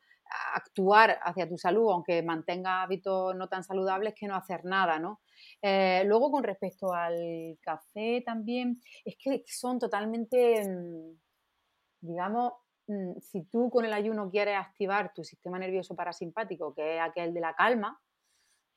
actuar 0.53 1.19
hacia 1.23 1.47
tu 1.47 1.57
salud, 1.57 1.91
aunque 1.91 2.21
mantenga 2.21 2.81
hábitos 2.81 3.35
no 3.35 3.47
tan 3.47 3.63
saludables, 3.63 4.13
que 4.15 4.27
no 4.27 4.35
hacer 4.35 4.65
nada, 4.65 4.99
¿no? 4.99 5.21
Eh, 5.61 6.03
luego, 6.05 6.31
con 6.31 6.43
respecto 6.43 6.93
al 6.93 7.57
café 7.61 8.21
también, 8.25 8.81
es 9.05 9.15
que 9.17 9.43
son 9.47 9.79
totalmente, 9.79 10.67
mm, 10.67 11.19
digamos, 12.01 12.53
si 13.21 13.43
tú 13.45 13.69
con 13.69 13.85
el 13.85 13.93
ayuno 13.93 14.29
quieres 14.29 14.57
activar 14.57 15.13
tu 15.13 15.23
sistema 15.23 15.59
nervioso 15.59 15.95
parasimpático, 15.95 16.73
que 16.73 16.95
es 16.95 17.01
aquel 17.01 17.33
de 17.33 17.39
la 17.39 17.53
calma 17.53 18.01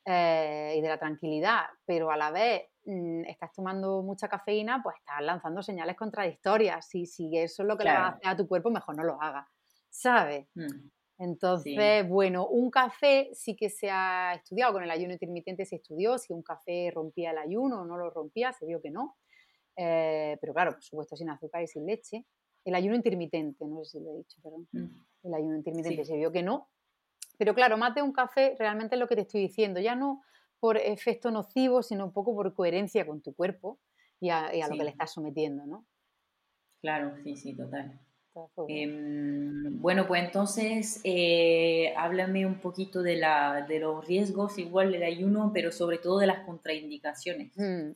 eh, 0.05 0.75
y 0.77 0.81
de 0.81 0.87
la 0.87 0.99
tranquilidad, 0.99 1.63
pero 1.85 2.11
a 2.11 2.17
la 2.17 2.31
vez 2.31 2.63
mm, 2.85 3.25
estás 3.25 3.51
tomando 3.53 4.01
mucha 4.03 4.27
cafeína, 4.27 4.81
pues 4.83 4.97
estás 4.97 5.21
lanzando 5.21 5.63
señales 5.63 5.95
contradictorias. 5.95 6.87
Si, 6.87 7.05
si 7.05 7.35
eso 7.37 7.63
es 7.63 7.67
lo 7.67 7.77
que 7.77 7.85
le 7.85 7.91
va 7.91 8.05
a 8.05 8.09
hacer 8.09 8.27
a 8.27 8.37
tu 8.37 8.47
cuerpo, 8.47 8.69
mejor 8.69 8.95
no 8.95 9.03
lo 9.03 9.21
hagas, 9.21 9.47
¿sabes? 9.89 10.47
Entonces, 11.17 12.07
bueno, 12.07 12.47
un 12.47 12.69
café 12.69 13.29
sí 13.33 13.55
que 13.55 13.69
se 13.69 13.89
ha 13.89 14.33
estudiado, 14.35 14.73
con 14.73 14.83
el 14.83 14.91
ayuno 14.91 15.13
intermitente 15.13 15.65
se 15.65 15.77
estudió 15.77 16.17
si 16.17 16.33
un 16.33 16.43
café 16.43 16.91
rompía 16.93 17.31
el 17.31 17.37
ayuno 17.37 17.81
o 17.81 17.85
no 17.85 17.97
lo 17.97 18.09
rompía, 18.09 18.51
se 18.51 18.65
vio 18.65 18.81
que 18.81 18.91
no. 18.91 19.17
Eh, 19.75 20.37
pero 20.41 20.53
claro, 20.53 20.73
por 20.73 20.83
supuesto 20.83 21.15
sin 21.15 21.29
azúcar 21.29 21.63
y 21.63 21.67
sin 21.67 21.85
leche. 21.85 22.25
El 22.65 22.75
ayuno 22.75 22.95
intermitente, 22.95 23.65
no 23.65 23.83
sé 23.83 23.99
si 23.99 24.03
lo 24.03 24.11
he 24.11 24.17
dicho, 24.17 24.39
perdón. 24.41 24.67
Mm. 24.71 25.27
El 25.27 25.33
ayuno 25.33 25.55
intermitente 25.55 26.05
se 26.05 26.15
vio 26.15 26.31
que 26.31 26.43
no. 26.43 26.69
Pero 27.37 27.53
claro, 27.53 27.77
más 27.77 27.95
de 27.95 28.01
un 28.01 28.13
café 28.13 28.55
realmente 28.57 28.95
es 28.95 28.99
lo 28.99 29.07
que 29.07 29.15
te 29.15 29.21
estoy 29.21 29.41
diciendo, 29.41 29.79
ya 29.79 29.95
no 29.95 30.23
por 30.59 30.77
efecto 30.77 31.29
nocivo, 31.29 31.83
sino 31.83 32.05
un 32.05 32.13
poco 32.13 32.33
por 32.33 32.53
coherencia 32.53 33.05
con 33.05 33.21
tu 33.21 33.33
cuerpo 33.35 33.79
y 34.21 34.29
a, 34.29 34.49
lo 34.69 34.77
que 34.77 34.83
le 34.85 34.91
estás 34.91 35.11
sometiendo, 35.11 35.65
¿no? 35.65 35.85
Claro, 36.81 37.13
sí, 37.21 37.35
sí, 37.35 37.53
total. 37.53 37.99
Em, 38.69 39.79
bueno, 39.81 40.07
pues 40.07 40.23
entonces 40.23 41.01
eh, 41.03 41.93
háblame 41.97 42.45
un 42.45 42.61
poquito 42.61 43.03
de, 43.03 43.17
la, 43.17 43.65
de 43.67 43.79
los 43.79 44.07
riesgos 44.07 44.57
igual 44.57 44.91
del 44.91 45.03
ayuno, 45.03 45.51
pero 45.53 45.71
sobre 45.71 45.97
todo 45.97 46.19
de 46.19 46.27
las 46.27 46.45
contraindicaciones. 46.45 47.51
Mm, 47.57 47.91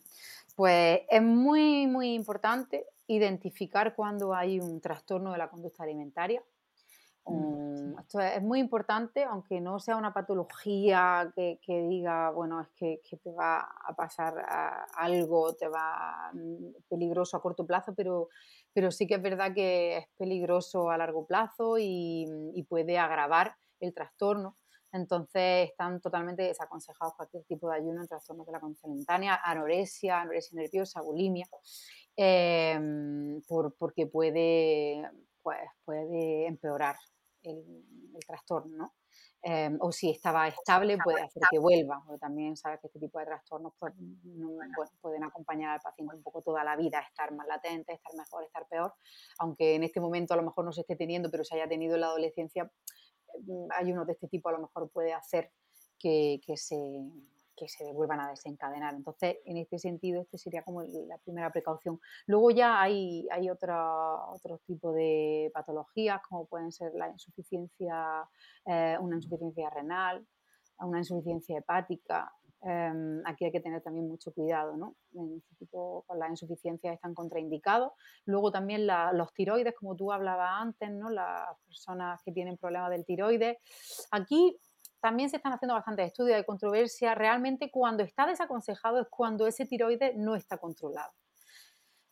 pues 0.56 1.02
es 1.10 1.22
muy, 1.22 1.88
muy 1.88 2.14
importante 2.14 2.86
identificar 3.08 3.96
cuando 3.96 4.34
hay 4.34 4.60
un 4.60 4.80
trastorno 4.82 5.32
de 5.32 5.38
la 5.38 5.50
conducta 5.50 5.84
alimentaria. 5.84 6.44
Mm, 7.26 8.00
esto 8.00 8.20
es 8.22 8.42
muy 8.42 8.60
importante, 8.60 9.24
aunque 9.24 9.60
no 9.60 9.80
sea 9.80 9.98
una 9.98 10.14
patología 10.14 11.32
que, 11.36 11.60
diga, 11.68 12.32
bueno, 12.32 12.62
es 12.62 12.70
que, 12.70 13.02
te 13.22 13.32
va 13.32 13.60
a 13.60 13.94
pasar 13.96 14.34
algo, 14.96 15.54
te 15.56 15.68
va 15.68 16.32
mm, 16.34 16.84
peligroso 16.88 17.36
a 17.36 17.42
corto 17.42 17.66
plazo, 17.66 17.94
pero 17.94 18.30
pero 18.78 18.92
sí 18.92 19.08
que 19.08 19.16
es 19.16 19.22
verdad 19.24 19.56
que 19.56 19.98
es 19.98 20.06
peligroso 20.20 20.92
a 20.92 21.00
largo 21.00 21.26
plazo 21.26 21.80
y, 21.80 22.64
puede 22.70 23.00
agravar 23.00 23.56
el 23.80 23.92
trastorno. 23.92 24.56
Entonces 24.92 25.70
están 25.70 26.00
totalmente 26.02 26.44
desaconsejados 26.44 27.16
cualquier 27.16 27.44
tipo 27.44 27.70
de 27.70 27.78
ayuno 27.78 28.02
en 28.02 28.08
trastornos 28.08 28.46
de 28.46 28.54
la 28.54 28.60
condición 28.60 28.92
alimentaria, 28.92 29.40
anorexia, 29.44 30.22
anorexia 30.22 30.62
nerviosa, 30.62 31.02
bulimia, 31.02 31.48
em, 32.16 33.42
porque 33.78 34.08
puede, 34.08 35.04
pues, 35.42 35.70
puede 35.84 36.48
empeorar 36.48 36.96
el, 37.44 37.58
el 38.14 38.26
trastorno. 38.26 38.78
¿no? 38.78 38.94
Em, 39.44 39.78
o 39.80 39.92
si 39.92 40.10
estaba 40.10 40.48
estable 40.48 40.98
puede 40.98 41.22
hacer 41.22 41.44
que 41.50 41.60
vuelva, 41.60 42.02
porque 42.06 42.20
también 42.20 42.58
sabes 42.58 42.82
que 42.82 42.88
este 42.88 43.00
tipo 43.00 43.20
de 43.20 43.26
trastornos 43.28 43.74
pues, 43.80 43.94
pueden 45.00 45.24
acompañar 45.24 45.72
al 45.72 45.80
paciente 45.80 46.16
un 46.16 46.24
poco 46.24 46.42
toda 46.42 46.64
la 46.64 46.76
vida, 46.76 47.00
estar 47.00 47.32
más 47.34 47.48
latente, 47.48 47.94
estar 47.94 48.14
mejor, 48.16 48.44
estar 48.44 48.68
peor, 48.68 48.94
aunque 49.38 49.76
en 49.76 49.84
este 49.84 50.02
momento 50.02 50.34
a 50.34 50.38
lo 50.38 50.44
mejor 50.44 50.66
no 50.66 50.74
se 50.74 50.82
esté 50.82 50.96
teniendo, 50.96 51.30
pero 51.30 51.44
se 51.46 51.56
haya 51.56 51.68
tenido 51.68 51.96
en 51.96 52.02
la 52.02 52.08
adolescencia, 52.08 52.70
em, 53.36 53.68
hay 53.72 53.92
uno 53.92 54.06
de 54.06 54.14
este 54.14 54.28
tipo 54.28 54.50
a 54.50 54.54
lo 54.54 54.60
mejor 54.60 54.90
puede 54.90 55.14
hacer 55.14 55.52
que, 56.00 56.40
que 56.46 56.58
se 56.58 56.78
que 57.58 57.68
se 57.68 57.92
vuelvan 57.92 58.22
a 58.22 58.30
desencadenar. 58.30 58.94
Entonces, 58.94 59.38
en 59.46 59.58
este 59.58 59.80
sentido, 59.80 60.22
este 60.22 60.38
sería 60.38 60.64
como 60.64 60.84
la 60.84 61.18
primera 61.18 61.52
precaución. 61.52 62.00
Luego 62.28 62.52
ya 62.52 62.80
hay, 62.80 63.28
hay 63.32 63.50
otro, 63.50 64.30
otro 64.30 64.60
tipo 64.60 64.94
de 64.94 65.52
patologías, 65.54 66.22
como 66.30 66.46
pueden 66.46 66.72
ser 66.72 66.94
la 66.94 67.10
insuficiencia, 67.10 68.30
eh, 68.66 68.98
una 69.02 69.16
insuficiencia 69.16 69.70
renal, 69.72 70.26
una 70.80 71.00
insuficiencia 71.00 71.58
hepática. 71.58 72.32
Em, 72.62 73.22
aquí 73.26 73.46
hay 73.46 73.52
que 73.52 73.60
tener 73.60 73.82
también 73.82 74.08
mucho 74.08 74.32
cuidado, 74.34 74.76
¿no? 74.78 74.96
En 75.14 75.38
este 75.38 75.56
tipo, 75.56 76.04
con 76.08 76.18
las 76.20 76.30
insuficiencias 76.30 76.96
están 76.96 77.14
contraindicados. 77.14 77.92
Luego 78.26 78.52
también 78.52 78.88
los 78.88 79.34
tiroides, 79.34 79.76
como 79.76 79.96
tú 79.96 80.12
hablabas 80.12 80.62
antes, 80.62 80.92
¿no? 80.92 81.10
Las 81.10 81.48
personas 81.66 82.22
que 82.24 82.32
tienen 82.32 82.58
problemas 82.58 82.90
del 82.90 83.06
tiroides. 83.06 83.58
Aquí 84.12 84.58
también 85.00 85.30
se 85.30 85.38
están 85.38 85.54
haciendo 85.54 85.76
bastantes 85.76 86.08
estudios 86.08 86.38
de 86.38 86.46
controversia. 86.46 87.14
Realmente 87.14 87.70
cuando 87.72 88.04
está 88.04 88.26
desaconsejado 88.26 89.00
es 89.02 89.08
cuando 89.10 89.46
ese 89.46 89.66
tiroides 89.66 90.16
no 90.16 90.36
está 90.36 90.58
controlado. 90.58 91.12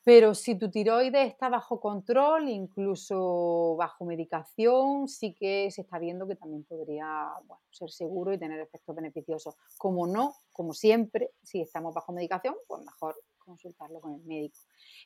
Pero 0.06 0.36
si 0.36 0.56
tu 0.56 0.70
tiroides 0.70 1.28
está 1.28 1.50
bajo 1.50 1.82
control, 1.82 2.48
incluso 2.48 3.76
bajo 3.76 4.06
medicación, 4.06 5.08
sí 5.08 5.34
que 5.34 5.72
se 5.72 5.82
está 5.82 5.98
viendo 5.98 6.28
que 6.28 6.36
también 6.36 6.64
podría 6.64 7.32
ser 7.72 7.90
seguro 7.90 8.32
y 8.32 8.38
tener 8.38 8.60
efectos 8.60 8.96
beneficiosos. 8.96 9.56
Como 9.80 10.06
no, 10.06 10.36
como 10.52 10.74
siempre, 10.74 11.32
si 11.42 11.60
estamos 11.60 11.96
bajo 11.96 12.14
medicación, 12.14 12.54
pues 12.68 12.86
mejor 12.86 13.16
consultarlo 13.40 14.00
con 14.00 14.14
el 14.14 14.24
médico. 14.26 14.60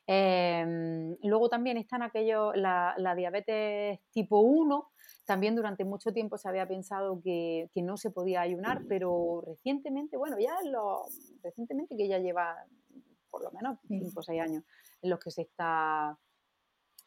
Em, 0.06 1.16
luego 1.22 1.48
también 1.48 1.78
están 1.78 2.02
aquellos, 2.02 2.54
la, 2.54 2.94
la 2.98 3.14
diabetes 3.14 4.00
tipo 4.10 4.40
1, 4.40 4.90
también 5.24 5.56
durante 5.56 5.84
mucho 5.84 6.12
tiempo 6.12 6.36
se 6.36 6.48
había 6.48 6.68
pensado 6.68 7.22
que, 7.22 7.70
no 7.76 7.96
se 7.96 8.10
podía 8.10 8.42
ayunar, 8.42 8.82
pero 8.86 9.42
recientemente, 9.46 10.18
bueno, 10.18 10.36
ya 10.38 10.54
lo, 10.64 11.06
recientemente 11.42 11.96
que 11.96 12.06
ya 12.06 12.18
lleva 12.18 12.54
por 13.30 13.42
lo 13.42 13.50
menos 13.52 13.78
5 13.88 14.12
o 14.14 14.22
6 14.22 14.40
años 14.40 14.64
en 15.02 15.10
los 15.10 15.18
que 15.20 15.30
se 15.30 15.42
está 15.42 16.18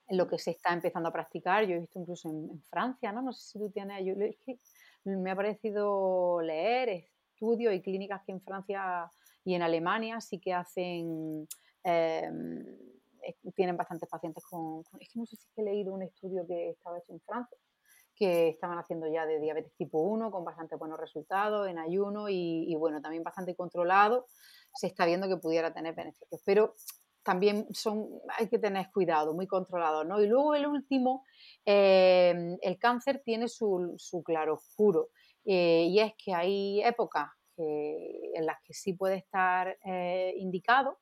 lo 0.09 0.27
que 0.27 0.37
se 0.37 0.51
está 0.51 0.73
empezando 0.73 1.09
a 1.09 1.13
practicar. 1.13 1.65
Yo 1.65 1.75
he 1.75 1.79
visto 1.79 1.99
incluso 1.99 2.29
en, 2.29 2.61
Francia, 2.63 3.11
¿no? 3.11 3.21
No 3.21 3.33
sé 3.33 3.51
si 3.51 3.59
tú 3.59 3.69
tienes... 3.71 4.05
es 4.05 4.37
que 4.45 4.59
me 5.05 5.31
ha 5.31 5.35
parecido 5.35 6.41
leer 6.41 6.89
estudios 6.89 7.73
y 7.73 7.81
clínicas 7.81 8.21
que 8.25 8.33
en 8.33 8.41
Francia 8.41 9.09
y 9.43 9.55
en 9.55 9.61
Alemania 9.61 10.21
sí 10.21 10.39
que 10.39 10.53
hacen... 10.53 11.47
Em, 11.83 12.65
tienen 13.55 13.77
bastantes 13.77 14.09
pacientes 14.09 14.43
con, 14.45 14.83
Es 14.99 15.09
que 15.09 15.19
no 15.19 15.25
sé 15.25 15.37
si 15.37 15.47
he 15.55 15.63
leído 15.63 15.93
un 15.93 16.03
estudio 16.03 16.45
que 16.45 16.71
estaba 16.71 16.97
hecho 16.97 17.13
en 17.13 17.21
Francia 17.21 17.57
que 18.15 18.49
estaban 18.49 18.77
haciendo 18.77 19.07
ya 19.07 19.25
de 19.25 19.39
diabetes 19.39 19.73
tipo 19.75 19.99
1 19.99 20.31
con 20.31 20.45
bastante 20.45 20.75
buenos 20.75 20.99
resultados 20.99 21.67
en 21.67 21.79
ayuno 21.79 22.29
y, 22.29 22.75
bueno, 22.77 23.01
también 23.01 23.23
bastante 23.23 23.55
controlado, 23.55 24.27
se 24.73 24.87
está 24.87 25.05
viendo 25.05 25.27
que 25.27 25.37
pudiera 25.37 25.73
tener 25.73 25.95
beneficios. 25.95 26.41
Pero 26.45 26.75
también 27.23 27.67
son, 27.73 28.07
hay 28.37 28.47
que 28.49 28.59
tener 28.59 28.89
cuidado, 28.91 29.33
muy 29.33 29.47
controlado, 29.47 30.03
¿no? 30.03 30.21
Y 30.21 30.27
luego 30.27 30.55
el 30.55 30.67
último, 30.67 31.25
em, 31.65 32.57
el 32.61 32.77
cáncer 32.77 33.21
tiene 33.23 33.47
su, 33.47 33.93
su 33.97 34.23
claroscuro 34.23 35.09
eh, 35.45 35.87
y 35.89 35.99
es 35.99 36.13
que 36.17 36.33
hay 36.33 36.81
épocas 36.83 37.29
en 37.55 38.45
las 38.47 38.57
que 38.63 38.73
sí 38.73 38.93
puede 38.93 39.17
estar 39.17 39.77
eh, 39.85 40.33
indicado, 40.37 40.99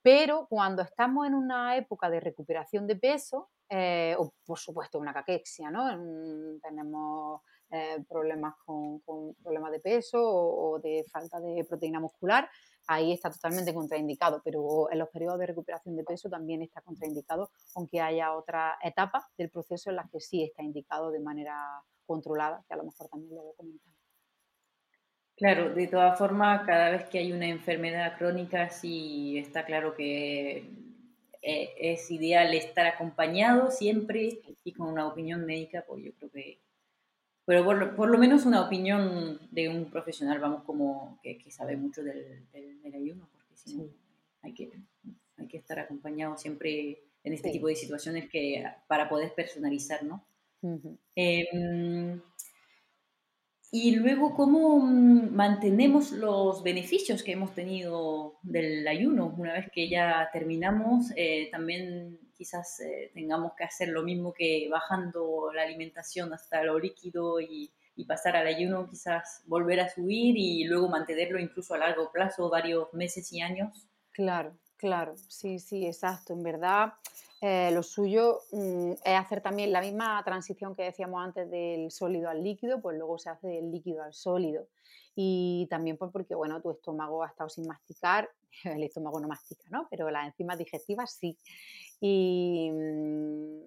pero 0.00 0.46
cuando 0.48 0.82
estamos 0.82 1.26
en 1.26 1.34
una 1.34 1.76
época 1.76 2.10
de 2.10 2.20
recuperación 2.20 2.86
de 2.86 2.96
peso, 2.96 3.50
eh, 3.68 4.14
o 4.18 4.34
por 4.44 4.58
supuesto 4.58 4.98
una 4.98 5.14
caquexia, 5.14 5.70
¿no? 5.70 5.88
tenemos 6.60 7.40
eh, 7.70 8.04
problemas 8.06 8.54
con, 8.66 9.00
problemas 9.42 9.72
de 9.72 9.80
peso 9.80 10.18
o, 10.22 10.78
de 10.78 11.04
falta 11.10 11.40
de 11.40 11.64
proteína 11.64 12.00
muscular, 12.00 12.50
ahí 12.86 13.12
está 13.12 13.30
totalmente 13.30 13.74
contraindicado, 13.74 14.40
pero 14.44 14.90
en 14.90 14.98
los 14.98 15.08
periodos 15.08 15.38
de 15.38 15.46
recuperación 15.46 15.96
de 15.96 16.04
peso 16.04 16.28
también 16.28 16.62
está 16.62 16.80
contraindicado, 16.80 17.50
aunque 17.74 18.00
haya 18.00 18.34
otra 18.34 18.78
etapa 18.82 19.28
del 19.36 19.50
proceso 19.50 19.90
en 19.90 19.96
la 19.96 20.08
que 20.10 20.20
sí 20.20 20.42
está 20.42 20.62
indicado 20.62 21.10
de 21.10 21.20
manera 21.20 21.82
controlada, 22.06 22.64
que 22.66 22.74
a 22.74 22.76
lo 22.78 22.84
mejor 22.84 23.08
también 23.08 23.34
lo 23.34 23.52
comentar. 23.56 23.92
Claro, 25.36 25.74
de 25.74 25.86
todas 25.88 26.18
formas, 26.18 26.64
cada 26.66 26.90
vez 26.90 27.08
que 27.08 27.18
hay 27.18 27.32
una 27.32 27.48
enfermedad 27.48 28.16
crónica, 28.18 28.68
sí 28.68 29.38
está 29.38 29.64
claro 29.64 29.94
que 29.94 30.70
eh, 31.40 31.74
es 31.76 32.10
ideal 32.10 32.54
estar 32.54 32.86
acompañado 32.86 33.70
siempre 33.70 34.40
y 34.62 34.72
con 34.72 34.88
una 34.88 35.08
opinión 35.08 35.44
médica, 35.44 35.84
pues 35.86 36.04
yo 36.04 36.12
creo 36.14 36.30
que, 36.30 36.60
pero 37.44 37.64
por, 37.64 38.08
lo 38.08 38.18
menos 38.18 38.46
una 38.46 38.64
opinión 38.64 39.40
de 39.50 39.68
un 39.68 39.90
profesional, 39.90 40.38
vamos, 40.38 40.62
como 40.64 41.18
que, 41.22 41.38
sabe 41.50 41.76
mucho 41.76 42.02
del, 42.02 42.46
ayuno, 42.94 43.28
porque 43.32 43.56
si 43.56 43.76
no, 43.76 43.84
hay 44.42 44.54
que, 44.54 44.70
hay 45.38 45.48
que 45.48 45.56
estar 45.56 45.78
acompañado 45.78 46.36
siempre 46.36 47.02
en 47.24 47.32
este 47.32 47.50
tipo 47.50 47.66
de 47.66 47.76
situaciones 47.76 48.28
que 48.28 48.64
para 48.86 49.08
poder 49.08 49.34
personalizar, 49.34 50.04
¿no? 50.04 50.24
y 53.74 53.96
luego, 53.96 54.34
¿cómo 54.34 54.78
mantenemos 54.80 56.12
los 56.12 56.62
beneficios 56.62 57.22
que 57.22 57.32
hemos 57.32 57.54
tenido 57.54 58.34
del 58.42 58.86
ayuno? 58.86 59.34
Una 59.38 59.54
vez 59.54 59.70
que 59.72 59.88
ya 59.88 60.28
terminamos, 60.30 61.10
eh, 61.16 61.48
también 61.50 62.20
quizás 62.36 62.80
eh, 62.80 63.10
tengamos 63.14 63.52
que 63.56 63.64
hacer 63.64 63.88
lo 63.88 64.02
mismo 64.02 64.32
que 64.32 64.68
bajando 64.70 65.50
la 65.52 65.62
alimentación 65.62 66.32
hasta 66.32 66.62
lo 66.62 66.78
líquido 66.78 67.40
y, 67.40 67.72
pasar 68.08 68.34
al 68.34 68.48
ayuno, 68.48 68.88
quizás 68.90 69.42
volver 69.46 69.78
a 69.78 69.88
subir 69.88 70.34
y 70.36 70.64
luego 70.64 70.88
mantenerlo 70.88 71.38
incluso 71.38 71.74
a 71.74 71.78
largo 71.78 72.10
plazo, 72.10 72.50
varios 72.50 72.92
meses 72.92 73.32
y 73.32 73.40
años. 73.40 73.86
Claro, 74.10 74.56
claro, 74.76 75.14
sí, 75.28 75.60
sí, 75.60 75.86
exacto. 75.86 76.32
En 76.32 76.42
verdad, 76.42 76.94
eh, 77.40 77.70
lo 77.72 77.84
suyo 77.84 78.40
mm, 78.50 78.92
es 79.04 79.18
hacer 79.18 79.40
también 79.40 79.70
la 79.70 79.80
misma 79.80 80.20
transición 80.24 80.74
que 80.74 80.82
decíamos 80.82 81.24
antes 81.24 81.48
del 81.48 81.92
sólido 81.92 82.28
al 82.28 82.42
líquido, 82.42 82.80
pues 82.82 82.98
luego 82.98 83.18
se 83.18 83.30
hace 83.30 83.46
del 83.46 83.70
líquido 83.70 84.02
al 84.02 84.14
sólido. 84.14 84.66
Y 85.14 85.66
también 85.70 85.96
pues 85.96 86.10
porque, 86.10 86.34
bueno, 86.34 86.60
tu 86.62 86.70
estómago 86.70 87.22
ha 87.22 87.28
estado 87.28 87.50
sin 87.50 87.66
masticar, 87.66 88.30
el 88.64 88.82
estómago 88.82 89.20
no 89.20 89.28
mastica, 89.28 89.64
¿no? 89.70 89.86
Pero 89.90 90.10
las 90.10 90.26
enzimas 90.26 90.58
digestivas 90.58 91.12
sí. 91.12 91.36
Y, 92.00 92.70
mm, 92.72 93.62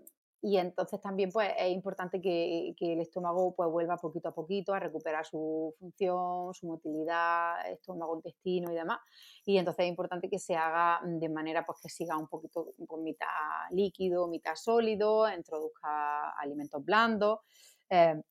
y 0.45 0.57
entonces 0.57 1.01
también 1.01 1.31
pues, 1.31 1.49
es 1.57 1.71
importante 1.71 2.21
que, 2.21 2.75
el 2.79 3.01
estómago 3.01 3.55
pues, 3.55 3.67
vuelva 3.67 3.97
poquito 3.97 4.29
a 4.29 4.31
poquito 4.31 4.75
a 4.75 4.79
recuperar 4.79 5.25
su 5.25 5.73
función, 5.79 6.53
su 6.53 6.67
motilidad, 6.67 7.67
estómago, 7.71 8.17
intestino 8.17 8.71
y 8.71 8.75
demás. 8.75 8.99
Y 9.43 9.57
entonces 9.57 9.85
es 9.85 9.89
importante 9.89 10.29
que 10.29 10.37
se 10.37 10.55
haga 10.55 11.01
de 11.03 11.29
manera 11.29 11.65
pues, 11.65 11.79
que 11.81 11.89
siga 11.89 12.15
un 12.15 12.27
poquito 12.27 12.73
con 12.85 13.01
mitad 13.01 13.25
líquido, 13.71 14.27
mitad 14.27 14.53
sólido, 14.53 15.27
introduzca 15.33 16.29
alimentos 16.37 16.85
blandos. 16.85 17.39
Eh, 17.89 18.21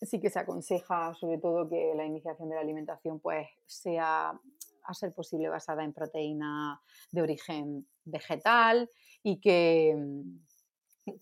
sí 0.00 0.20
que 0.20 0.30
se 0.30 0.38
aconseja 0.38 1.14
sobre 1.14 1.38
todo 1.38 1.68
que 1.68 1.92
la 1.96 2.04
iniciación 2.04 2.48
de 2.48 2.54
la 2.54 2.60
alimentación 2.60 3.20
pues, 3.20 3.48
sea 3.66 4.38
a 4.84 4.94
ser 4.94 5.12
posible 5.12 5.48
basada 5.48 5.84
en 5.84 5.92
proteína 5.92 6.80
de 7.12 7.22
origen 7.22 7.86
vegetal 8.04 8.90
y 9.22 9.40
que 9.40 9.94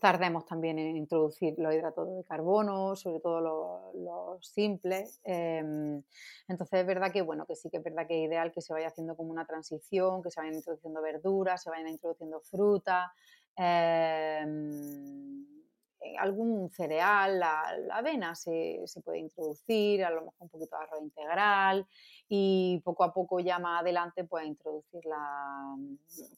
Tardemos 0.01 0.47
también 0.47 0.79
en 0.79 0.97
introducir 0.97 1.55
los 1.59 1.75
hidratos 1.75 2.17
de 2.17 2.25
carbono, 2.25 2.97
sobre 2.97 3.21
todo 3.21 3.41
los, 3.41 4.47
simples. 4.47 5.21
Em, 5.25 6.03
entonces 6.49 6.81
es 6.81 6.87
verdad 6.87 7.13
que 7.13 7.23
bueno, 7.23 7.47
que 7.47 7.57
sí 7.57 7.71
que 7.71 7.79
es 7.79 7.85
verdad 7.85 8.07
que 8.07 8.23
es 8.23 8.29
ideal 8.29 8.53
que 8.53 8.61
se 8.61 8.73
vaya 8.73 8.89
haciendo 8.89 9.17
como 9.17 9.31
una 9.31 9.47
transición, 9.47 10.23
que 10.23 10.31
se 10.31 10.41
vayan 10.41 10.55
introduciendo 10.55 11.03
verduras, 11.03 11.63
se 11.63 11.71
vayan 11.71 11.89
introduciendo 11.89 12.41
frutas. 12.41 13.11
Em, 13.57 15.47
algún 16.19 16.71
cereal, 16.71 17.39
la, 17.39 17.63
avena 17.93 18.35
se, 18.35 18.85
puede 19.05 19.19
introducir, 19.19 20.05
a 20.05 20.11
lo 20.11 20.23
mejor 20.23 20.35
un 20.41 20.49
poquito 20.49 20.77
de 20.77 20.85
arroz 20.85 21.03
integral 21.03 21.87
y 22.29 22.81
poco 22.85 23.05
a 23.05 23.13
poco 23.13 23.41
ya 23.41 23.59
más 23.59 23.83
adelante 23.83 24.25
pues 24.25 24.47
introducir 24.47 25.05
la, 25.05 25.77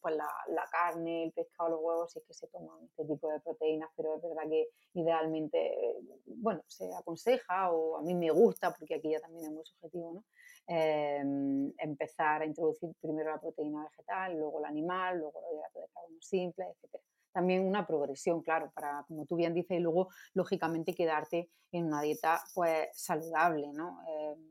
pues 0.00 0.16
la, 0.16 0.64
carne, 0.70 1.24
el 1.24 1.32
pescado, 1.32 1.70
los 1.70 1.80
huevos 1.80 2.12
si 2.12 2.18
es 2.18 2.24
que 2.26 2.34
se 2.34 2.46
toman 2.48 2.84
este 2.84 3.04
tipo 3.04 3.28
de 3.30 3.40
proteínas, 3.40 3.90
pero 3.96 4.16
es 4.16 4.22
verdad 4.22 4.48
que 4.48 4.68
idealmente, 4.94 5.96
bueno, 6.26 6.62
se 6.66 6.92
aconseja 6.94 7.70
o 7.72 7.98
a 7.98 8.02
mí 8.02 8.14
me 8.14 8.30
gusta 8.30 8.74
porque 8.74 8.96
aquí 8.96 9.10
ya 9.10 9.20
también 9.20 9.46
es 9.46 9.52
muy 9.52 9.64
subjetivo, 9.64 10.12
¿no? 10.14 10.24
Em, 10.66 11.72
empezar 11.78 12.42
a 12.42 12.44
introducir 12.44 12.90
primero 13.00 13.30
la 13.30 13.40
proteína 13.40 13.84
vegetal, 13.84 14.36
luego 14.36 14.60
la 14.60 14.68
animal, 14.68 15.18
luego 15.18 15.40
los 15.40 15.52
hidratos 15.52 15.82
de 15.82 15.88
carbono 15.94 16.18
simple, 16.20 16.64
etcétera 16.66 17.02
también 17.38 17.64
una 17.64 17.86
progresión, 17.86 18.42
claro, 18.42 18.72
para, 18.74 19.04
como 19.06 19.24
tú 19.24 19.36
bien 19.36 19.54
dices, 19.54 19.78
y 19.78 19.80
luego, 19.80 20.08
lógicamente, 20.34 20.92
quedarte 20.92 21.48
en 21.70 21.84
una 21.84 22.02
dieta 22.02 22.42
pues 22.52 22.88
saludable, 22.94 23.72
¿no? 23.72 24.00
Em, 24.08 24.44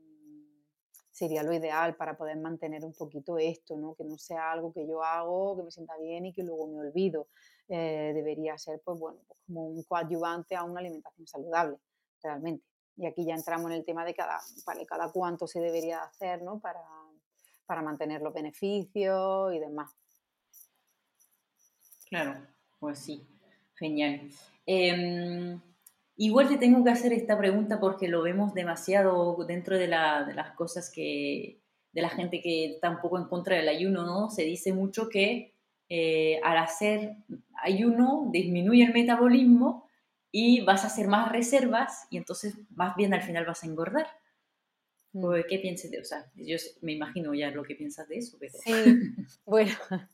sería 1.10 1.42
lo 1.42 1.52
ideal 1.52 1.96
para 1.96 2.16
poder 2.16 2.38
mantener 2.38 2.86
un 2.86 2.94
poquito 2.94 3.36
esto, 3.36 3.76
¿no? 3.76 3.94
Que 3.94 4.04
no 4.04 4.16
sea 4.16 4.52
algo 4.52 4.72
que 4.72 4.86
yo 4.86 5.04
hago, 5.04 5.54
que 5.58 5.64
me 5.64 5.70
sienta 5.70 5.98
bien 5.98 6.24
y 6.24 6.32
que 6.32 6.42
luego 6.42 6.66
me 6.66 6.80
olvido. 6.80 7.28
Eh, 7.68 8.12
debería 8.14 8.56
ser, 8.56 8.80
pues 8.82 8.98
bueno, 8.98 9.20
pues 9.26 9.38
como 9.44 9.66
un 9.66 9.82
coadyuvante 9.82 10.56
a 10.56 10.64
una 10.64 10.80
alimentación 10.80 11.26
saludable, 11.26 11.76
realmente. 12.22 12.64
Y 12.96 13.04
aquí 13.04 13.26
ya 13.26 13.34
entramos 13.34 13.70
en 13.70 13.76
el 13.76 13.84
tema 13.84 14.06
de 14.06 14.14
cada, 14.14 14.40
para 14.64 14.82
cada 14.86 15.12
cuánto 15.12 15.46
se 15.46 15.60
debería 15.60 16.04
hacer, 16.04 16.40
¿no? 16.40 16.58
Para, 16.58 16.80
para 17.66 17.82
mantener 17.82 18.22
los 18.22 18.32
beneficios 18.32 19.52
y 19.52 19.58
demás. 19.58 19.94
Claro, 22.08 22.57
pues 22.78 22.98
sí, 22.98 23.26
genial. 23.74 24.28
Em, 24.66 25.60
igual 26.16 26.48
te 26.48 26.58
tengo 26.58 26.84
que 26.84 26.90
hacer 26.90 27.12
esta 27.12 27.38
pregunta 27.38 27.80
porque 27.80 28.08
lo 28.08 28.22
vemos 28.22 28.54
demasiado 28.54 29.44
dentro 29.46 29.78
de, 29.78 29.88
las 29.88 30.50
cosas 30.56 30.90
que, 30.90 31.60
de 31.92 32.02
la 32.02 32.10
gente 32.10 32.40
que 32.40 32.66
está 32.74 32.90
un 32.90 33.00
poco 33.00 33.18
en 33.18 33.28
contra 33.28 33.56
del 33.56 33.68
ayuno, 33.68 34.04
¿no? 34.04 34.30
Se 34.30 34.42
dice 34.42 34.72
mucho 34.72 35.08
que 35.08 35.54
eh, 35.88 36.40
al 36.44 36.58
hacer 36.58 37.16
ayuno 37.62 38.28
disminuye 38.30 38.84
el 38.84 38.92
metabolismo 38.92 39.88
y 40.30 40.60
vas 40.60 40.84
a 40.84 40.88
hacer 40.88 41.08
más 41.08 41.32
reservas 41.32 42.06
y 42.10 42.18
entonces 42.18 42.58
más 42.70 42.94
bien 42.94 43.14
al 43.14 43.22
final 43.22 43.46
vas 43.46 43.62
a 43.62 43.66
engordar. 43.66 44.06
Mm. 45.12 45.40
¿Qué 45.48 45.58
piensas 45.58 45.90
de 45.90 45.98
eso? 45.98 46.16
yo 46.34 46.56
me 46.82 46.92
imagino 46.92 47.34
ya 47.34 47.50
lo 47.50 47.62
que 47.62 47.74
piensas 47.74 48.08
de 48.08 48.18
eso. 48.18 48.38
Sí, 48.64 48.72
bueno, 49.46 49.72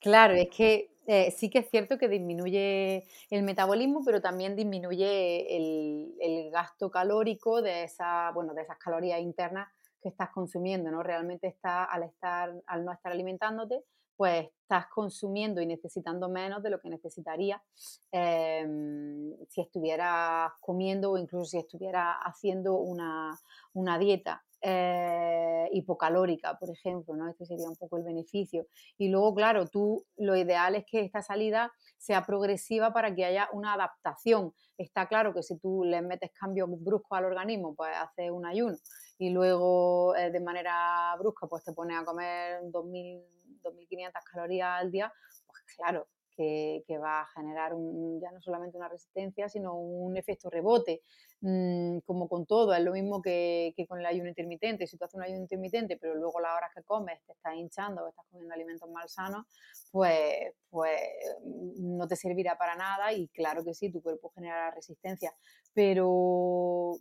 claro, 0.00 0.34
es 0.34 0.48
que 0.48 0.95
eh, 1.06 1.30
sí 1.30 1.50
que 1.50 1.60
es 1.60 1.70
cierto 1.70 1.98
que 1.98 2.08
disminuye 2.08 3.06
el 3.30 3.42
metabolismo, 3.42 4.02
pero 4.04 4.20
también 4.20 4.56
disminuye 4.56 5.56
el, 5.56 6.50
gasto 6.50 6.90
calórico 6.90 7.60
de, 7.60 7.84
esa, 7.84 8.30
bueno, 8.32 8.54
de 8.54 8.62
esas 8.62 8.78
calorías 8.78 9.20
internas 9.20 9.68
que 10.00 10.08
estás 10.08 10.30
consumiendo, 10.30 10.90
¿no? 10.90 11.02
Realmente 11.02 11.48
está, 11.48 11.84
al, 11.84 12.04
estar, 12.04 12.52
al 12.66 12.84
no 12.84 12.92
estar 12.92 13.12
alimentándote, 13.12 13.84
pues 14.16 14.48
estás 14.62 14.86
consumiendo 14.88 15.60
y 15.60 15.66
necesitando 15.66 16.28
menos 16.28 16.62
de 16.62 16.70
lo 16.70 16.80
que 16.80 16.88
necesitaría 16.88 17.62
em, 18.10 19.36
si 19.48 19.60
estuvieras 19.60 20.52
comiendo 20.60 21.12
o 21.12 21.18
incluso 21.18 21.44
si 21.44 21.58
estuvieras 21.58 22.16
haciendo 22.24 22.76
una, 22.76 23.38
una 23.74 23.98
dieta. 23.98 24.45
Eh, 24.62 25.68
hipocalórica, 25.72 26.58
por 26.58 26.70
ejemplo, 26.70 27.14
¿no? 27.14 27.28
Este 27.28 27.44
sería 27.44 27.68
un 27.68 27.76
poco 27.76 27.98
el 27.98 28.04
beneficio. 28.04 28.66
Y 28.98 29.08
luego, 29.08 29.34
claro, 29.34 29.66
tú 29.68 30.04
lo 30.16 30.36
ideal 30.36 30.74
es 30.74 30.84
que 30.86 31.00
esta 31.00 31.22
salida 31.22 31.72
sea 31.98 32.24
progresiva 32.24 32.92
para 32.92 33.14
que 33.14 33.24
haya 33.24 33.48
una 33.52 33.74
adaptación. 33.74 34.54
Está 34.78 35.06
claro 35.08 35.34
que 35.34 35.42
si 35.42 35.58
tú 35.58 35.84
le 35.84 36.02
metes 36.02 36.30
cambios 36.32 36.68
bruscos 36.82 37.18
al 37.18 37.26
organismo, 37.26 37.74
pues 37.74 37.94
hace 37.96 38.30
un 38.30 38.46
ayuno 38.46 38.76
y 39.18 39.30
luego 39.30 40.14
eh, 40.16 40.30
de 40.30 40.40
manera 40.40 41.14
brusca 41.18 41.46
pues 41.46 41.64
te 41.64 41.72
pones 41.72 41.98
a 41.98 42.04
comer 42.04 42.60
2.000, 42.64 43.22
2.500 43.62 44.12
calorías 44.30 44.80
al 44.80 44.90
día, 44.90 45.12
pues 45.46 45.62
claro, 45.76 46.06
que, 46.36 46.98
va 46.98 47.22
a 47.22 47.26
generar 47.34 47.72
ya 48.20 48.30
no 48.30 48.40
solamente 48.40 48.76
una 48.76 48.88
resistencia, 48.88 49.48
sino 49.48 49.74
un 49.74 50.16
efecto 50.16 50.50
rebote, 50.50 51.02
mm, 51.40 51.98
como 52.00 52.28
con 52.28 52.46
todo, 52.46 52.74
es 52.74 52.82
lo 52.84 52.92
mismo 52.92 53.22
que, 53.22 53.74
con 53.88 53.98
el 54.00 54.06
ayuno 54.06 54.28
intermitente, 54.28 54.86
si 54.86 54.96
tú 54.96 55.04
haces 55.04 55.14
un 55.14 55.22
ayuno 55.22 55.40
intermitente, 55.40 55.96
pero 55.96 56.14
luego 56.14 56.40
las 56.40 56.56
horas 56.56 56.70
que 56.74 56.82
comes 56.82 57.20
te 57.26 57.32
estás 57.32 57.54
hinchando 57.54 58.04
o 58.04 58.08
estás 58.08 58.26
comiendo 58.30 58.54
alimentos 58.54 58.88
malsanos, 58.90 59.46
pues, 59.90 60.54
pues 60.70 61.00
mm, 61.44 61.96
no 61.96 62.06
te 62.06 62.16
servirá 62.16 62.56
para 62.58 62.76
nada 62.76 63.12
y 63.12 63.28
claro 63.28 63.64
que 63.64 63.74
sí, 63.74 63.90
tu 63.90 64.02
cuerpo 64.02 64.30
generará 64.34 64.70
resistencia, 64.70 65.34
pero, 65.74 66.92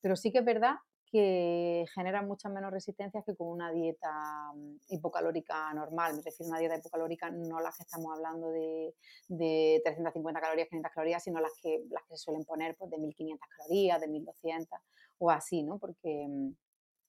pero 0.00 0.16
sí 0.16 0.32
que 0.32 0.38
es 0.38 0.44
verdad 0.44 0.76
que 1.10 1.86
generan 1.94 2.26
muchas 2.26 2.52
menos 2.52 2.70
resistencias 2.70 3.24
que 3.24 3.34
con 3.34 3.48
una 3.48 3.70
dieta 3.72 4.52
mm, 4.54 4.76
hipocalórica 4.88 5.72
normal. 5.74 6.16
Me 6.16 6.22
refiero 6.22 6.46
a 6.46 6.48
una 6.48 6.58
dieta 6.58 6.76
hipocalórica, 6.76 7.30
no 7.30 7.60
las 7.60 7.76
que 7.76 7.82
estamos 7.84 8.12
hablando 8.14 8.50
de, 8.50 8.94
de 9.28 9.80
350 9.84 10.40
calorías, 10.40 10.68
500 10.68 10.92
calorías, 10.92 11.24
sino 11.24 11.40
las 11.40 11.52
que, 11.62 11.84
las 11.90 12.02
que 12.04 12.16
se 12.16 12.24
suelen 12.24 12.44
poner 12.44 12.76
pues, 12.76 12.90
de 12.90 12.98
1500 12.98 13.48
calorías, 13.56 14.00
de 14.00 14.08
1200 14.08 14.80
o 15.18 15.30
así, 15.30 15.62
¿no? 15.62 15.78
Porque, 15.78 16.26
mm, 16.28 16.50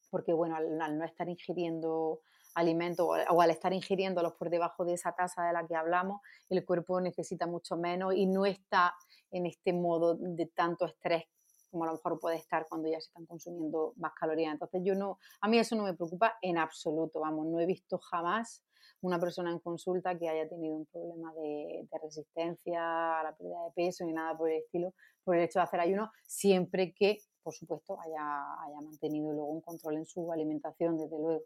porque 0.10 0.34
bueno, 0.34 0.56
al, 0.56 0.98
no 0.98 1.06
estar 1.06 1.30
ingiriendo 1.30 2.22
alimentos 2.56 3.08
o, 3.30 3.42
al 3.42 3.52
estar 3.52 3.74
ingiriéndolos 3.74 4.34
por 4.34 4.50
debajo 4.50 4.86
de 4.86 4.94
esa 4.94 5.12
tasa 5.12 5.46
de 5.46 5.54
la 5.54 5.68
que 5.68 5.76
hablamos, 5.76 6.22
el 6.50 6.66
cuerpo 6.66 7.00
necesita 7.00 7.46
mucho 7.46 7.78
menos 7.78 8.14
y 8.16 8.26
no 8.26 8.46
está 8.46 8.96
en 9.32 9.46
este 9.46 9.74
modo 9.74 10.16
de 10.16 10.48
tanto 10.48 10.86
estrés 10.86 11.26
como 11.70 11.84
a 11.84 11.88
lo 11.88 11.94
mejor 11.94 12.20
puede 12.20 12.38
estar 12.38 12.66
cuando 12.68 12.90
ya 12.90 13.00
se 13.00 13.08
están 13.08 13.26
consumiendo 13.26 13.94
más 13.98 14.14
calorías. 14.14 14.54
Entonces 14.54 14.82
yo 14.84 14.96
no, 14.96 15.20
a 15.42 15.48
mí 15.48 15.60
eso 15.60 15.76
no 15.76 15.84
me 15.84 15.94
preocupa 15.94 16.38
en 16.42 16.58
absoluto, 16.58 17.20
vamos, 17.20 17.48
no 17.48 17.60
he 17.60 17.66
visto 17.66 17.98
jamás 17.98 18.64
una 19.02 19.20
persona 19.20 19.52
en 19.52 19.60
consulta 19.60 20.18
que 20.18 20.28
haya 20.28 20.48
tenido 20.50 20.76
un 20.76 20.86
problema 20.88 21.34
de, 21.34 21.88
resistencia 22.02 23.20
a 23.20 23.24
la 23.24 23.36
pérdida 23.36 23.64
de 23.66 23.72
peso 23.72 24.06
ni 24.06 24.14
nada 24.14 24.38
por 24.38 24.50
el 24.50 24.58
estilo, 24.58 24.94
por 25.24 25.36
el 25.36 25.44
hecho 25.44 25.60
de 25.60 25.64
hacer 25.64 25.80
ayuno, 25.80 26.12
siempre 26.26 26.94
que, 26.94 27.20
por 27.44 27.54
supuesto, 27.54 28.00
haya, 28.00 28.62
haya 28.64 28.82
mantenido 28.82 29.32
luego 29.32 29.50
un 29.50 29.62
control 29.62 29.98
en 29.98 30.06
su 30.06 30.32
alimentación, 30.32 30.98
desde 30.98 31.18
luego. 31.18 31.44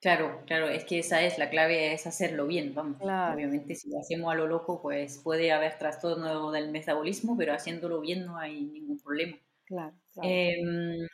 Claro, 0.00 0.42
claro, 0.46 0.68
es 0.68 0.84
que 0.84 1.00
esa 1.00 1.22
es 1.22 1.38
la 1.38 1.50
clave, 1.50 1.92
es 1.92 2.06
hacerlo 2.06 2.46
bien, 2.46 2.72
vamos. 2.72 3.18
Obviamente 3.26 3.74
si 3.74 3.90
lo 3.90 3.98
hacemos 3.98 4.32
a 4.32 4.36
lo 4.36 4.46
loco, 4.46 4.80
pues 4.80 5.18
puede 5.18 5.50
haber 5.50 5.76
trastorno 5.76 6.52
del 6.52 6.70
metabolismo, 6.70 7.36
pero 7.36 7.52
haciéndolo 7.52 8.00
bien 8.00 8.24
no 8.24 8.38
hay 8.38 8.60
ningún 8.64 9.00
problema. 9.00 9.36
Claro. 9.64 9.96
Em, 10.20 11.08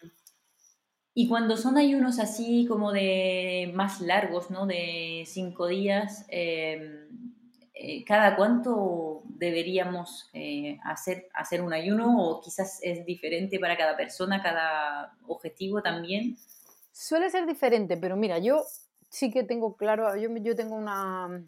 y 1.14 1.28
cuando 1.28 1.56
son 1.56 1.76
ayunos 1.78 2.18
así 2.18 2.66
como 2.68 2.92
de 2.92 3.70
más 3.74 4.00
largos, 4.00 4.50
¿no? 4.50 4.66
De 4.66 5.24
cinco 5.26 5.68
días, 5.68 6.26
em, 6.28 7.08
eh, 7.74 8.04
¿cada 8.04 8.34
cuánto 8.36 9.22
deberíamos 9.26 10.28
eh, 10.32 10.78
hacer, 10.84 11.28
hacer 11.34 11.62
un 11.62 11.72
ayuno? 11.72 12.18
O 12.18 12.40
quizás 12.40 12.80
es 12.82 13.06
diferente 13.06 13.58
para 13.60 13.76
cada 13.76 13.96
persona, 13.96 14.42
cada 14.42 15.16
objetivo 15.26 15.82
también. 15.82 16.36
Suele 16.96 17.28
ser 17.28 17.44
diferente, 17.44 17.96
pero 17.96 18.14
mira, 18.16 18.38
yo 18.38 18.64
sí 19.08 19.32
que 19.32 19.42
tengo 19.42 19.76
claro, 19.76 20.14
yo, 20.16 20.28
yo 20.36 20.54
tengo 20.54 20.76
una, 20.76 21.44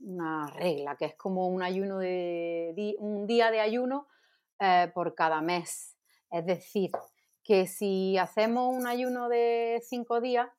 una 0.00 0.46
regla, 0.48 0.96
que 0.96 1.06
es 1.06 1.14
como 1.14 1.48
un 1.48 1.62
ayuno 1.62 1.98
de 1.98 2.94
un 2.98 3.26
día 3.26 3.50
de 3.50 3.60
ayuno 3.60 4.06
eh, 4.60 4.92
por 4.94 5.14
cada 5.14 5.40
mes. 5.40 5.96
Es 6.30 6.44
decir, 6.44 6.90
que 7.42 7.66
si 7.66 8.18
hacemos 8.18 8.76
un 8.76 8.86
ayuno 8.86 9.30
de 9.30 9.80
cinco 9.82 10.20
días, 10.20 10.50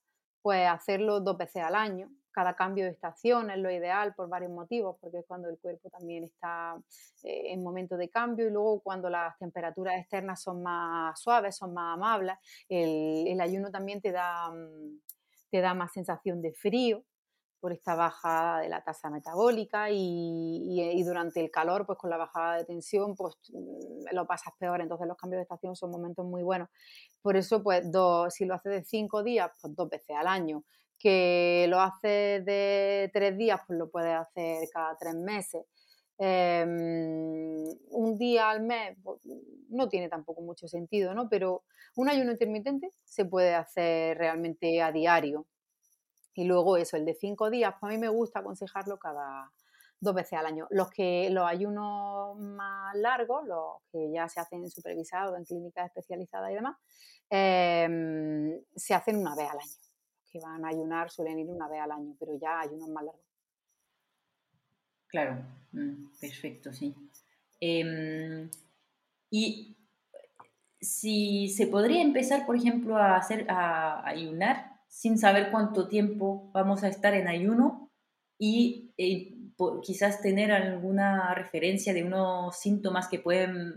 pues 0.41 0.68
hacerlo 0.68 1.20
dos 1.20 1.38
veces 1.38 1.61
al 1.61 1.76
año. 1.76 2.09
Cada 2.38 2.54
cambio 2.54 2.86
de 2.86 2.92
estación 2.92 3.50
es 3.50 3.58
lo 3.58 3.72
ideal 3.72 4.14
por 4.14 4.30
varios 4.30 4.52
motivos, 4.52 4.96
porque 5.02 5.18
es 5.18 5.26
cuando 5.26 5.50
el 5.50 5.58
cuerpo 5.58 5.90
también 5.90 6.24
está 6.24 6.78
eh, 7.24 7.52
en 7.52 7.64
momento 7.64 7.98
de 7.98 8.10
cambio 8.10 8.46
y 8.46 8.52
luego 8.52 8.80
cuando 8.82 9.10
las 9.10 9.36
temperaturas 9.40 9.96
externas 10.00 10.44
son 10.44 10.62
más 10.62 11.20
suaves, 11.20 11.58
son 11.58 11.74
más 11.74 11.96
amables, 11.96 12.36
el, 12.70 13.42
ayuno 13.42 13.72
también 13.72 14.02
te 14.02 14.12
da, 14.12 14.52
mm, 14.52 15.00
te 15.50 15.62
da 15.62 15.74
más 15.74 15.92
sensación 15.94 16.40
de 16.44 16.54
frío, 16.54 17.04
por 17.60 17.74
esta 17.74 17.96
bajada 17.96 18.60
de 18.60 18.70
la 18.70 18.84
tasa 18.84 19.10
metabólica 19.10 19.90
y, 19.90 21.04
durante 21.04 21.40
el 21.40 21.50
calor, 21.50 21.88
pues 21.88 21.98
con 21.98 22.12
la 22.12 22.18
bajada 22.18 22.58
de 22.58 22.66
tensión, 22.66 23.16
pues 23.16 23.34
mm, 23.52 24.14
lo 24.14 24.28
pasas 24.28 24.54
peor, 24.60 24.80
entonces 24.82 25.08
los 25.08 25.18
cambios 25.18 25.40
de 25.40 25.44
estación 25.44 25.76
son 25.76 25.90
momentos 25.90 26.24
muy 26.24 26.44
buenos. 26.44 26.70
Por 27.24 27.36
eso, 27.36 27.64
pues 27.64 27.92
dos, 27.92 28.32
si 28.32 28.46
lo 28.46 28.54
haces 28.54 28.72
de 28.74 28.84
cinco 28.84 29.24
días, 29.24 29.50
pues 29.60 29.76
dos 29.76 29.90
veces 29.90 30.16
al 30.16 30.28
año. 30.28 30.64
Que 31.00 31.68
lo 31.70 31.80
haces 31.80 32.43
de 32.45 33.10
tres 33.14 33.38
días, 33.38 33.62
pues 33.68 33.78
lo 33.80 33.89
puedes 33.89 34.16
hacer 34.16 34.68
cada 34.74 34.95
tres 34.98 35.16
meses. 35.16 35.64
Em, 36.20 37.68
un 37.91 38.18
día 38.18 38.50
al 38.50 38.62
mes 38.62 38.98
pues, 39.04 39.20
no 39.70 39.88
tiene 39.88 40.10
tampoco 40.10 40.41
mucho 40.41 40.68
sentido, 40.68 41.14
¿no? 41.14 41.30
Pero 41.30 41.64
un 41.95 42.10
ayuno 42.10 42.32
intermitente 42.32 42.91
se 43.04 43.26
puede 43.26 43.54
hacer 43.54 44.18
realmente 44.18 44.82
a 44.82 44.91
diario. 44.91 45.45
Y 46.34 46.45
luego 46.45 46.78
eso, 46.78 46.98
el 46.98 47.06
de 47.06 47.16
cinco 47.16 47.50
días, 47.50 47.74
pues 47.80 47.91
a 47.91 47.95
mí 47.95 48.00
me 48.00 48.10
gusta 48.10 48.39
aconsejarlo 48.39 48.98
cada 49.00 49.52
dos 50.00 50.14
veces 50.16 50.34
al 50.34 50.45
año. 50.45 50.68
Los 50.70 50.89
que 50.91 51.30
los 51.32 51.45
ayunos 51.48 52.38
más 52.38 52.95
largos, 52.95 53.45
los 53.48 53.82
que 53.91 54.12
ya 54.12 54.30
se 54.30 54.39
hacen 54.39 54.70
supervisados 54.70 55.38
en 55.38 55.45
clínicas 55.45 55.88
especializadas 55.88 56.52
y 56.52 56.56
demás, 56.56 56.78
em, 57.30 58.60
se 58.76 58.93
hacen 58.93 59.18
una 59.18 59.36
vez 59.36 59.50
al 59.50 59.60
año. 59.60 59.87
Van 60.42 60.66
a 60.66 60.70
ayunar 60.70 61.10
suelen 61.10 61.40
ir 61.40 61.50
una 61.50 61.68
vez 61.68 61.82
al 61.82 61.92
año, 61.92 62.16
pero 62.20 62.38
ya 62.40 62.60
ayunos 62.60 62.90
más 62.90 63.06
largos. 63.06 63.26
Claro, 65.08 65.44
mm, 65.72 66.20
perfecto, 66.20 66.74
sí. 66.74 66.94
Em, 67.60 68.50
y 69.30 69.78
si 70.80 71.50
se 71.50 71.68
podría 71.68 72.02
empezar, 72.02 72.46
por 72.46 72.56
ejemplo, 72.56 72.98
a 72.98 73.16
hacer 73.16 73.46
a 73.50 74.08
ayunar 74.08 74.78
sin 74.88 75.18
saber 75.18 75.52
cuánto 75.52 75.88
tiempo 75.88 76.50
vamos 76.54 76.84
a 76.84 76.88
estar 76.88 77.14
en 77.14 77.28
ayuno 77.28 77.92
y 78.40 78.94
eh, 78.98 79.34
quizás 79.84 80.22
tener 80.22 80.52
alguna 80.52 81.34
referencia 81.34 81.94
de 81.94 82.04
unos 82.04 82.58
síntomas 82.58 83.08
que 83.08 83.20
pueden, 83.20 83.74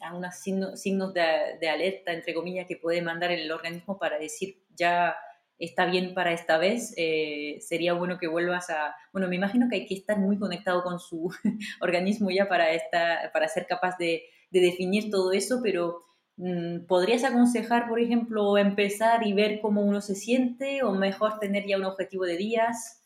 algunos 0.00 0.34
signos, 0.36 1.14
de, 1.14 1.68
alerta, 1.68 2.12
entre 2.12 2.34
comillas, 2.34 2.66
que 2.66 2.76
puede 2.76 3.02
mandar 3.02 3.30
el 3.30 3.50
organismo 3.50 3.98
para 3.98 4.18
decir 4.18 4.62
ya 4.74 5.14
está 5.60 5.86
bien 5.86 6.14
para 6.14 6.32
esta 6.32 6.58
vez, 6.58 6.92
eh, 6.96 7.58
sería 7.60 7.92
bueno 7.92 8.18
que 8.18 8.26
vuelvas 8.26 8.70
a... 8.70 8.96
Bueno, 9.12 9.28
me 9.28 9.36
imagino 9.36 9.68
que 9.68 9.76
hay 9.76 9.86
que 9.86 9.94
estar 9.94 10.18
muy 10.18 10.38
conectado 10.38 10.82
con 10.82 10.98
su 10.98 11.30
organismo 11.80 12.30
ya 12.30 12.48
para, 12.48 12.72
esta, 12.72 13.30
para 13.32 13.46
ser 13.46 13.66
capaz 13.68 13.96
de, 13.98 14.24
de 14.50 14.60
definir 14.60 15.10
todo 15.10 15.32
eso, 15.32 15.60
pero 15.62 16.10
Mm, 16.42 16.86
¿Podrías 16.86 17.22
aconsejar, 17.24 17.86
por 17.86 18.00
ejemplo, 18.00 18.56
empezar 18.56 19.26
y 19.26 19.34
ver 19.34 19.60
cómo 19.60 19.82
uno 19.82 20.00
se 20.00 20.14
siente 20.14 20.82
o 20.82 20.92
mejor 20.92 21.38
tener 21.38 21.66
ya 21.66 21.76
un 21.76 21.84
objetivo 21.84 22.24
de 22.24 22.38
días? 22.38 23.02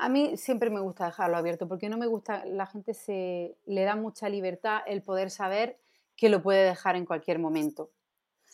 A 0.00 0.08
mí 0.08 0.36
siempre 0.36 0.70
me 0.70 0.80
gusta 0.80 1.06
dejarlo 1.06 1.36
abierto 1.36 1.68
porque 1.68 1.88
no 1.88 1.98
me 1.98 2.08
gusta, 2.08 2.44
la 2.46 2.66
gente 2.66 2.92
se 2.92 3.56
le 3.66 3.84
da 3.84 3.94
mucha 3.94 4.28
libertad 4.28 4.80
el 4.88 5.02
poder 5.02 5.30
saber 5.30 5.78
que 6.16 6.28
lo 6.28 6.42
puede 6.42 6.64
dejar 6.64 6.96
en 6.96 7.06
cualquier 7.06 7.38
momento. 7.38 7.92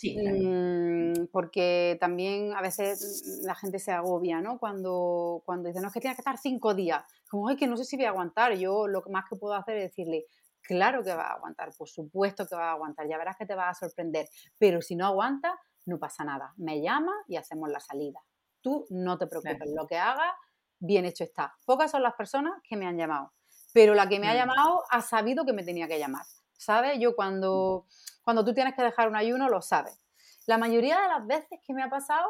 Sí, 0.01 0.16
mm, 0.16 1.26
porque 1.30 1.98
también 2.01 2.55
a 2.55 2.62
veces 2.62 3.42
la 3.44 3.55
gente 3.55 3.78
se 3.78 3.92
agobia, 3.92 4.40
¿no? 4.40 4.59
Cuando, 4.59 5.42
cuando 5.44 5.68
dice, 5.68 5.80
no, 5.80 5.88
es 5.88 5.92
que 5.92 6.01
tiene 6.01 6.16
que 6.16 6.22
estar 6.22 6.38
cinco 6.38 6.74
días. 6.74 7.05
Como, 7.28 7.48
ay, 7.48 7.57
que 7.57 7.66
no 7.66 7.76
sé 7.76 7.84
si 7.84 7.96
voy 7.96 8.07
a 8.07 8.11
aguantar. 8.11 8.55
Yo 8.57 8.88
lo 8.88 9.03
más 9.11 9.24
que 9.28 9.36
puedo 9.36 9.55
hacer 9.55 9.76
es 9.76 9.90
decirle, 9.90 10.24
Claro 10.62 11.03
que 11.03 11.14
va 11.14 11.24
a 11.24 11.32
aguantar, 11.32 11.70
por 11.76 11.88
supuesto 11.88 12.46
que 12.46 12.55
va 12.55 12.70
a 12.70 12.72
aguantar, 12.72 13.09
ya 13.09 13.18
verás 13.18 13.36
que 13.36 13.46
te 13.46 13.55
va 13.55 13.68
a 13.68 13.74
sorprender, 13.74 14.28
pero 14.59 14.82
si 14.82 14.94
no 14.94 15.07
aguanta, 15.07 15.59
no 15.86 15.98
pasa 15.98 16.24
nada. 16.24 16.53
Me 16.57 16.80
llama 16.80 17.12
y 17.26 17.36
hacemos 17.36 17.70
la 17.70 17.80
salida. 17.80 18.20
Tú 18.61 18.86
no 18.90 19.18
te 19.18 19.26
preocupes, 19.26 19.70
lo 19.74 19.86
que 19.86 19.96
hagas, 19.96 20.32
bien 20.78 21.07
hecho 21.07 21.24
está. 21.24 21.55
Pocas 21.64 21.90
son 21.90 22.03
las 22.03 22.14
personas 22.14 22.53
que 22.62 22.76
me 22.76 22.86
han 22.86 22.98
llamado, 22.98 23.32
pero 23.72 23.94
la 23.94 24.09
que 24.09 24.20
me 24.20 24.28
ha 24.28 24.34
mm. 24.34 24.36
llamado 24.36 24.82
ha 24.90 25.01
sabido 25.01 25.44
que 25.44 25.53
me 25.53 25.64
tenía 25.64 25.88
que 25.88 25.98
llamar. 25.98 26.24
¿Sabes? 26.57 26.98
Yo 27.01 27.16
cuando, 27.16 27.86
cuando 28.31 28.45
tú 28.45 28.55
tienes 28.55 28.76
que 28.76 28.83
dejar 28.85 29.09
un 29.09 29.16
ayuno, 29.16 29.49
lo 29.49 29.61
sabes. 29.61 29.99
La 30.47 30.57
mayoría 30.57 31.01
de 31.01 31.09
las 31.09 31.26
veces 31.26 31.59
que 31.66 31.74
me 31.74 31.83
ha 31.83 31.91
pasado 31.91 32.28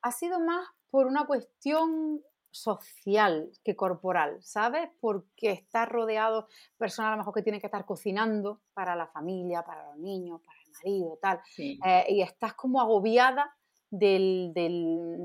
ha 0.00 0.12
sido 0.12 0.38
más 0.38 0.64
por 0.92 1.08
una 1.08 1.26
cuestión 1.26 2.22
social 2.52 3.50
que 3.64 3.74
corporal, 3.74 4.38
¿sabes? 4.44 4.90
Porque 5.00 5.50
estás 5.50 5.88
rodeado, 5.88 6.46
personas 6.78 7.08
a 7.08 7.10
lo 7.14 7.18
mejor 7.18 7.34
que 7.34 7.42
tienen 7.42 7.60
que 7.60 7.66
estar 7.66 7.84
cocinando 7.84 8.60
para 8.74 8.94
la 8.94 9.08
familia, 9.08 9.64
para 9.64 9.88
los 9.88 9.98
niños, 9.98 10.40
para 10.40 10.56
el 10.64 10.72
marido, 10.72 11.18
tal, 11.20 11.40
eh, 11.58 12.06
y 12.10 12.22
estás 12.22 12.54
como 12.54 12.80
agobiada 12.80 13.56
del, 13.90 14.52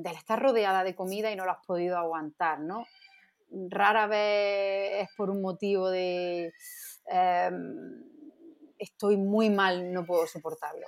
estar 0.05 0.41
rodeada 0.41 0.83
de 0.83 0.95
comida 0.95 1.31
y 1.31 1.35
no 1.35 1.45
lo 1.45 1.51
has 1.51 1.63
podido 1.67 1.99
aguantar, 1.99 2.61
¿no? 2.61 2.83
Rara 3.51 4.07
vez 4.07 5.03
es 5.03 5.09
por 5.15 5.29
un 5.29 5.43
motivo 5.43 5.91
de 5.91 6.51
em, 7.05 8.09
estoy 8.79 9.17
muy 9.17 9.49
mal, 9.49 9.93
no 9.93 10.05
puedo 10.05 10.25
soportarlo. 10.25 10.85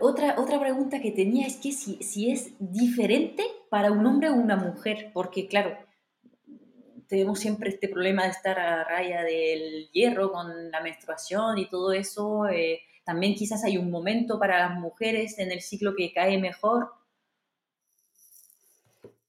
Otra, 0.00 0.36
otra 0.38 0.60
pregunta 0.60 1.00
que 1.00 1.10
tenía 1.10 1.46
es 1.46 1.56
que 1.56 1.72
si, 1.72 2.02
si 2.02 2.30
es 2.30 2.52
diferente 2.58 3.42
para 3.70 3.90
un 3.90 4.06
hombre 4.06 4.28
o 4.28 4.34
una 4.34 4.56
mujer, 4.56 5.10
porque 5.14 5.48
claro, 5.48 5.76
tenemos 7.10 7.40
siempre 7.40 7.70
este 7.70 7.88
problema 7.88 8.22
de 8.22 8.30
estar 8.30 8.56
a 8.60 8.84
raya 8.84 9.24
del 9.24 9.90
hierro 9.90 10.30
con 10.30 10.70
la 10.70 10.80
menstruación 10.80 11.58
y 11.58 11.68
todo 11.68 11.92
eso. 11.92 12.46
Eh, 12.46 12.82
también 13.04 13.34
quizás 13.34 13.64
hay 13.64 13.78
un 13.78 13.90
momento 13.90 14.38
para 14.38 14.60
las 14.60 14.78
mujeres 14.78 15.36
en 15.40 15.50
el 15.50 15.60
ciclo 15.60 15.96
que 15.96 16.12
cae 16.12 16.38
mejor. 16.38 16.92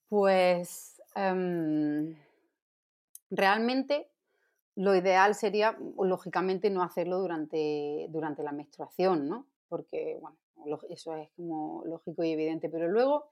Pues 0.10 1.02
em, 1.16 2.16
realmente 3.32 4.11
lo 4.82 4.96
ideal 4.96 5.36
sería, 5.36 5.78
lógicamente, 6.00 6.72
no 6.72 6.82
hacerlo 6.82 7.20
durante, 7.20 8.08
durante 8.10 8.42
la 8.42 8.52
menstruación, 8.52 9.30
¿no? 9.30 9.46
Porque, 9.70 10.18
bueno, 10.20 10.38
eso 10.90 11.16
es 11.16 11.30
como 11.36 11.84
lógico 11.86 12.24
y 12.24 12.32
evidente, 12.32 12.68
pero 12.68 12.88
luego 12.88 13.30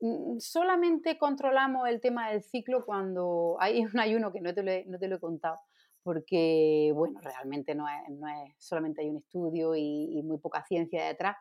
mm, 0.00 0.38
solamente 0.38 1.16
controlamos 1.16 1.88
el 1.88 2.02
tema 2.02 2.30
del 2.30 2.42
ciclo 2.42 2.84
cuando 2.84 3.56
hay 3.60 3.82
un 3.82 3.98
ayuno 3.98 4.30
que 4.30 4.42
no 4.42 4.52
te 4.52 4.62
lo 4.62 4.70
he, 4.70 4.84
no 4.84 4.98
te 4.98 5.08
lo 5.08 5.16
he 5.16 5.20
contado, 5.20 5.58
porque, 6.02 6.92
bueno, 6.94 7.18
realmente 7.22 7.74
no 7.74 7.86
es, 7.88 8.10
no 8.10 8.28
es 8.28 8.54
solamente 8.58 9.00
hay 9.00 9.08
un 9.08 9.16
estudio 9.16 9.74
y, 9.74 10.22
muy 10.22 10.36
poca 10.36 10.64
ciencia 10.66 11.06
detrás, 11.06 11.36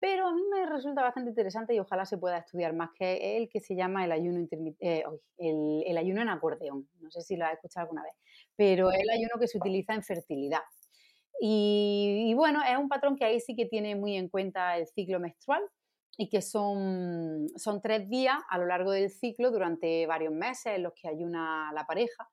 pero 0.00 0.26
a 0.26 0.32
mí 0.32 0.42
me 0.50 0.66
resulta 0.66 1.02
bastante 1.02 1.30
interesante 1.30 1.74
y 1.74 1.80
ojalá 1.80 2.04
se 2.04 2.18
pueda 2.18 2.38
estudiar 2.38 2.72
más, 2.72 2.90
que 2.96 3.36
el 3.36 3.48
que 3.48 3.60
se 3.60 3.74
llama 3.74 4.04
el 4.04 4.12
ayuno, 4.12 4.46
eh, 4.80 5.04
el, 5.38 5.82
el, 5.86 5.98
ayuno 5.98 6.22
en 6.22 6.28
acordeón. 6.28 6.88
No 7.00 7.10
sé 7.10 7.22
si 7.22 7.36
lo 7.36 7.46
has 7.46 7.54
escuchado 7.54 7.84
alguna 7.84 8.02
vez, 8.02 8.12
pero 8.56 8.90
es 8.92 9.00
el 9.00 9.10
ayuno 9.10 9.38
que 9.40 9.48
se 9.48 9.58
utiliza 9.58 9.94
en 9.94 10.02
fertilidad. 10.02 10.62
Y, 11.40 12.34
bueno, 12.34 12.60
es 12.68 12.76
un 12.76 12.88
patrón 12.88 13.16
que 13.16 13.24
ahí 13.24 13.40
sí 13.40 13.54
que 13.54 13.66
tiene 13.66 13.94
muy 13.94 14.16
en 14.16 14.28
cuenta 14.28 14.76
el 14.76 14.86
ciclo 14.88 15.20
menstrual 15.20 15.62
y 16.16 16.28
que 16.28 16.42
son, 16.42 17.46
son 17.56 17.80
tres 17.80 18.08
días 18.08 18.36
a 18.50 18.58
lo 18.58 18.66
largo 18.66 18.90
del 18.90 19.08
ciclo 19.10 19.52
durante 19.52 20.06
varios 20.06 20.32
meses 20.32 20.74
en 20.74 20.82
los 20.82 20.92
que 20.94 21.08
ayuna 21.08 21.70
la 21.72 21.86
pareja. 21.86 22.28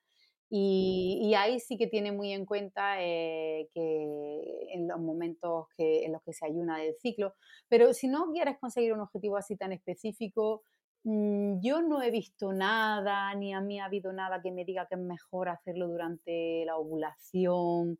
Y, 0.49 1.33
ahí 1.35 1.59
sí 1.59 1.77
que 1.77 1.87
tiene 1.87 2.11
muy 2.11 2.31
en 2.31 2.45
cuenta 2.45 3.01
eh, 3.01 3.67
que 3.73 4.67
en 4.73 4.87
los 4.87 4.99
momentos 4.99 5.67
que, 5.75 6.05
en 6.05 6.13
los 6.13 6.21
que 6.23 6.33
se 6.33 6.45
ayuna 6.45 6.77
del 6.77 6.95
ciclo. 6.95 7.33
Pero 7.67 7.93
si 7.93 8.07
no 8.07 8.31
quieres 8.31 8.57
conseguir 8.59 8.93
un 8.93 9.01
objetivo 9.01 9.37
así 9.37 9.57
tan 9.57 9.71
específico, 9.71 10.63
mm, 11.03 11.59
yo 11.61 11.81
no 11.81 12.01
he 12.01 12.11
visto 12.11 12.53
nada, 12.53 13.33
ni 13.35 13.53
a 13.53 13.61
mí 13.61 13.79
ha 13.79 13.85
habido 13.85 14.13
nada 14.13 14.41
que 14.41 14.51
me 14.51 14.65
diga 14.65 14.87
que 14.87 14.95
es 14.95 15.01
mejor 15.01 15.49
hacerlo 15.49 15.87
durante 15.87 16.63
la 16.65 16.77
ovulación 16.77 17.99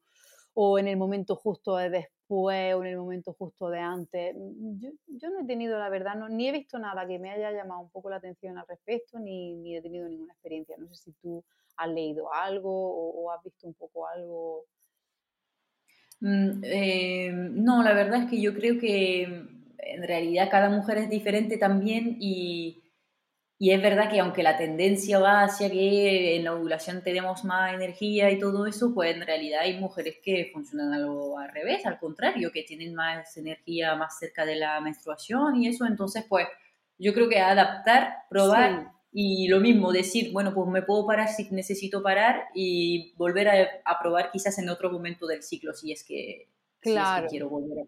o 0.53 0.79
en 0.79 0.87
el 0.87 0.97
momento 0.97 1.35
justo 1.35 1.75
de 1.77 1.89
después 1.89 2.14
o 2.28 2.51
en 2.51 2.86
el 2.88 2.97
momento 2.97 3.34
justo 3.34 3.69
de 3.69 3.80
antes. 3.80 4.36
Mm, 4.36 4.80
yo, 5.07 5.30
no 5.30 5.41
he 5.41 5.45
tenido, 5.45 5.78
la 5.78 5.89
verdad, 5.89 6.15
no, 6.15 6.30
ni 6.30 6.47
he 6.47 6.51
visto 6.51 6.80
nada 6.80 7.07
que 7.07 7.19
me 7.19 7.32
haya 7.32 7.51
llamado 7.51 7.82
un 7.82 7.89
poco 7.89 8.09
la 8.09 8.17
atención 8.17 8.57
al 8.57 8.67
respecto, 8.67 9.19
ni, 9.19 9.55
ni 9.55 9.76
he 9.76 9.82
tenido 9.82 10.07
ninguna 10.07 10.34
experiencia. 10.34 10.76
No 10.78 10.88
sé 10.93 11.03
si 11.03 11.11
tú 11.21 11.43
has 11.78 11.89
leído 11.89 12.34
algo 12.34 12.71
o, 12.71 13.32
has 13.32 13.43
visto 13.43 13.67
un 13.67 13.73
poco 13.73 14.07
algo. 14.07 14.65
Mm, 16.21 16.63
eh, 16.63 17.32
no, 17.32 17.84
la 17.84 17.93
verdad 17.93 18.23
es 18.23 18.30
que 18.30 18.41
yo 18.41 18.53
creo 18.53 18.80
que 18.80 19.23
en 19.23 20.03
realidad 20.03 20.49
cada 20.49 20.69
mujer 20.69 20.97
es 20.97 21.09
diferente 21.09 21.57
también 21.57 22.17
y 22.19 22.82
y 23.58 23.72
es 23.72 23.82
verdad 23.82 24.10
que 24.10 24.20
aunque 24.20 24.43
la 24.43 24.58
tendencia 24.58 25.18
va 25.20 25.43
hacia 25.43 25.70
que 25.70 26.36
en 26.36 26.43
la 26.43 26.53
ovulación 26.53 27.01
tenemos 27.01 27.45
más 27.45 27.74
energía 27.74 28.30
y 28.30 28.38
todo 28.39 28.66
eso, 28.66 28.93
pues 28.93 29.16
en 29.16 29.26
realidad 29.26 29.62
hay 29.62 29.80
mujeres 29.80 30.18
que 30.22 30.49
funcionan 30.51 30.93
algo 30.93 31.39
al 31.39 31.49
revés, 31.49 31.86
al 31.86 31.97
contrario, 31.97 32.51
que 32.51 32.64
tienen 32.64 32.93
más 32.93 33.38
energía 33.38 33.95
más 33.95 34.20
cerca 34.20 34.45
de 34.45 34.56
la 34.58 34.82
menstruación 34.82 35.56
y 35.56 35.70
eso. 35.70 35.86
Entonces, 35.86 36.26
pues 36.28 36.47
yo 36.97 37.14
creo 37.14 37.30
que 37.30 37.39
adaptar, 37.39 38.16
probar 38.30 38.91
y 39.14 39.47
lo 39.47 39.62
mismo, 39.62 39.93
decir, 39.93 40.34
bueno, 40.34 40.53
pues 40.53 40.68
me 40.70 40.82
puedo 40.82 41.08
parar 41.08 41.30
si 41.30 41.49
necesito 41.51 42.03
parar 42.03 42.47
y 42.53 43.14
volver 43.16 43.47
a, 43.47 43.70
a 43.86 43.99
probar 43.99 44.32
quizás 44.32 44.60
en 44.60 44.68
otro 44.68 44.91
momento 44.91 45.28
del 45.28 45.43
ciclo, 45.43 45.74
si 45.74 45.93
es 45.93 46.03
que 46.03 46.49
Claro, 46.93 47.27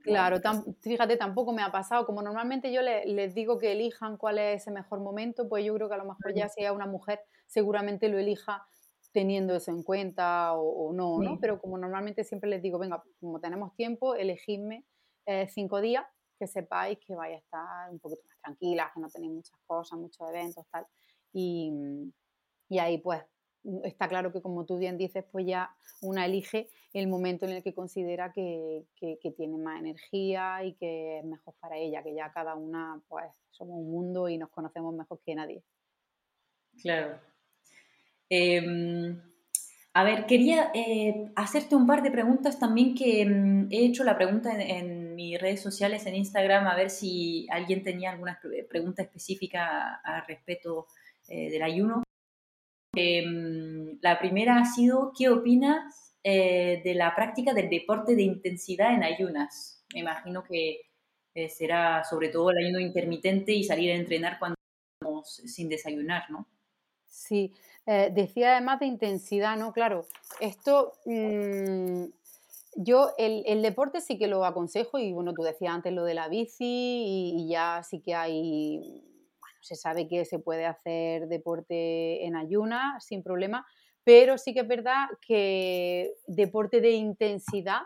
claro. 0.02 0.38
fíjate, 0.82 1.18
tampoco 1.18 1.54
me 1.54 1.62
ha 1.62 1.72
pasado. 1.72 2.06
Como 2.06 2.22
normalmente 2.22 2.72
yo 2.72 2.82
les 2.82 3.36
digo 3.36 3.58
que 3.58 3.72
elijan 3.72 4.18
cuál 4.18 4.40
es 4.40 4.62
ese 4.62 4.72
mejor 4.72 5.00
momento, 5.00 5.48
pues 5.48 5.64
yo 5.64 5.74
creo 5.76 5.88
que 5.88 5.96
a 5.96 6.00
lo 6.00 6.06
mejor 6.06 6.34
ya 6.34 6.50
sea 6.50 6.74
una 6.74 6.88
mujer, 6.88 7.22
seguramente 7.46 8.10
lo 8.10 8.18
elija 8.18 8.66
teniendo 9.12 9.56
eso 9.56 9.72
en 9.72 9.84
cuenta 9.84 10.54
o, 10.54 10.94
no, 10.94 11.20
¿no? 11.20 11.40
Pero 11.40 11.60
como 11.60 11.78
normalmente 11.78 12.24
siempre 12.24 12.50
les 12.50 12.62
digo, 12.62 12.78
venga, 12.78 13.04
como 13.20 13.40
tenemos 13.40 13.74
tiempo, 13.76 14.16
elegidme 14.16 14.86
eh, 15.26 15.48
cinco 15.48 15.82
días, 15.82 16.06
que 16.38 16.48
sepáis 16.48 17.00
que 17.00 17.16
vais 17.16 17.36
a 17.36 17.38
estar 17.40 17.92
un 17.92 18.00
poquito 18.00 18.22
más 18.28 18.38
tranquilas, 18.42 18.92
que 18.94 19.00
no 19.00 19.10
tenéis 19.10 19.34
muchas 19.34 19.60
cosas, 19.66 19.98
muchos 19.98 20.30
eventos, 20.30 20.66
tal. 20.72 20.86
Y, 21.34 21.72
y 22.70 22.80
ahí 22.80 23.00
pues 23.00 23.24
está 23.84 24.08
claro 24.08 24.32
que 24.32 24.42
como 24.42 24.66
tú 24.66 24.78
bien 24.78 24.98
dices, 24.98 25.26
pues 25.32 25.46
ya 25.46 25.76
una 26.02 26.26
elige 26.26 26.70
el 27.00 27.08
momento 27.08 27.46
en 27.46 27.52
el 27.52 27.64
que 27.64 27.74
considera 27.74 28.32
que, 28.32 28.86
tiene 29.36 29.58
más 29.58 29.80
energía 29.80 30.64
y 30.64 30.74
que 30.74 31.20
es 31.20 31.26
mejor 31.26 31.54
para 31.60 31.78
ella, 31.78 32.04
que 32.04 32.16
ya 32.16 32.32
cada 32.32 32.56
una 32.56 33.02
pues 33.08 33.26
somos 33.52 33.78
un 33.78 33.92
mundo 33.92 34.30
y 34.30 34.38
nos 34.38 34.50
conocemos 34.50 34.94
mejor 34.96 35.20
que 35.26 35.36
nadie. 35.36 35.64
Claro. 36.82 37.20
Em, 38.30 39.22
a 39.94 40.04
ver, 40.04 40.26
quería 40.26 40.72
eh, 40.74 41.32
hacerte 41.36 41.76
un 41.76 41.88
par 41.88 42.04
de 42.04 42.12
preguntas 42.12 42.60
también 42.60 42.94
que 42.94 43.26
mm, 43.26 43.68
he 43.72 43.86
hecho 43.86 44.04
la 44.04 44.18
pregunta 44.18 44.52
en, 44.60 45.16
mis 45.16 45.40
redes 45.42 45.62
sociales, 45.62 46.06
en 46.06 46.16
Instagram, 46.16 46.68
a 46.68 46.76
ver 46.76 46.90
si 46.90 47.48
alguien 47.50 47.84
tenía 47.84 48.12
alguna 48.12 48.40
pregunta 48.70 49.02
específica 49.02 49.96
al 50.04 50.26
respecto 50.28 50.88
eh, 51.28 51.50
del 51.50 51.64
ayuno. 51.64 52.04
Em, 52.96 53.98
la 54.02 54.20
primera 54.20 54.60
ha 54.60 54.66
sido, 54.66 55.12
¿qué 55.18 55.30
opinas 55.30 56.07
eh, 56.30 56.82
de 56.84 56.94
la 56.94 57.16
práctica 57.16 57.54
del 57.54 57.70
deporte 57.70 58.14
de 58.14 58.24
intensidad 58.24 58.94
en 58.94 59.02
ayunas? 59.02 59.86
Me 59.94 60.02
imagino 60.02 60.44
que 60.44 60.82
eh, 61.34 61.48
será 61.48 62.04
sobre 62.04 62.28
todo 62.28 62.52
el 62.52 62.58
ayuno 62.58 62.82
intermitente 62.82 63.54
y 63.54 63.64
salir 63.64 63.92
a 63.92 63.96
entrenar 63.96 64.38
cuando 64.38 64.56
estamos 65.00 65.42
sin 65.46 65.70
desayunar, 65.70 66.30
¿no? 66.30 66.46
Sí, 67.06 67.54
eh, 67.86 68.12
decía 68.14 68.52
además 68.52 68.82
de 68.82 68.88
intensidad, 68.88 69.56
¿no? 69.56 69.72
Claro, 69.72 70.06
esto... 70.42 70.92
Mm, 71.06 72.08
yo 72.80 73.10
el, 73.18 73.64
deporte 73.64 74.02
sí 74.02 74.20
que 74.20 74.28
lo 74.28 74.46
aconsejo 74.46 75.00
y 75.00 75.12
bueno, 75.12 75.34
tú 75.34 75.42
decías 75.42 75.74
antes 75.74 75.92
lo 75.94 76.04
de 76.04 76.14
la 76.14 76.28
bici 76.28 77.34
y 77.36 77.48
ya 77.50 77.82
sí 77.82 78.02
que 78.02 78.14
hay 78.14 79.04
se 79.62 79.76
sabe 79.76 80.08
que 80.08 80.26
se 80.26 80.38
puede 80.38 80.68
hacer 80.68 81.28
deporte 81.28 82.26
en 82.26 82.36
ayuna 82.36 83.00
sin 83.00 83.24
problema, 83.24 83.66
pero 84.08 84.38
sí 84.38 84.54
que 84.54 84.62
es 84.62 84.68
verdad 84.70 85.10
que 85.20 86.14
deporte 86.28 86.80
de 86.80 86.92
intensidad 86.92 87.82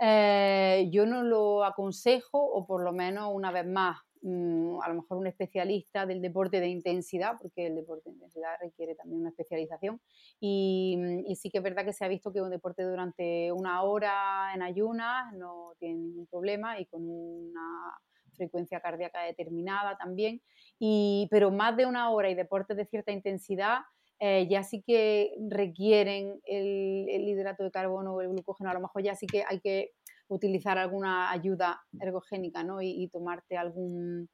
eh, 0.00 0.88
yo 0.90 1.06
no 1.06 1.22
lo 1.22 1.64
aconsejo, 1.64 2.42
o 2.42 2.66
por 2.66 2.82
lo 2.82 2.92
menos 2.92 3.30
una 3.32 3.52
vez 3.52 3.64
más, 3.68 4.00
mm, 4.22 4.80
a 4.82 4.88
lo 4.88 4.94
mejor 4.96 5.18
un 5.18 5.28
especialista 5.28 6.06
del 6.06 6.20
deporte 6.20 6.58
de 6.58 6.66
intensidad, 6.66 7.36
porque 7.40 7.68
el 7.68 7.76
deporte 7.76 8.10
de 8.10 8.16
intensidad 8.16 8.56
requiere 8.60 8.96
también 8.96 9.20
una 9.20 9.30
especialización. 9.30 10.00
Y, 10.40 10.98
y, 11.24 11.36
sí 11.36 11.50
que 11.50 11.58
es 11.58 11.64
verdad 11.64 11.84
que 11.84 11.92
se 11.92 12.04
ha 12.04 12.08
visto 12.08 12.32
que 12.32 12.42
un 12.42 12.50
deporte 12.50 12.82
durante 12.82 13.52
una 13.52 13.84
hora 13.84 14.52
en 14.56 14.62
ayunas 14.62 15.32
no 15.34 15.72
tiene 15.78 15.98
ningún 15.98 16.26
problema 16.26 16.80
y 16.80 16.86
con 16.86 17.08
una 17.08 17.96
frecuencia 18.32 18.80
cardíaca 18.80 19.22
determinada 19.22 19.96
también, 19.96 20.42
y, 20.80 21.28
pero 21.30 21.52
más 21.52 21.76
de 21.76 21.86
una 21.86 22.10
hora 22.10 22.28
y 22.28 22.34
deportes 22.34 22.76
de 22.76 22.86
cierta 22.86 23.12
intensidad 23.12 23.82
eh, 24.22 24.46
ya 24.50 24.62
sí 24.62 24.82
que 24.82 25.34
requieren 25.48 26.40
el, 26.44 27.08
hidrato 27.26 27.64
de 27.64 27.70
carbono 27.70 28.14
o 28.14 28.20
el 28.20 28.28
glucógeno, 28.28 28.68
a 28.68 28.74
lo 28.74 28.80
mejor 28.80 29.02
ya 29.02 29.14
sí 29.14 29.26
que 29.26 29.44
hay 29.48 29.60
que 29.60 29.92
utilizar 30.28 30.76
alguna 30.76 31.30
ayuda 31.30 31.80
ergogénica 31.98 32.62
¿no? 32.62 32.82
y, 32.82 33.08
tomarte 33.08 33.56
algún... 33.56 34.28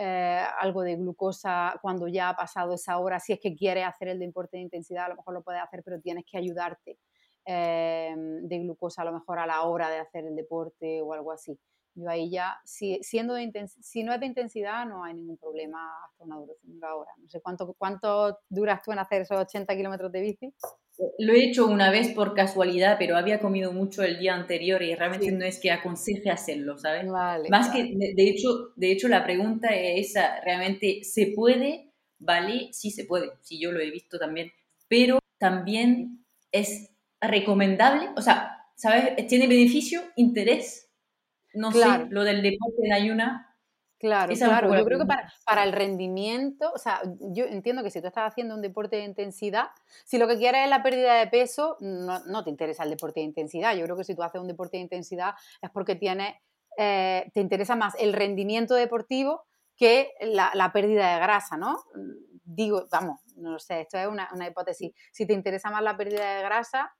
Eh, 0.00 0.44
algo 0.60 0.82
de 0.82 0.94
glucosa 0.94 1.76
cuando 1.82 2.06
ya 2.06 2.28
ha 2.28 2.36
pasado 2.36 2.74
esa 2.74 2.98
hora, 2.98 3.18
si 3.18 3.32
es 3.32 3.40
que 3.40 3.56
quieres 3.56 3.84
hacer 3.84 4.06
el 4.08 4.20
deporte 4.20 4.56
de 4.56 4.62
intensidad, 4.62 5.06
a 5.06 5.08
lo 5.08 5.16
mejor 5.16 5.34
lo 5.34 5.42
puedes 5.42 5.60
hacer, 5.60 5.82
pero 5.82 6.00
tienes 6.00 6.24
que 6.30 6.38
ayudarte 6.38 6.98
eh, 7.44 8.14
de 8.16 8.58
glucosa 8.60 9.02
a 9.02 9.06
lo 9.06 9.12
mejor 9.12 9.40
a 9.40 9.46
la 9.46 9.62
hora 9.62 9.90
de 9.90 9.98
hacer 9.98 10.24
el 10.26 10.36
deporte 10.36 11.02
o 11.02 11.14
algo 11.14 11.32
así. 11.32 11.58
Yo 11.98 12.08
ahí 12.08 12.30
ya, 12.30 12.56
si, 12.64 13.00
siendo 13.02 13.34
si 13.80 14.04
no 14.04 14.14
es 14.14 14.20
de 14.20 14.26
intensidad, 14.26 14.86
no 14.86 15.02
hay 15.02 15.14
ningún 15.14 15.36
problema 15.36 15.78
hasta 16.06 16.24
una 16.24 16.36
duración 16.36 16.70
de 16.70 16.78
una 16.78 16.94
hora. 16.94 17.10
No 17.20 17.28
sé 17.28 17.40
cuánto, 17.40 17.74
cuánto 17.76 18.38
duras 18.48 18.82
tú 18.84 18.92
en 18.92 19.00
hacer 19.00 19.22
esos 19.22 19.36
80 19.36 19.76
kilómetros 19.76 20.12
de 20.12 20.20
bici. 20.20 20.54
Lo 21.18 21.32
he 21.32 21.44
hecho 21.44 21.66
una 21.66 21.90
vez 21.90 22.10
por 22.10 22.34
casualidad, 22.34 22.96
pero 23.00 23.16
había 23.16 23.40
comido 23.40 23.72
mucho 23.72 24.04
el 24.04 24.20
día 24.20 24.34
anterior 24.34 24.80
y 24.80 24.94
realmente 24.94 25.32
no 25.32 25.44
es 25.44 25.58
que 25.58 25.72
aconseje 25.72 26.30
hacerlo, 26.30 26.78
¿sabes? 26.78 27.04
Más 27.50 27.70
que, 27.70 27.92
de, 27.96 28.28
hecho, 28.28 28.72
de 28.76 28.92
hecho, 28.92 29.08
la 29.08 29.24
pregunta 29.24 29.68
es 29.74 30.10
esa, 30.10 30.40
¿realmente 30.40 31.02
se 31.02 31.32
puede? 31.34 31.92
¿Vale? 32.20 32.68
Sí 32.72 32.92
se 32.92 33.06
puede, 33.06 33.30
sí 33.42 33.60
yo 33.60 33.72
lo 33.72 33.80
he 33.80 33.90
visto 33.90 34.18
también, 34.18 34.52
pero 34.88 35.18
también 35.38 36.24
es 36.52 36.90
recomendable, 37.20 38.10
o 38.16 38.22
sea, 38.22 38.66
¿sabes? 38.76 39.26
Tiene 39.26 39.48
beneficio, 39.48 40.00
interés 40.14 40.87
no 41.54 41.72
sé, 41.72 42.06
lo 42.10 42.24
del 42.24 42.42
deporte 42.42 42.84
en 42.84 42.92
ayuna. 42.92 43.48
Claro, 43.98 44.32
claro. 44.32 44.76
Yo 44.76 44.84
creo 44.84 44.98
que 45.00 45.06
para, 45.06 45.64
el 45.64 45.72
rendimiento, 45.72 46.70
o 46.72 46.78
sea, 46.78 47.00
yo 47.18 47.46
entiendo 47.46 47.82
que 47.82 47.90
si 47.90 48.00
tú 48.00 48.06
estás 48.06 48.30
haciendo 48.30 48.54
un 48.54 48.62
deporte 48.62 48.96
de 48.96 49.04
intensidad, 49.04 49.70
si 50.04 50.18
lo 50.18 50.28
que 50.28 50.36
quieres 50.36 50.64
es 50.64 50.70
la 50.70 50.84
pérdida 50.84 51.14
de 51.14 51.26
peso, 51.26 51.76
no, 51.80 52.44
te 52.44 52.50
interesa 52.50 52.84
el 52.84 52.90
deporte 52.90 53.20
de 53.20 53.26
intensidad. 53.26 53.74
Yo 53.74 53.84
creo 53.84 53.96
que 53.96 54.04
si 54.04 54.14
tú 54.14 54.22
haces 54.22 54.40
un 54.40 54.46
deporte 54.46 54.76
de 54.76 54.84
intensidad 54.84 55.34
es 55.60 55.70
porque 55.70 55.96
tienes, 55.96 56.36
eh, 56.76 57.28
te 57.34 57.40
interesa 57.40 57.74
más 57.74 57.94
el 57.98 58.12
rendimiento 58.12 58.76
deportivo 58.76 59.44
que 59.76 60.12
la, 60.20 60.70
pérdida 60.72 61.14
de 61.14 61.20
grasa, 61.20 61.56
¿no? 61.56 61.82
Digo, 62.44 62.86
vamos, 62.92 63.20
no 63.36 63.58
sé, 63.58 63.80
esto 63.80 63.98
es 63.98 64.06
una, 64.06 64.28
una 64.32 64.46
hipótesis. 64.46 64.92
Si 65.10 65.26
te 65.26 65.32
interesa 65.32 65.70
más 65.70 65.82
la 65.82 65.96
pérdida 65.96 66.36
de 66.36 66.42
grasa, 66.42 66.94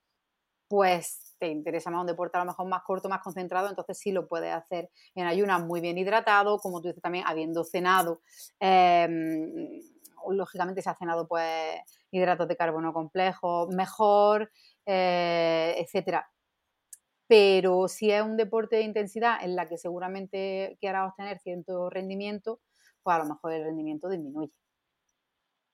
pues 0.66 1.27
te 1.39 1.49
interesa 1.49 1.91
más 1.91 2.01
un 2.01 2.07
deporte 2.07 2.36
a 2.36 2.41
lo 2.41 2.47
mejor 2.47 2.66
más 2.68 2.82
corto, 2.82 3.09
más 3.09 3.22
concentrado, 3.22 3.68
entonces 3.68 3.99
sí 3.99 4.12
lo 4.12 4.28
puedes 4.28 4.53
hacer 4.53 4.91
en 5.14 5.26
ayunas 5.26 5.64
muy 5.64 5.80
bien 5.80 5.99
hidratado, 5.99 6.59
como 6.59 6.80
tú 6.80 6.89
dices 6.89 7.03
también, 7.03 7.24
habiendo 7.26 7.64
cenado. 7.64 8.20
Em, 8.61 9.80
lógicamente 10.30 10.82
se 10.82 10.91
ha 10.91 10.95
cenado 10.95 11.26
pues 11.28 11.80
hidratos 12.11 12.49
de 12.49 12.57
carbono 12.57 12.93
complejos, 12.93 13.68
mejor, 13.74 14.51
eh, 14.86 15.74
etcétera. 15.78 16.30
Pero 17.26 17.89
si 17.89 18.11
es 18.11 18.22
un 18.22 18.36
deporte 18.36 18.76
de 18.76 18.82
intensidad 18.82 19.43
en 19.43 19.55
la 19.55 19.68
que 19.68 19.76
seguramente 19.76 20.76
quieras 20.80 21.11
obtener 21.11 21.39
cierto 21.39 21.91
rendimiento, 21.91 22.61
pues 23.03 23.16
a 23.16 23.18
lo 23.18 23.26
mejor 23.26 23.53
el 23.53 23.64
rendimiento 23.64 24.09
disminuye. 24.09 24.53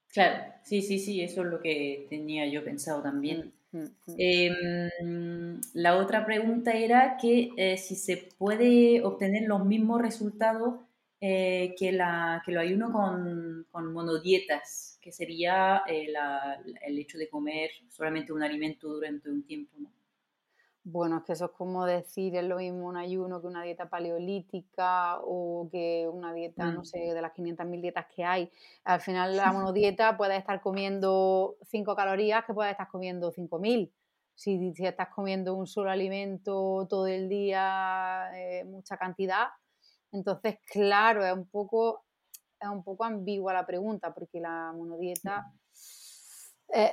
Claro, 0.08 0.52
sí, 0.62 0.82
sí, 0.82 0.98
sí, 0.98 1.22
eso 1.22 1.42
es 1.42 1.48
lo 1.48 1.60
que 1.60 2.06
tenía 2.08 2.46
yo 2.46 2.64
pensado 2.64 3.02
también. 3.02 3.52
Em, 4.16 5.60
la 5.74 5.96
otra 5.96 6.24
pregunta 6.24 6.72
era 6.72 7.16
que 7.20 7.50
eh, 7.56 7.76
si 7.76 7.96
se 7.96 8.16
puede 8.38 9.02
obtener 9.02 9.48
los 9.48 9.64
mismos 9.64 10.00
resultados 10.00 10.80
eh, 11.20 11.74
que, 11.78 11.90
la, 11.92 12.42
que 12.44 12.52
lo 12.52 12.60
ayuno 12.60 12.92
con, 12.92 13.66
con 13.70 13.92
monodietas, 13.92 14.98
que 15.00 15.10
sería 15.10 15.82
eh, 15.88 16.12
el 16.86 16.98
hecho 16.98 17.18
de 17.18 17.28
comer 17.28 17.70
solamente 17.88 18.32
un 18.32 18.42
alimento 18.42 18.88
durante 18.88 19.30
un 19.30 19.42
tiempo. 19.44 19.72
¿no? 19.78 19.90
Bueno, 20.86 21.16
es 21.16 21.24
que 21.24 21.32
eso 21.32 21.46
es 21.46 21.50
como 21.52 21.86
decir, 21.86 22.36
es 22.36 22.44
lo 22.44 22.58
mismo 22.58 22.86
un 22.86 22.98
ayuno 22.98 23.40
que 23.40 23.46
una 23.46 23.62
dieta 23.62 23.88
paleolítica 23.88 25.18
o 25.22 25.66
que 25.72 26.06
una 26.12 26.34
dieta, 26.34 26.70
no 26.70 26.82
mm. 26.82 26.84
sé, 26.84 26.98
de 26.98 27.22
las 27.22 27.32
500.000 27.32 27.80
dietas 27.80 28.06
que 28.14 28.22
hay. 28.22 28.50
Al 28.84 29.00
final 29.00 29.34
la 29.34 29.50
monodieta 29.52 30.16
puede 30.18 30.36
estar 30.36 30.60
comiendo 30.60 31.56
5 31.62 31.96
calorías 31.96 32.44
que 32.44 32.52
puedes 32.52 32.72
estar 32.72 32.88
comiendo 32.88 33.32
5.000. 33.32 33.90
Si, 34.34 34.74
si 34.74 34.86
estás 34.86 35.08
comiendo 35.08 35.54
un 35.54 35.66
solo 35.66 35.90
alimento 35.90 36.86
todo 36.90 37.06
el 37.06 37.30
día, 37.30 38.30
eh, 38.34 38.64
mucha 38.64 38.98
cantidad, 38.98 39.48
entonces, 40.12 40.58
claro, 40.70 41.24
es 41.24 41.32
un 41.32 41.46
poco, 41.48 42.04
es 42.60 42.68
un 42.68 42.84
poco 42.84 43.04
ambigua 43.04 43.52
la 43.54 43.66
pregunta, 43.66 44.12
porque 44.12 44.38
la 44.38 44.72
monodieta... 44.72 45.50
Eh, 46.76 46.90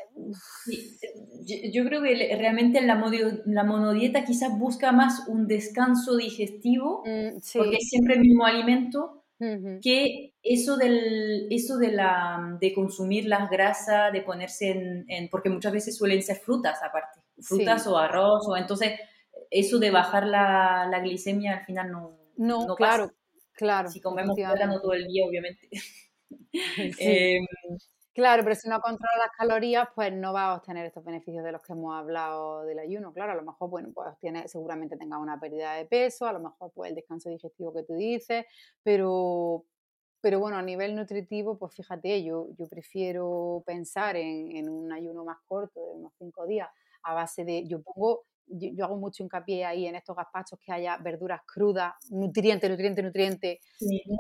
yo, 1.72 1.84
creo 1.86 2.04
que 2.04 2.36
realmente 2.38 2.82
la, 2.82 3.04
la, 3.46 3.64
monodieta 3.64 4.24
quizás 4.24 4.58
busca 4.60 4.92
más 4.92 5.28
un 5.28 5.48
descanso 5.48 6.18
digestivo, 6.18 7.04
mm, 7.04 7.40
porque 7.56 7.78
es 7.78 7.90
siempre 7.90 8.14
el 8.14 8.20
mismo 8.22 8.46
alimento, 8.46 9.24
que 9.82 10.36
eso, 10.44 10.78
del, 10.78 11.48
eso 11.50 11.80
de, 11.80 11.92
la, 11.94 12.58
de 12.62 12.76
consumir 12.76 13.26
las 13.26 13.50
grasas, 13.50 14.14
de 14.14 14.22
ponerse 14.22 14.70
en, 15.08 15.30
porque 15.30 15.50
muchas 15.50 15.74
veces 15.74 15.98
suelen 15.98 16.22
ser 16.22 16.36
frutas 16.36 16.78
aparte, 16.84 17.22
frutas 17.42 17.88
o 17.88 17.98
arroz, 17.98 18.48
o 18.48 18.56
entonces 18.56 19.00
eso 19.50 19.80
de 19.80 19.90
bajar 19.90 20.28
la, 20.28 20.88
la 20.92 21.00
glicemia 21.00 21.58
al 21.58 21.66
final 21.66 21.92
no, 21.92 22.20
no, 22.38 22.76
claro, 22.76 23.12
claro. 23.54 23.90
Si 23.90 24.00
comemos 24.00 24.36
plátano 24.36 24.80
todo 24.80 24.94
el 24.94 25.08
día, 25.08 25.26
obviamente. 25.26 25.70
Em, 27.00 27.46
claro, 28.14 28.43
pero 28.43 28.55
si 28.55 28.70
no 28.70 28.80
controla 28.80 29.18
las 29.18 29.32
calorías, 29.38 29.88
pues 29.95 30.14
no 30.14 30.34
va 30.34 30.51
a 30.51 30.55
obtener 30.55 30.86
estos 30.86 31.03
beneficios 31.03 31.43
de 31.43 31.51
los 31.51 31.62
que 31.62 31.74
hemos 31.74 31.95
hablado 31.95 32.64
del 32.64 32.80
ayuno. 32.80 33.14
Claro, 33.14 33.34
a 33.34 33.36
lo 33.36 33.43
mejor, 33.43 33.70
bueno, 33.70 33.89
pues 33.93 34.18
tiene, 34.20 34.47
seguramente 34.47 34.97
tenga 34.97 35.18
una 35.18 35.39
pérdida 35.39 35.74
de 35.74 35.86
peso, 35.86 36.26
a 36.26 36.34
lo 36.34 36.39
mejor 36.39 36.72
pues 36.74 36.89
el 36.89 36.95
descanso 36.95 37.30
digestivo 37.30 37.74
que 37.74 37.84
tú 37.84 37.93
dices, 37.93 38.45
pero, 38.84 39.66
pero 40.22 40.39
bueno, 40.39 40.57
a 40.57 40.62
nivel 40.62 40.95
nutritivo, 40.95 41.57
pues 41.57 41.76
fíjate, 41.76 42.24
yo, 42.24 42.47
yo 42.57 42.68
prefiero 42.68 43.64
pensar 43.66 44.16
en, 44.16 44.55
en 44.55 44.70
un 44.70 44.91
ayuno 44.91 45.26
más 45.26 45.39
corto, 45.45 45.80
de 45.80 45.95
unos 45.95 46.14
cinco 46.18 46.45
días, 46.47 46.70
a 47.03 47.14
base 47.14 47.45
de, 47.45 47.68
yo 47.68 47.82
pongo 47.82 48.26
yo, 48.51 48.86
hago 48.86 48.97
mucho 48.97 49.24
hincapié 49.24 49.66
ahí 49.66 49.86
en 49.88 49.95
estos 49.95 50.16
gazpachos 50.16 50.59
que 50.59 50.72
haya 50.72 50.97
verduras 50.97 51.41
crudas, 51.45 51.93
nutrientes, 52.09 52.70
nutrientes, 52.70 53.03
nutrientes, 53.03 53.59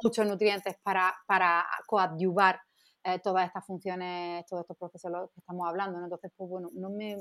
muchos 0.03 0.25
nutrientes 0.25 0.75
para, 0.83 1.13
para 1.27 1.65
coadyuvar 1.87 2.59
eh, 3.03 3.19
todas 3.23 3.47
estas 3.47 3.65
funciones, 3.65 4.45
todos 4.45 4.61
estos 4.61 4.77
procesos 4.77 5.11
que 5.33 5.39
estamos 5.39 5.67
hablando. 5.67 5.99
Entonces, 6.03 6.31
pues 6.35 6.49
bueno, 6.49 6.69
no 6.73 6.89
me, 6.89 7.17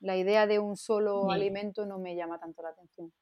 la 0.00 0.16
idea 0.16 0.46
de 0.46 0.58
un 0.58 0.76
solo 0.76 1.30
alimento 1.30 1.86
no 1.86 1.98
me 1.98 2.14
llama 2.14 2.38
tanto 2.38 2.62
la 2.62 2.70
atención. 2.70 3.12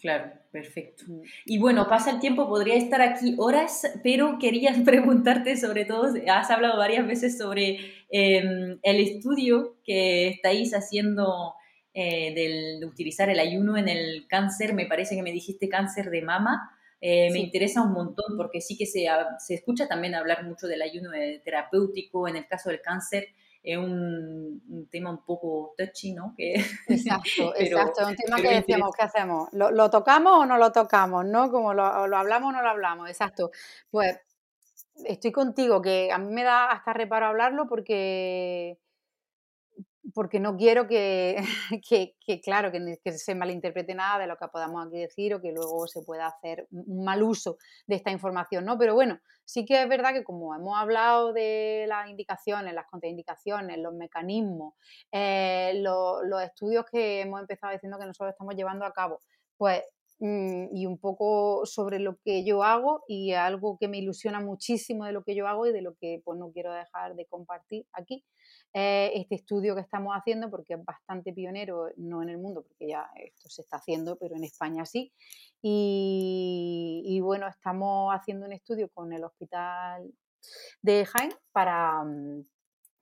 Claro, 0.00 0.32
perfecto. 0.50 1.04
Mm. 1.06 1.22
Y 1.46 1.58
bueno, 1.58 1.88
pasa 1.88 2.10
el 2.10 2.18
tiempo, 2.18 2.48
podría 2.48 2.74
estar 2.74 3.00
aquí 3.00 3.36
horas, 3.38 3.82
pero 4.02 4.38
quería 4.40 4.72
preguntarte 4.84 5.56
sobre 5.56 5.84
todo, 5.84 6.12
has 6.28 6.50
hablado 6.50 6.76
varias 6.76 7.06
veces 7.06 7.38
sobre 7.38 7.78
em, 8.10 8.78
el 8.82 9.00
estudio 9.00 9.76
que 9.84 10.28
estáis 10.28 10.74
haciendo 10.74 11.54
eh, 11.94 12.34
del, 12.34 12.80
de 12.80 12.86
utilizar 12.86 13.30
el 13.30 13.38
ayuno 13.38 13.76
en 13.76 13.88
el 13.88 14.26
cáncer, 14.28 14.74
me 14.74 14.86
parece 14.86 15.14
que 15.14 15.22
me 15.22 15.30
dijiste 15.30 15.68
cáncer 15.68 16.10
de 16.10 16.22
mama, 16.22 16.70
eh, 17.04 17.32
me 17.32 17.40
interesa 17.40 17.82
un 17.82 17.92
montón 17.92 18.36
porque 18.36 18.60
sí 18.60 18.78
que 18.78 18.86
se, 18.86 19.06
se, 19.40 19.54
escucha 19.54 19.88
también 19.88 20.14
hablar 20.14 20.44
mucho 20.44 20.68
del 20.68 20.82
ayuno 20.82 21.10
terapéutico 21.44 22.28
en 22.28 22.36
el 22.36 22.46
caso 22.46 22.70
del 22.70 22.80
cáncer. 22.80 23.26
Es 23.60 23.76
un, 23.76 24.88
tema 24.88 25.10
un 25.10 25.24
poco 25.24 25.74
touchy, 25.76 26.12
¿no? 26.12 26.32
Que, 26.36 26.54
exacto, 26.88 27.54
exacto. 27.56 28.02
Es 28.02 28.06
un 28.06 28.16
tema 28.16 28.36
que 28.40 28.54
decíamos, 28.54 28.94
¿qué 28.96 29.02
hacemos? 29.02 29.48
¿Lo, 29.52 29.72
¿Lo, 29.72 29.90
tocamos 29.90 30.32
o 30.32 30.46
no 30.46 30.58
lo 30.58 30.70
tocamos? 30.70 31.24
¿No? 31.24 31.50
Como 31.50 31.74
lo, 31.74 32.06
lo 32.06 32.16
hablamos 32.16 32.50
o 32.50 32.52
no 32.56 32.62
lo 32.62 32.68
hablamos, 32.68 33.08
exacto. 33.08 33.50
Pues 33.90 34.20
estoy 35.04 35.32
contigo, 35.32 35.82
que 35.82 36.12
a 36.12 36.18
mí 36.18 36.32
me 36.32 36.44
da 36.44 36.70
hasta 36.70 36.92
reparo 36.92 37.26
hablarlo 37.26 37.66
porque 37.66 38.78
porque 40.14 40.40
no 40.40 40.56
quiero 40.56 40.86
que, 40.86 41.36
que, 42.26 42.40
claro, 42.40 42.72
que, 42.72 42.98
se 43.12 43.34
malinterprete 43.34 43.94
nada 43.94 44.18
de 44.18 44.26
lo 44.26 44.36
que 44.36 44.48
podamos 44.48 44.86
aquí 44.86 44.98
decir 44.98 45.34
o 45.34 45.40
que 45.40 45.52
luego 45.52 45.86
se 45.86 46.02
pueda 46.02 46.26
hacer 46.26 46.66
un 46.70 47.04
mal 47.04 47.22
uso 47.22 47.58
de 47.86 47.96
esta 47.96 48.10
información, 48.10 48.64
¿no? 48.64 48.78
Pero 48.78 48.94
bueno, 48.94 49.20
sí 49.44 49.64
que 49.64 49.82
es 49.82 49.88
verdad 49.88 50.12
que 50.12 50.24
como 50.24 50.54
hemos 50.54 50.78
hablado 50.78 51.32
de 51.32 51.84
las 51.88 52.08
indicaciones, 52.08 52.74
las 52.74 52.86
contraindicaciones, 52.86 53.78
los 53.78 53.94
mecanismos, 53.94 54.74
eh, 55.12 55.72
los 55.76 56.42
estudios 56.42 56.84
que 56.90 57.20
hemos 57.20 57.40
empezado 57.40 57.72
diciendo 57.72 57.98
que 57.98 58.06
nosotros 58.06 58.32
estamos 58.32 58.54
llevando 58.56 58.84
a 58.84 58.92
cabo, 58.92 59.20
pues 59.56 59.82
mm, 60.18 60.74
y 60.74 60.86
un 60.86 60.98
poco 60.98 61.64
sobre 61.64 62.00
lo 62.00 62.16
que 62.24 62.44
yo 62.44 62.64
hago 62.64 63.04
y 63.06 63.32
algo 63.32 63.78
que 63.78 63.88
me 63.88 63.98
ilusiona 63.98 64.40
muchísimo 64.40 65.04
de 65.04 65.12
lo 65.12 65.22
que 65.22 65.34
yo 65.34 65.46
hago 65.46 65.66
y 65.66 65.72
de 65.72 65.82
lo 65.82 65.94
que 65.94 66.20
pues 66.24 66.38
no 66.38 66.50
quiero 66.52 66.72
dejar 66.72 67.14
de 67.14 67.26
compartir 67.26 67.86
aquí 67.92 68.24
este 68.72 69.34
estudio 69.34 69.74
que 69.74 69.82
estamos 69.82 70.14
haciendo, 70.14 70.50
porque 70.50 70.74
es 70.74 70.84
bastante 70.84 71.32
pionero, 71.32 71.90
no 71.96 72.22
en 72.22 72.30
el 72.30 72.38
mundo, 72.38 72.62
porque 72.62 72.88
ya 72.88 73.10
esto 73.16 73.50
se 73.50 73.62
está 73.62 73.76
haciendo, 73.76 74.16
pero 74.16 74.36
en 74.36 74.44
España 74.44 74.86
sí. 74.86 75.12
Y, 75.60 77.20
bueno, 77.22 77.46
estamos 77.48 78.12
haciendo 78.14 78.46
un 78.46 78.52
estudio 78.52 78.88
con 78.88 79.12
el 79.12 79.24
hospital 79.24 80.10
de 80.80 81.04
Jaén 81.04 81.32
para, 81.52 82.02
mm, 82.02 82.44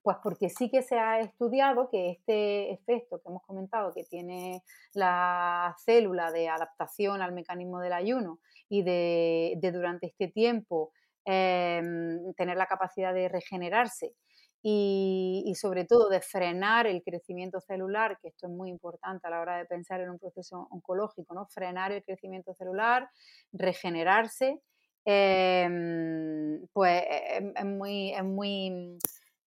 pues 0.03 0.17
porque 0.23 0.49
sí 0.51 0.71
que 0.71 0.83
se 0.83 0.99
ha 0.99 1.21
estudiado 1.21 1.89
que 1.91 2.11
este 2.11 2.73
efecto 2.73 3.21
que 3.21 3.29
hemos 3.29 3.43
comentado, 3.43 3.93
que 3.95 4.05
tiene 4.05 4.63
la 4.93 5.75
célula 5.85 6.33
de 6.33 6.49
adaptación 6.49 7.23
al 7.23 7.33
mecanismo 7.33 7.81
del 7.81 7.93
ayuno 7.93 8.41
y 8.69 8.83
de, 8.83 9.59
durante 9.73 10.07
este 10.07 10.29
tiempo 10.29 10.93
em, 11.25 12.33
tener 12.35 12.57
la 12.57 12.67
capacidad 12.67 13.13
de 13.15 13.29
regenerarse 13.29 14.15
y, 14.63 15.55
sobre 15.55 15.85
todo 15.85 16.09
de 16.09 16.21
frenar 16.21 16.87
el 16.87 17.03
crecimiento 17.03 17.61
celular, 17.61 18.19
que 18.21 18.29
esto 18.29 18.47
es 18.47 18.53
muy 18.53 18.69
importante 18.69 19.27
a 19.27 19.31
la 19.31 19.41
hora 19.41 19.57
de 19.57 19.65
pensar 19.65 20.01
en 20.01 20.11
un 20.11 20.19
proceso 20.19 20.69
oncológico, 20.71 21.35
¿no? 21.35 21.47
frenar 21.47 21.93
el 21.93 22.05
crecimiento 22.05 22.53
celular, 22.55 23.09
regenerarse, 23.53 24.61
em, 25.05 26.67
pues 26.73 27.03
e, 27.03 27.53
es, 27.57 27.65
muy, 27.65 28.13
es, 28.13 28.25
muy, 28.25 28.99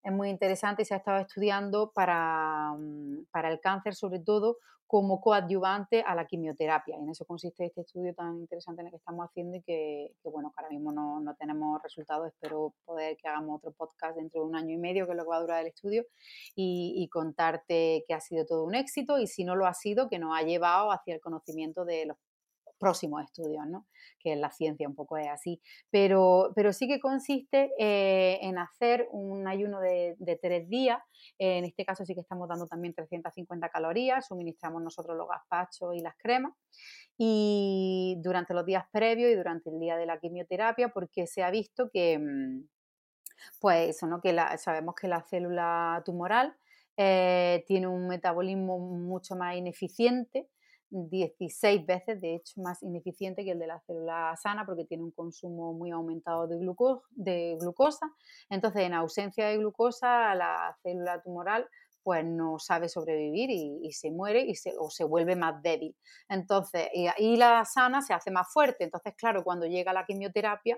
es 0.04 0.12
muy 0.12 0.30
interesante 0.30 0.82
y 0.82 0.86
se 0.86 0.96
ha 0.96 0.98
estado 0.98 1.20
estudiando 1.22 1.92
para, 1.94 2.74
para 3.32 3.50
el 3.52 3.60
cáncer 3.60 3.94
sobre 3.94 4.20
todo 4.20 4.58
como 4.94 5.20
coadyuvante 5.20 6.04
a 6.06 6.14
la 6.14 6.28
quimioterapia. 6.28 6.96
Y 6.96 7.02
en 7.02 7.10
eso 7.10 7.26
consiste 7.26 7.66
este 7.66 7.82
estudio 7.82 8.14
tan 8.14 8.38
interesante 8.38 8.82
en 8.82 8.86
el 8.86 8.92
que 8.92 8.98
estamos 8.98 9.26
haciendo 9.28 9.58
y 9.58 9.64
que, 9.64 10.12
bueno, 10.24 10.54
ahora 10.56 10.70
mismo 10.70 10.92
no, 10.92 11.20
no, 11.20 11.34
tenemos 11.34 11.82
resultados. 11.82 12.28
Espero 12.28 12.76
poder 12.86 13.18
que 13.18 13.28
hagamos 13.28 13.58
otro 13.58 13.72
podcast 13.72 14.16
dentro 14.16 14.42
de 14.42 14.50
un 14.50 14.56
año 14.56 14.70
y 14.70 14.78
medio, 14.78 15.08
que 15.08 15.14
es 15.14 15.18
lo 15.18 15.24
que 15.24 15.30
va 15.30 15.38
a 15.38 15.42
durar 15.42 15.62
el 15.62 15.70
estudio, 15.70 16.06
y, 16.54 16.94
y 16.96 17.08
contarte 17.08 18.06
que 18.08 18.14
ha 18.14 18.20
sido 18.20 18.46
todo 18.46 18.64
un 18.66 18.76
éxito 18.76 19.18
y 19.18 19.26
si 19.26 19.44
no 19.44 19.56
lo 19.56 19.66
ha 19.66 19.74
sido, 19.74 20.10
que 20.10 20.20
nos 20.20 20.38
ha 20.38 20.44
llevado 20.44 20.92
hacia 20.92 21.16
el 21.16 21.22
conocimiento 21.22 21.86
de 21.86 22.06
los 22.06 22.18
próximos 22.84 23.24
estudios, 23.24 23.66
¿no? 23.66 23.88
que 24.20 24.36
la 24.36 24.52
ciencia 24.52 24.88
un 24.88 24.96
poco 24.96 25.18
es 25.18 25.28
así, 25.30 25.62
pero, 25.90 26.52
pero 26.54 26.74
sí 26.74 26.88
que 26.88 27.00
consiste 27.00 27.72
eh, 27.80 28.40
en 28.42 28.58
hacer 28.58 29.08
un 29.12 29.48
ayuno 29.48 29.80
de, 29.80 30.16
tres 30.42 30.68
días, 30.68 31.00
en 31.38 31.64
este 31.64 31.86
caso 31.86 32.06
sí 32.06 32.14
que 32.14 32.20
estamos 32.20 32.50
dando 32.50 32.68
también 32.68 32.94
350 32.94 33.70
calorías, 33.70 34.28
suministramos 34.28 34.82
nosotros 34.84 35.16
los 35.16 35.30
gazpachos 35.30 35.96
y 35.96 36.02
las 36.02 36.16
cremas, 36.18 36.54
y 37.18 38.18
durante 38.22 38.54
los 38.54 38.66
días 38.66 38.84
previos 38.92 39.32
y 39.32 39.36
durante 39.36 39.70
el 39.70 39.80
día 39.80 39.96
de 39.96 40.06
la 40.06 40.20
quimioterapia, 40.20 40.90
porque 40.90 41.26
se 41.26 41.42
ha 41.42 41.52
visto 41.52 41.90
que, 41.90 42.20
mm, 42.20 42.68
pues 43.62 43.96
eso, 43.96 44.08
¿no? 44.08 44.22
que 44.22 44.36
sabemos 44.58 44.96
que 44.96 45.08
la 45.08 45.22
célula 45.22 46.02
tumoral 46.06 46.56
eh, 46.98 47.64
tiene 47.66 47.88
un 47.88 48.08
metabolismo 48.08 48.78
mucho 48.78 49.36
más 49.36 49.56
ineficiente, 49.56 50.48
16 50.94 51.86
veces, 51.86 52.22
de 52.22 52.36
hecho, 52.36 52.62
más 52.62 52.84
ineficiente 52.84 53.44
que 53.44 53.52
el 53.52 53.60
de 53.60 53.68
la 53.68 53.80
célula 53.80 54.36
sana 54.42 54.66
porque 54.66 54.86
tiene 54.86 55.04
un 55.04 55.12
consumo 55.12 55.74
muy 55.74 55.90
aumentado 55.92 56.48
de, 56.48 56.58
glucosa. 57.60 58.08
Entonces, 58.50 58.84
en 58.84 58.94
ausencia 58.94 59.48
de 59.48 59.58
glucosa, 59.58 60.36
la 60.36 60.78
célula 60.84 61.22
tumoral 61.22 61.68
pues 62.04 62.26
no 62.26 62.60
sabe 62.60 62.90
sobrevivir 62.90 63.50
y, 63.50 63.92
se 63.94 64.12
muere 64.12 64.42
y 64.42 64.56
se, 64.56 64.74
o 64.78 64.90
se 64.90 65.06
vuelve 65.06 65.38
más 65.38 65.62
débil. 65.64 65.96
Entonces, 66.28 66.90
y, 66.94 67.38
la 67.38 67.64
sana 67.64 68.02
se 68.02 68.14
hace 68.14 68.30
más 68.30 68.52
fuerte. 68.52 68.84
Entonces, 68.84 69.14
claro, 69.16 69.44
cuando 69.44 69.66
llega 69.66 69.94
la 69.94 70.06
quimioterapia, 70.06 70.78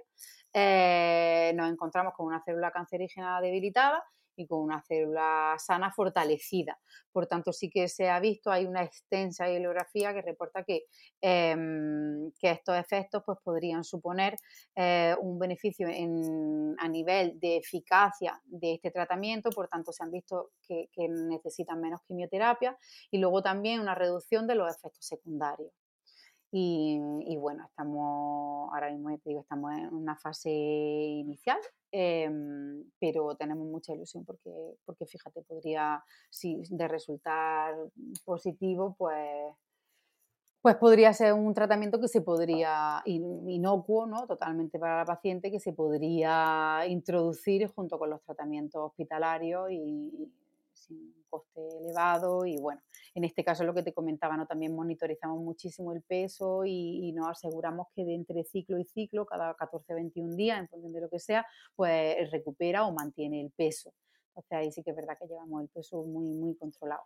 eh, 0.53 1.51
nos 1.55 1.72
encontramos 1.72 2.13
con 2.13 2.28
una 2.28 2.43
célula 2.43 2.72
cancerígena 2.72 3.41
debilitada 3.41 4.03
y 4.36 4.48
con 4.48 4.60
una 4.60 4.82
célula 4.82 5.56
sana 5.58 5.92
fortalecida. 5.92 6.80
Por 7.12 7.28
tanto, 7.28 7.54
sí 7.54 7.70
que 7.70 7.88
se 7.88 8.10
ha 8.10 8.20
visto, 8.20 8.52
hay 8.52 8.66
una 8.66 8.84
extensa 8.84 9.48
bibliografía 9.48 10.14
que 10.14 10.22
reporta 10.22 10.64
que, 10.64 10.86
em, 11.22 12.32
que 12.40 12.52
estos 12.52 12.78
efectos 12.78 13.24
pues, 13.26 13.38
podrían 13.44 13.84
suponer 13.84 14.38
eh, 14.76 15.16
un 15.22 15.40
beneficio 15.40 15.88
a 15.88 16.88
nivel 16.88 17.40
de 17.40 17.58
eficacia 17.58 18.42
de 18.46 18.76
este 18.76 18.92
tratamiento, 18.92 19.50
por 19.50 19.68
tanto 19.68 19.92
se 19.92 20.04
han 20.04 20.12
visto 20.12 20.52
que, 20.68 20.90
que 20.92 21.08
necesitan 21.08 21.80
menos 21.82 22.02
quimioterapia 22.08 22.78
y 23.12 23.20
luego 23.20 23.42
también 23.42 23.80
una 23.80 23.96
reducción 23.96 24.48
de 24.48 24.56
los 24.56 24.70
efectos 24.70 25.06
secundarios. 25.06 25.85
Y, 26.58 27.36
bueno, 27.38 27.66
estamos, 27.66 28.70
ahora 28.74 28.89
mismo 28.89 29.10
digo, 29.26 29.41
estamos 29.41 29.74
en 29.74 29.93
una 29.93 30.16
fase 30.16 30.49
inicial, 30.49 31.58
em, 31.91 32.89
pero 32.97 33.36
tenemos 33.36 33.68
mucha 33.68 33.93
ilusión 33.93 34.24
porque, 34.24 34.78
porque 34.86 35.06
fíjate, 35.06 35.41
podría, 35.41 36.01
si 36.30 36.64
de 36.70 36.88
resultar 36.88 37.76
positivo, 38.24 38.95
pues, 38.97 39.53
pues 40.62 40.78
podría 40.78 41.12
ser 41.12 41.34
un 41.34 41.53
tratamiento 41.53 41.99
que 41.99 42.08
se 42.08 42.22
podría, 42.22 43.01
inocuo, 43.03 44.06
¿no? 44.06 44.26
totalmente 44.26 44.80
para 44.80 44.99
la 44.99 45.06
paciente, 45.06 45.51
que 45.51 45.60
se 45.60 45.74
podría 45.74 46.84
introducir 46.88 47.68
junto 47.68 47.99
con 47.99 48.12
los 48.12 48.22
tratamientos 48.22 48.82
hospitalarios 48.82 49.72
y, 49.72 50.32
sin 50.86 50.98
un 50.98 51.24
coste 51.30 51.62
elevado 51.80 52.46
y 52.46 52.58
bueno, 52.58 52.82
en 53.14 53.24
este 53.24 53.44
caso 53.44 53.64
lo 53.64 53.74
que 53.74 53.84
te 53.84 53.94
comentaba, 53.94 54.38
¿no? 54.38 54.46
también 54.46 54.76
monitorizamos 54.76 55.42
muchísimo 55.42 55.94
el 55.94 56.02
peso 56.02 56.64
y, 56.66 57.12
nos 57.14 57.30
aseguramos 57.30 57.88
que 57.96 58.04
de 58.04 58.14
entre 58.14 58.44
ciclo 58.44 58.78
y 58.78 58.84
ciclo, 58.84 59.26
cada 59.26 59.56
14-21 59.56 60.36
días, 60.36 60.60
en 60.60 60.68
función 60.68 60.92
de 60.92 61.02
lo 61.02 61.10
que 61.10 61.20
sea, 61.20 61.46
pues 61.76 62.30
recupera 62.32 62.86
o 62.86 62.92
mantiene 62.92 63.42
el 63.42 63.52
peso. 63.52 63.94
Entonces 64.30 64.52
ahí 64.52 64.72
sí 64.72 64.84
que 64.84 64.90
es 64.90 64.96
verdad 64.96 65.18
que 65.18 65.28
llevamos 65.28 65.62
el 65.62 65.70
peso 65.70 66.04
muy, 66.04 66.28
muy 66.34 66.56
controlado. 66.58 67.04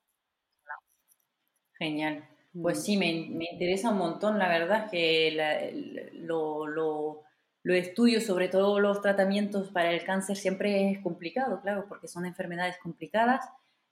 Genial. 1.78 2.28
Pues 2.60 2.84
sí, 2.84 2.98
me, 2.98 3.08
interesa 3.08 3.92
un 3.92 4.00
montón, 4.00 4.40
la 4.40 4.50
verdad, 4.50 4.90
que 4.90 6.12
lo, 6.14 6.66
lo, 6.66 7.24
lo 7.64 7.74
estudio, 7.74 8.22
sobre 8.22 8.48
todo 8.48 8.80
los 8.80 9.02
tratamientos 9.02 9.70
para 9.72 9.92
el 9.92 10.04
cáncer, 10.04 10.36
siempre 10.36 10.92
es 10.92 11.00
complicado, 11.00 11.62
claro, 11.62 11.86
porque 11.88 12.08
son 12.08 12.26
enfermedades 12.26 12.78
complicadas 12.82 13.48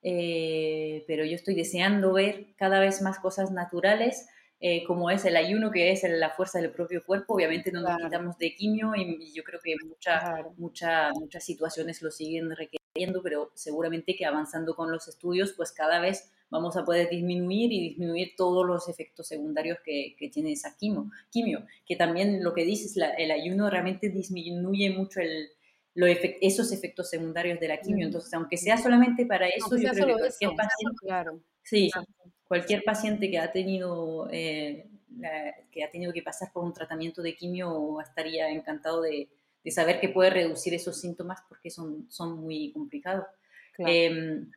eh, 0.10 1.04
pero 1.06 1.26
yo 1.26 1.36
estoy 1.36 1.54
deseando 1.54 2.14
ver 2.14 2.56
cada 2.56 2.80
vez 2.80 3.02
más 3.02 3.20
cosas 3.20 3.52
naturales, 3.52 4.30
eh, 4.62 4.86
como 4.86 5.12
es 5.12 5.26
el 5.26 5.36
ayuno, 5.36 5.70
que 5.70 5.92
es 5.92 6.02
la 6.08 6.30
fuerza 6.30 6.62
del 6.62 6.72
propio 6.72 7.04
cuerpo. 7.06 7.34
Obviamente 7.34 7.74
no 7.74 7.82
nos 7.82 7.98
quitamos 7.98 8.38
de 8.38 8.56
quimio 8.56 8.94
y, 8.96 9.34
yo 9.34 9.44
creo 9.44 9.60
que 9.62 9.76
muchas 9.86 10.48
muchas 10.56 11.44
situaciones 11.44 12.02
lo 12.02 12.10
siguen 12.10 12.56
requiriendo, 12.56 13.22
pero 13.22 13.52
seguramente 13.54 14.16
que 14.16 14.26
avanzando 14.26 14.78
con 14.78 14.94
los 14.94 15.10
estudios, 15.10 15.52
pues 15.58 15.74
cada 15.74 16.00
vez 16.00 16.32
vamos 16.50 16.78
a 16.78 16.86
poder 16.86 17.10
disminuir 17.10 17.74
y 17.74 17.90
disminuir 17.90 18.32
todos 18.38 18.66
los 18.66 18.88
efectos 18.88 19.28
secundarios 19.28 19.80
que, 19.84 20.16
que 20.18 20.30
tiene 20.30 20.54
esa 20.54 20.78
quimio, 20.78 21.12
quimio. 21.30 21.66
Que 21.86 21.98
también 21.98 22.46
lo 22.46 22.54
que 22.54 22.64
dices, 22.64 22.96
el 23.18 23.32
ayuno 23.32 23.70
realmente 23.70 24.08
disminuye 24.08 24.90
mucho 24.90 25.20
el, 25.20 25.50
esos 26.06 26.72
efectos 26.72 27.10
secundarios 27.10 27.60
de 27.60 27.68
la 27.68 27.78
quimio. 27.78 28.06
Entonces, 28.06 28.34
aunque 28.34 28.58
sea 28.58 28.78
solamente 28.78 29.26
para 29.26 29.48
eso, 29.48 29.78
yo 29.78 29.92
creo 29.92 30.18
que 30.18 30.22
cualquier 30.22 30.56
paciente, 30.56 30.98
claro. 31.02 31.42
sí, 31.64 31.90
cualquier 32.48 32.84
paciente 32.84 33.30
que 33.30 33.40
ha 33.40 33.52
tenido 33.52 34.28
eh, 34.32 34.90
que 35.72 35.84
ha 35.84 35.90
tenido 35.90 36.14
que 36.14 36.22
pasar 36.22 36.52
por 36.54 36.64
un 36.64 36.74
tratamiento 36.74 37.22
de 37.22 37.36
quimio 37.36 38.00
estaría 38.02 38.50
encantado 38.50 39.02
de, 39.02 39.30
saber 39.72 40.00
que 40.00 40.08
puede 40.08 40.30
reducir 40.30 40.74
esos 40.74 41.02
síntomas 41.02 41.42
porque 41.50 41.70
son, 41.70 42.06
son 42.10 42.40
muy 42.40 42.72
complicados. 42.72 43.26
Em, 43.80 44.50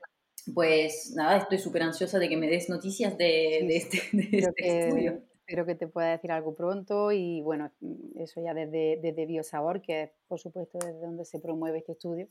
pues 0.54 1.12
nada, 1.16 1.38
estoy 1.38 1.58
súper 1.58 1.82
ansiosa 1.82 2.18
de 2.18 2.28
que 2.28 2.36
me 2.36 2.46
des 2.46 2.68
noticias 2.68 3.18
de, 3.18 3.66
este, 3.76 3.98
este 4.32 4.86
estudio 4.86 5.29
espero 5.50 5.66
que 5.66 5.74
te 5.74 5.88
pueda 5.88 6.10
decir 6.10 6.30
algo 6.30 6.54
pronto 6.54 7.10
y 7.10 7.42
bueno, 7.42 7.72
mm, 7.80 8.20
eso 8.20 8.40
ya 8.40 8.54
desde, 8.54 9.00
desde 9.02 9.26
Biosabor, 9.26 9.82
que 9.82 10.02
es 10.02 10.10
por 10.28 10.38
supuesto 10.38 10.78
desde 10.78 11.00
donde 11.00 11.24
se 11.24 11.40
promueve 11.40 11.78
este 11.78 11.92
estudio, 11.92 12.28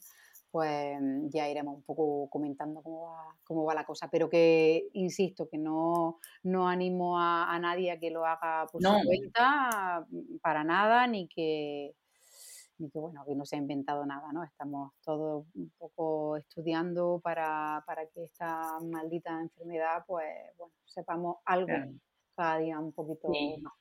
pues 0.52 0.98
mm, 1.02 1.28
ya 1.28 1.50
iremos 1.50 1.76
un 1.76 1.84
poco 1.84 2.30
comentando 2.30 2.82
cómo 2.82 3.08
va, 3.08 3.36
cómo 3.44 3.66
va 3.66 3.74
la 3.74 3.86
cosa. 3.86 4.10
Pero 4.10 4.30
que, 4.30 4.88
insisto, 4.94 5.50
que 5.50 5.58
no, 5.58 6.20
no 6.44 6.70
animo 6.70 7.20
a, 7.20 7.60
nadie 7.60 7.92
a 7.92 8.00
que 8.00 8.10
lo 8.10 8.26
haga 8.26 8.68
por 8.72 8.82
su 8.82 8.90
cuenta, 9.06 10.06
mm, 10.10 10.38
para 10.42 10.64
nada, 10.64 11.06
ni 11.06 11.28
que, 11.28 11.94
ni 12.78 12.90
que, 12.90 13.00
bueno, 13.00 13.26
que 13.28 13.36
no 13.36 13.44
se 13.46 13.58
ha 13.58 13.60
inventado 13.60 14.06
nada, 14.06 14.32
¿no? 14.32 14.46
Estamos 14.46 14.94
todos 15.04 15.46
un 15.56 15.70
poco 15.78 16.38
estudiando 16.38 17.20
para, 17.22 17.84
para 17.86 18.08
que 18.08 18.24
esta 18.24 18.80
maldita 18.80 19.42
enfermedad, 19.42 20.06
pues, 20.08 20.26
bueno, 20.58 20.74
sepamos 20.86 21.40
algo 21.44 21.74
un 22.80 22.92
poquito 22.94 23.30
sí. 23.32 23.56
más. 23.62 23.74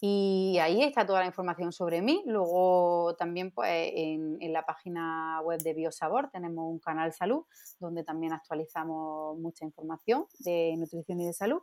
Y 0.00 0.58
ahí 0.60 0.82
está 0.82 1.06
toda 1.06 1.20
la 1.20 1.26
información 1.26 1.72
sobre 1.72 2.00
mí. 2.00 2.22
Luego 2.26 3.14
también 3.16 3.50
pues, 3.50 3.92
en, 3.94 4.38
en, 4.40 4.52
la 4.52 4.64
página 4.64 5.40
web 5.42 5.60
de 5.60 5.74
Biosabor 5.74 6.30
tenemos 6.30 6.70
un 6.70 6.78
canal 6.78 7.12
salud 7.12 7.44
donde 7.78 8.02
también 8.02 8.32
actualizamos 8.32 9.38
mucha 9.38 9.64
información 9.64 10.26
de 10.38 10.74
nutrición 10.78 11.20
y 11.20 11.26
de 11.26 11.32
salud. 11.32 11.60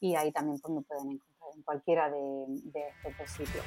Y 0.00 0.14
ahí 0.14 0.32
también 0.32 0.60
pues, 0.60 0.74
me 0.74 0.82
pueden 0.82 1.12
encontrar 1.12 1.35
en 1.56 1.62
cualquiera 1.62 2.10
de, 2.10 2.88
estos 2.88 3.18
dos 3.18 3.30
sitios. 3.30 3.64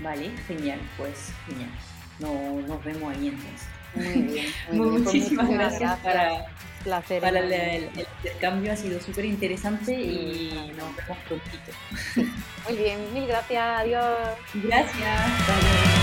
Vale, 0.00 0.30
genial, 0.46 0.80
pues 0.96 1.32
genial. 1.46 1.70
No, 2.18 2.66
nos 2.66 2.84
vemos 2.84 3.14
ahí 3.14 3.28
entonces. 3.28 3.68
Muy 3.94 4.32
bien. 4.32 4.46
Pues 4.68 4.78
muchísimas 4.78 5.48
gracias, 5.50 5.98
para, 6.00 6.46
Placer, 6.84 7.20
para 7.20 7.40
el, 7.40 7.90
intercambio, 7.94 8.72
ha 8.72 8.76
sido 8.76 9.00
súper 9.00 9.26
interesante 9.26 9.92
y 9.92 10.72
nos 10.76 10.96
vemos 10.96 11.18
prontito. 11.28 11.72
Muy 12.68 12.76
bien, 12.76 13.12
mil 13.12 13.26
gracias, 13.26 13.80
adiós. 13.80 14.18
Gracias. 14.54 15.99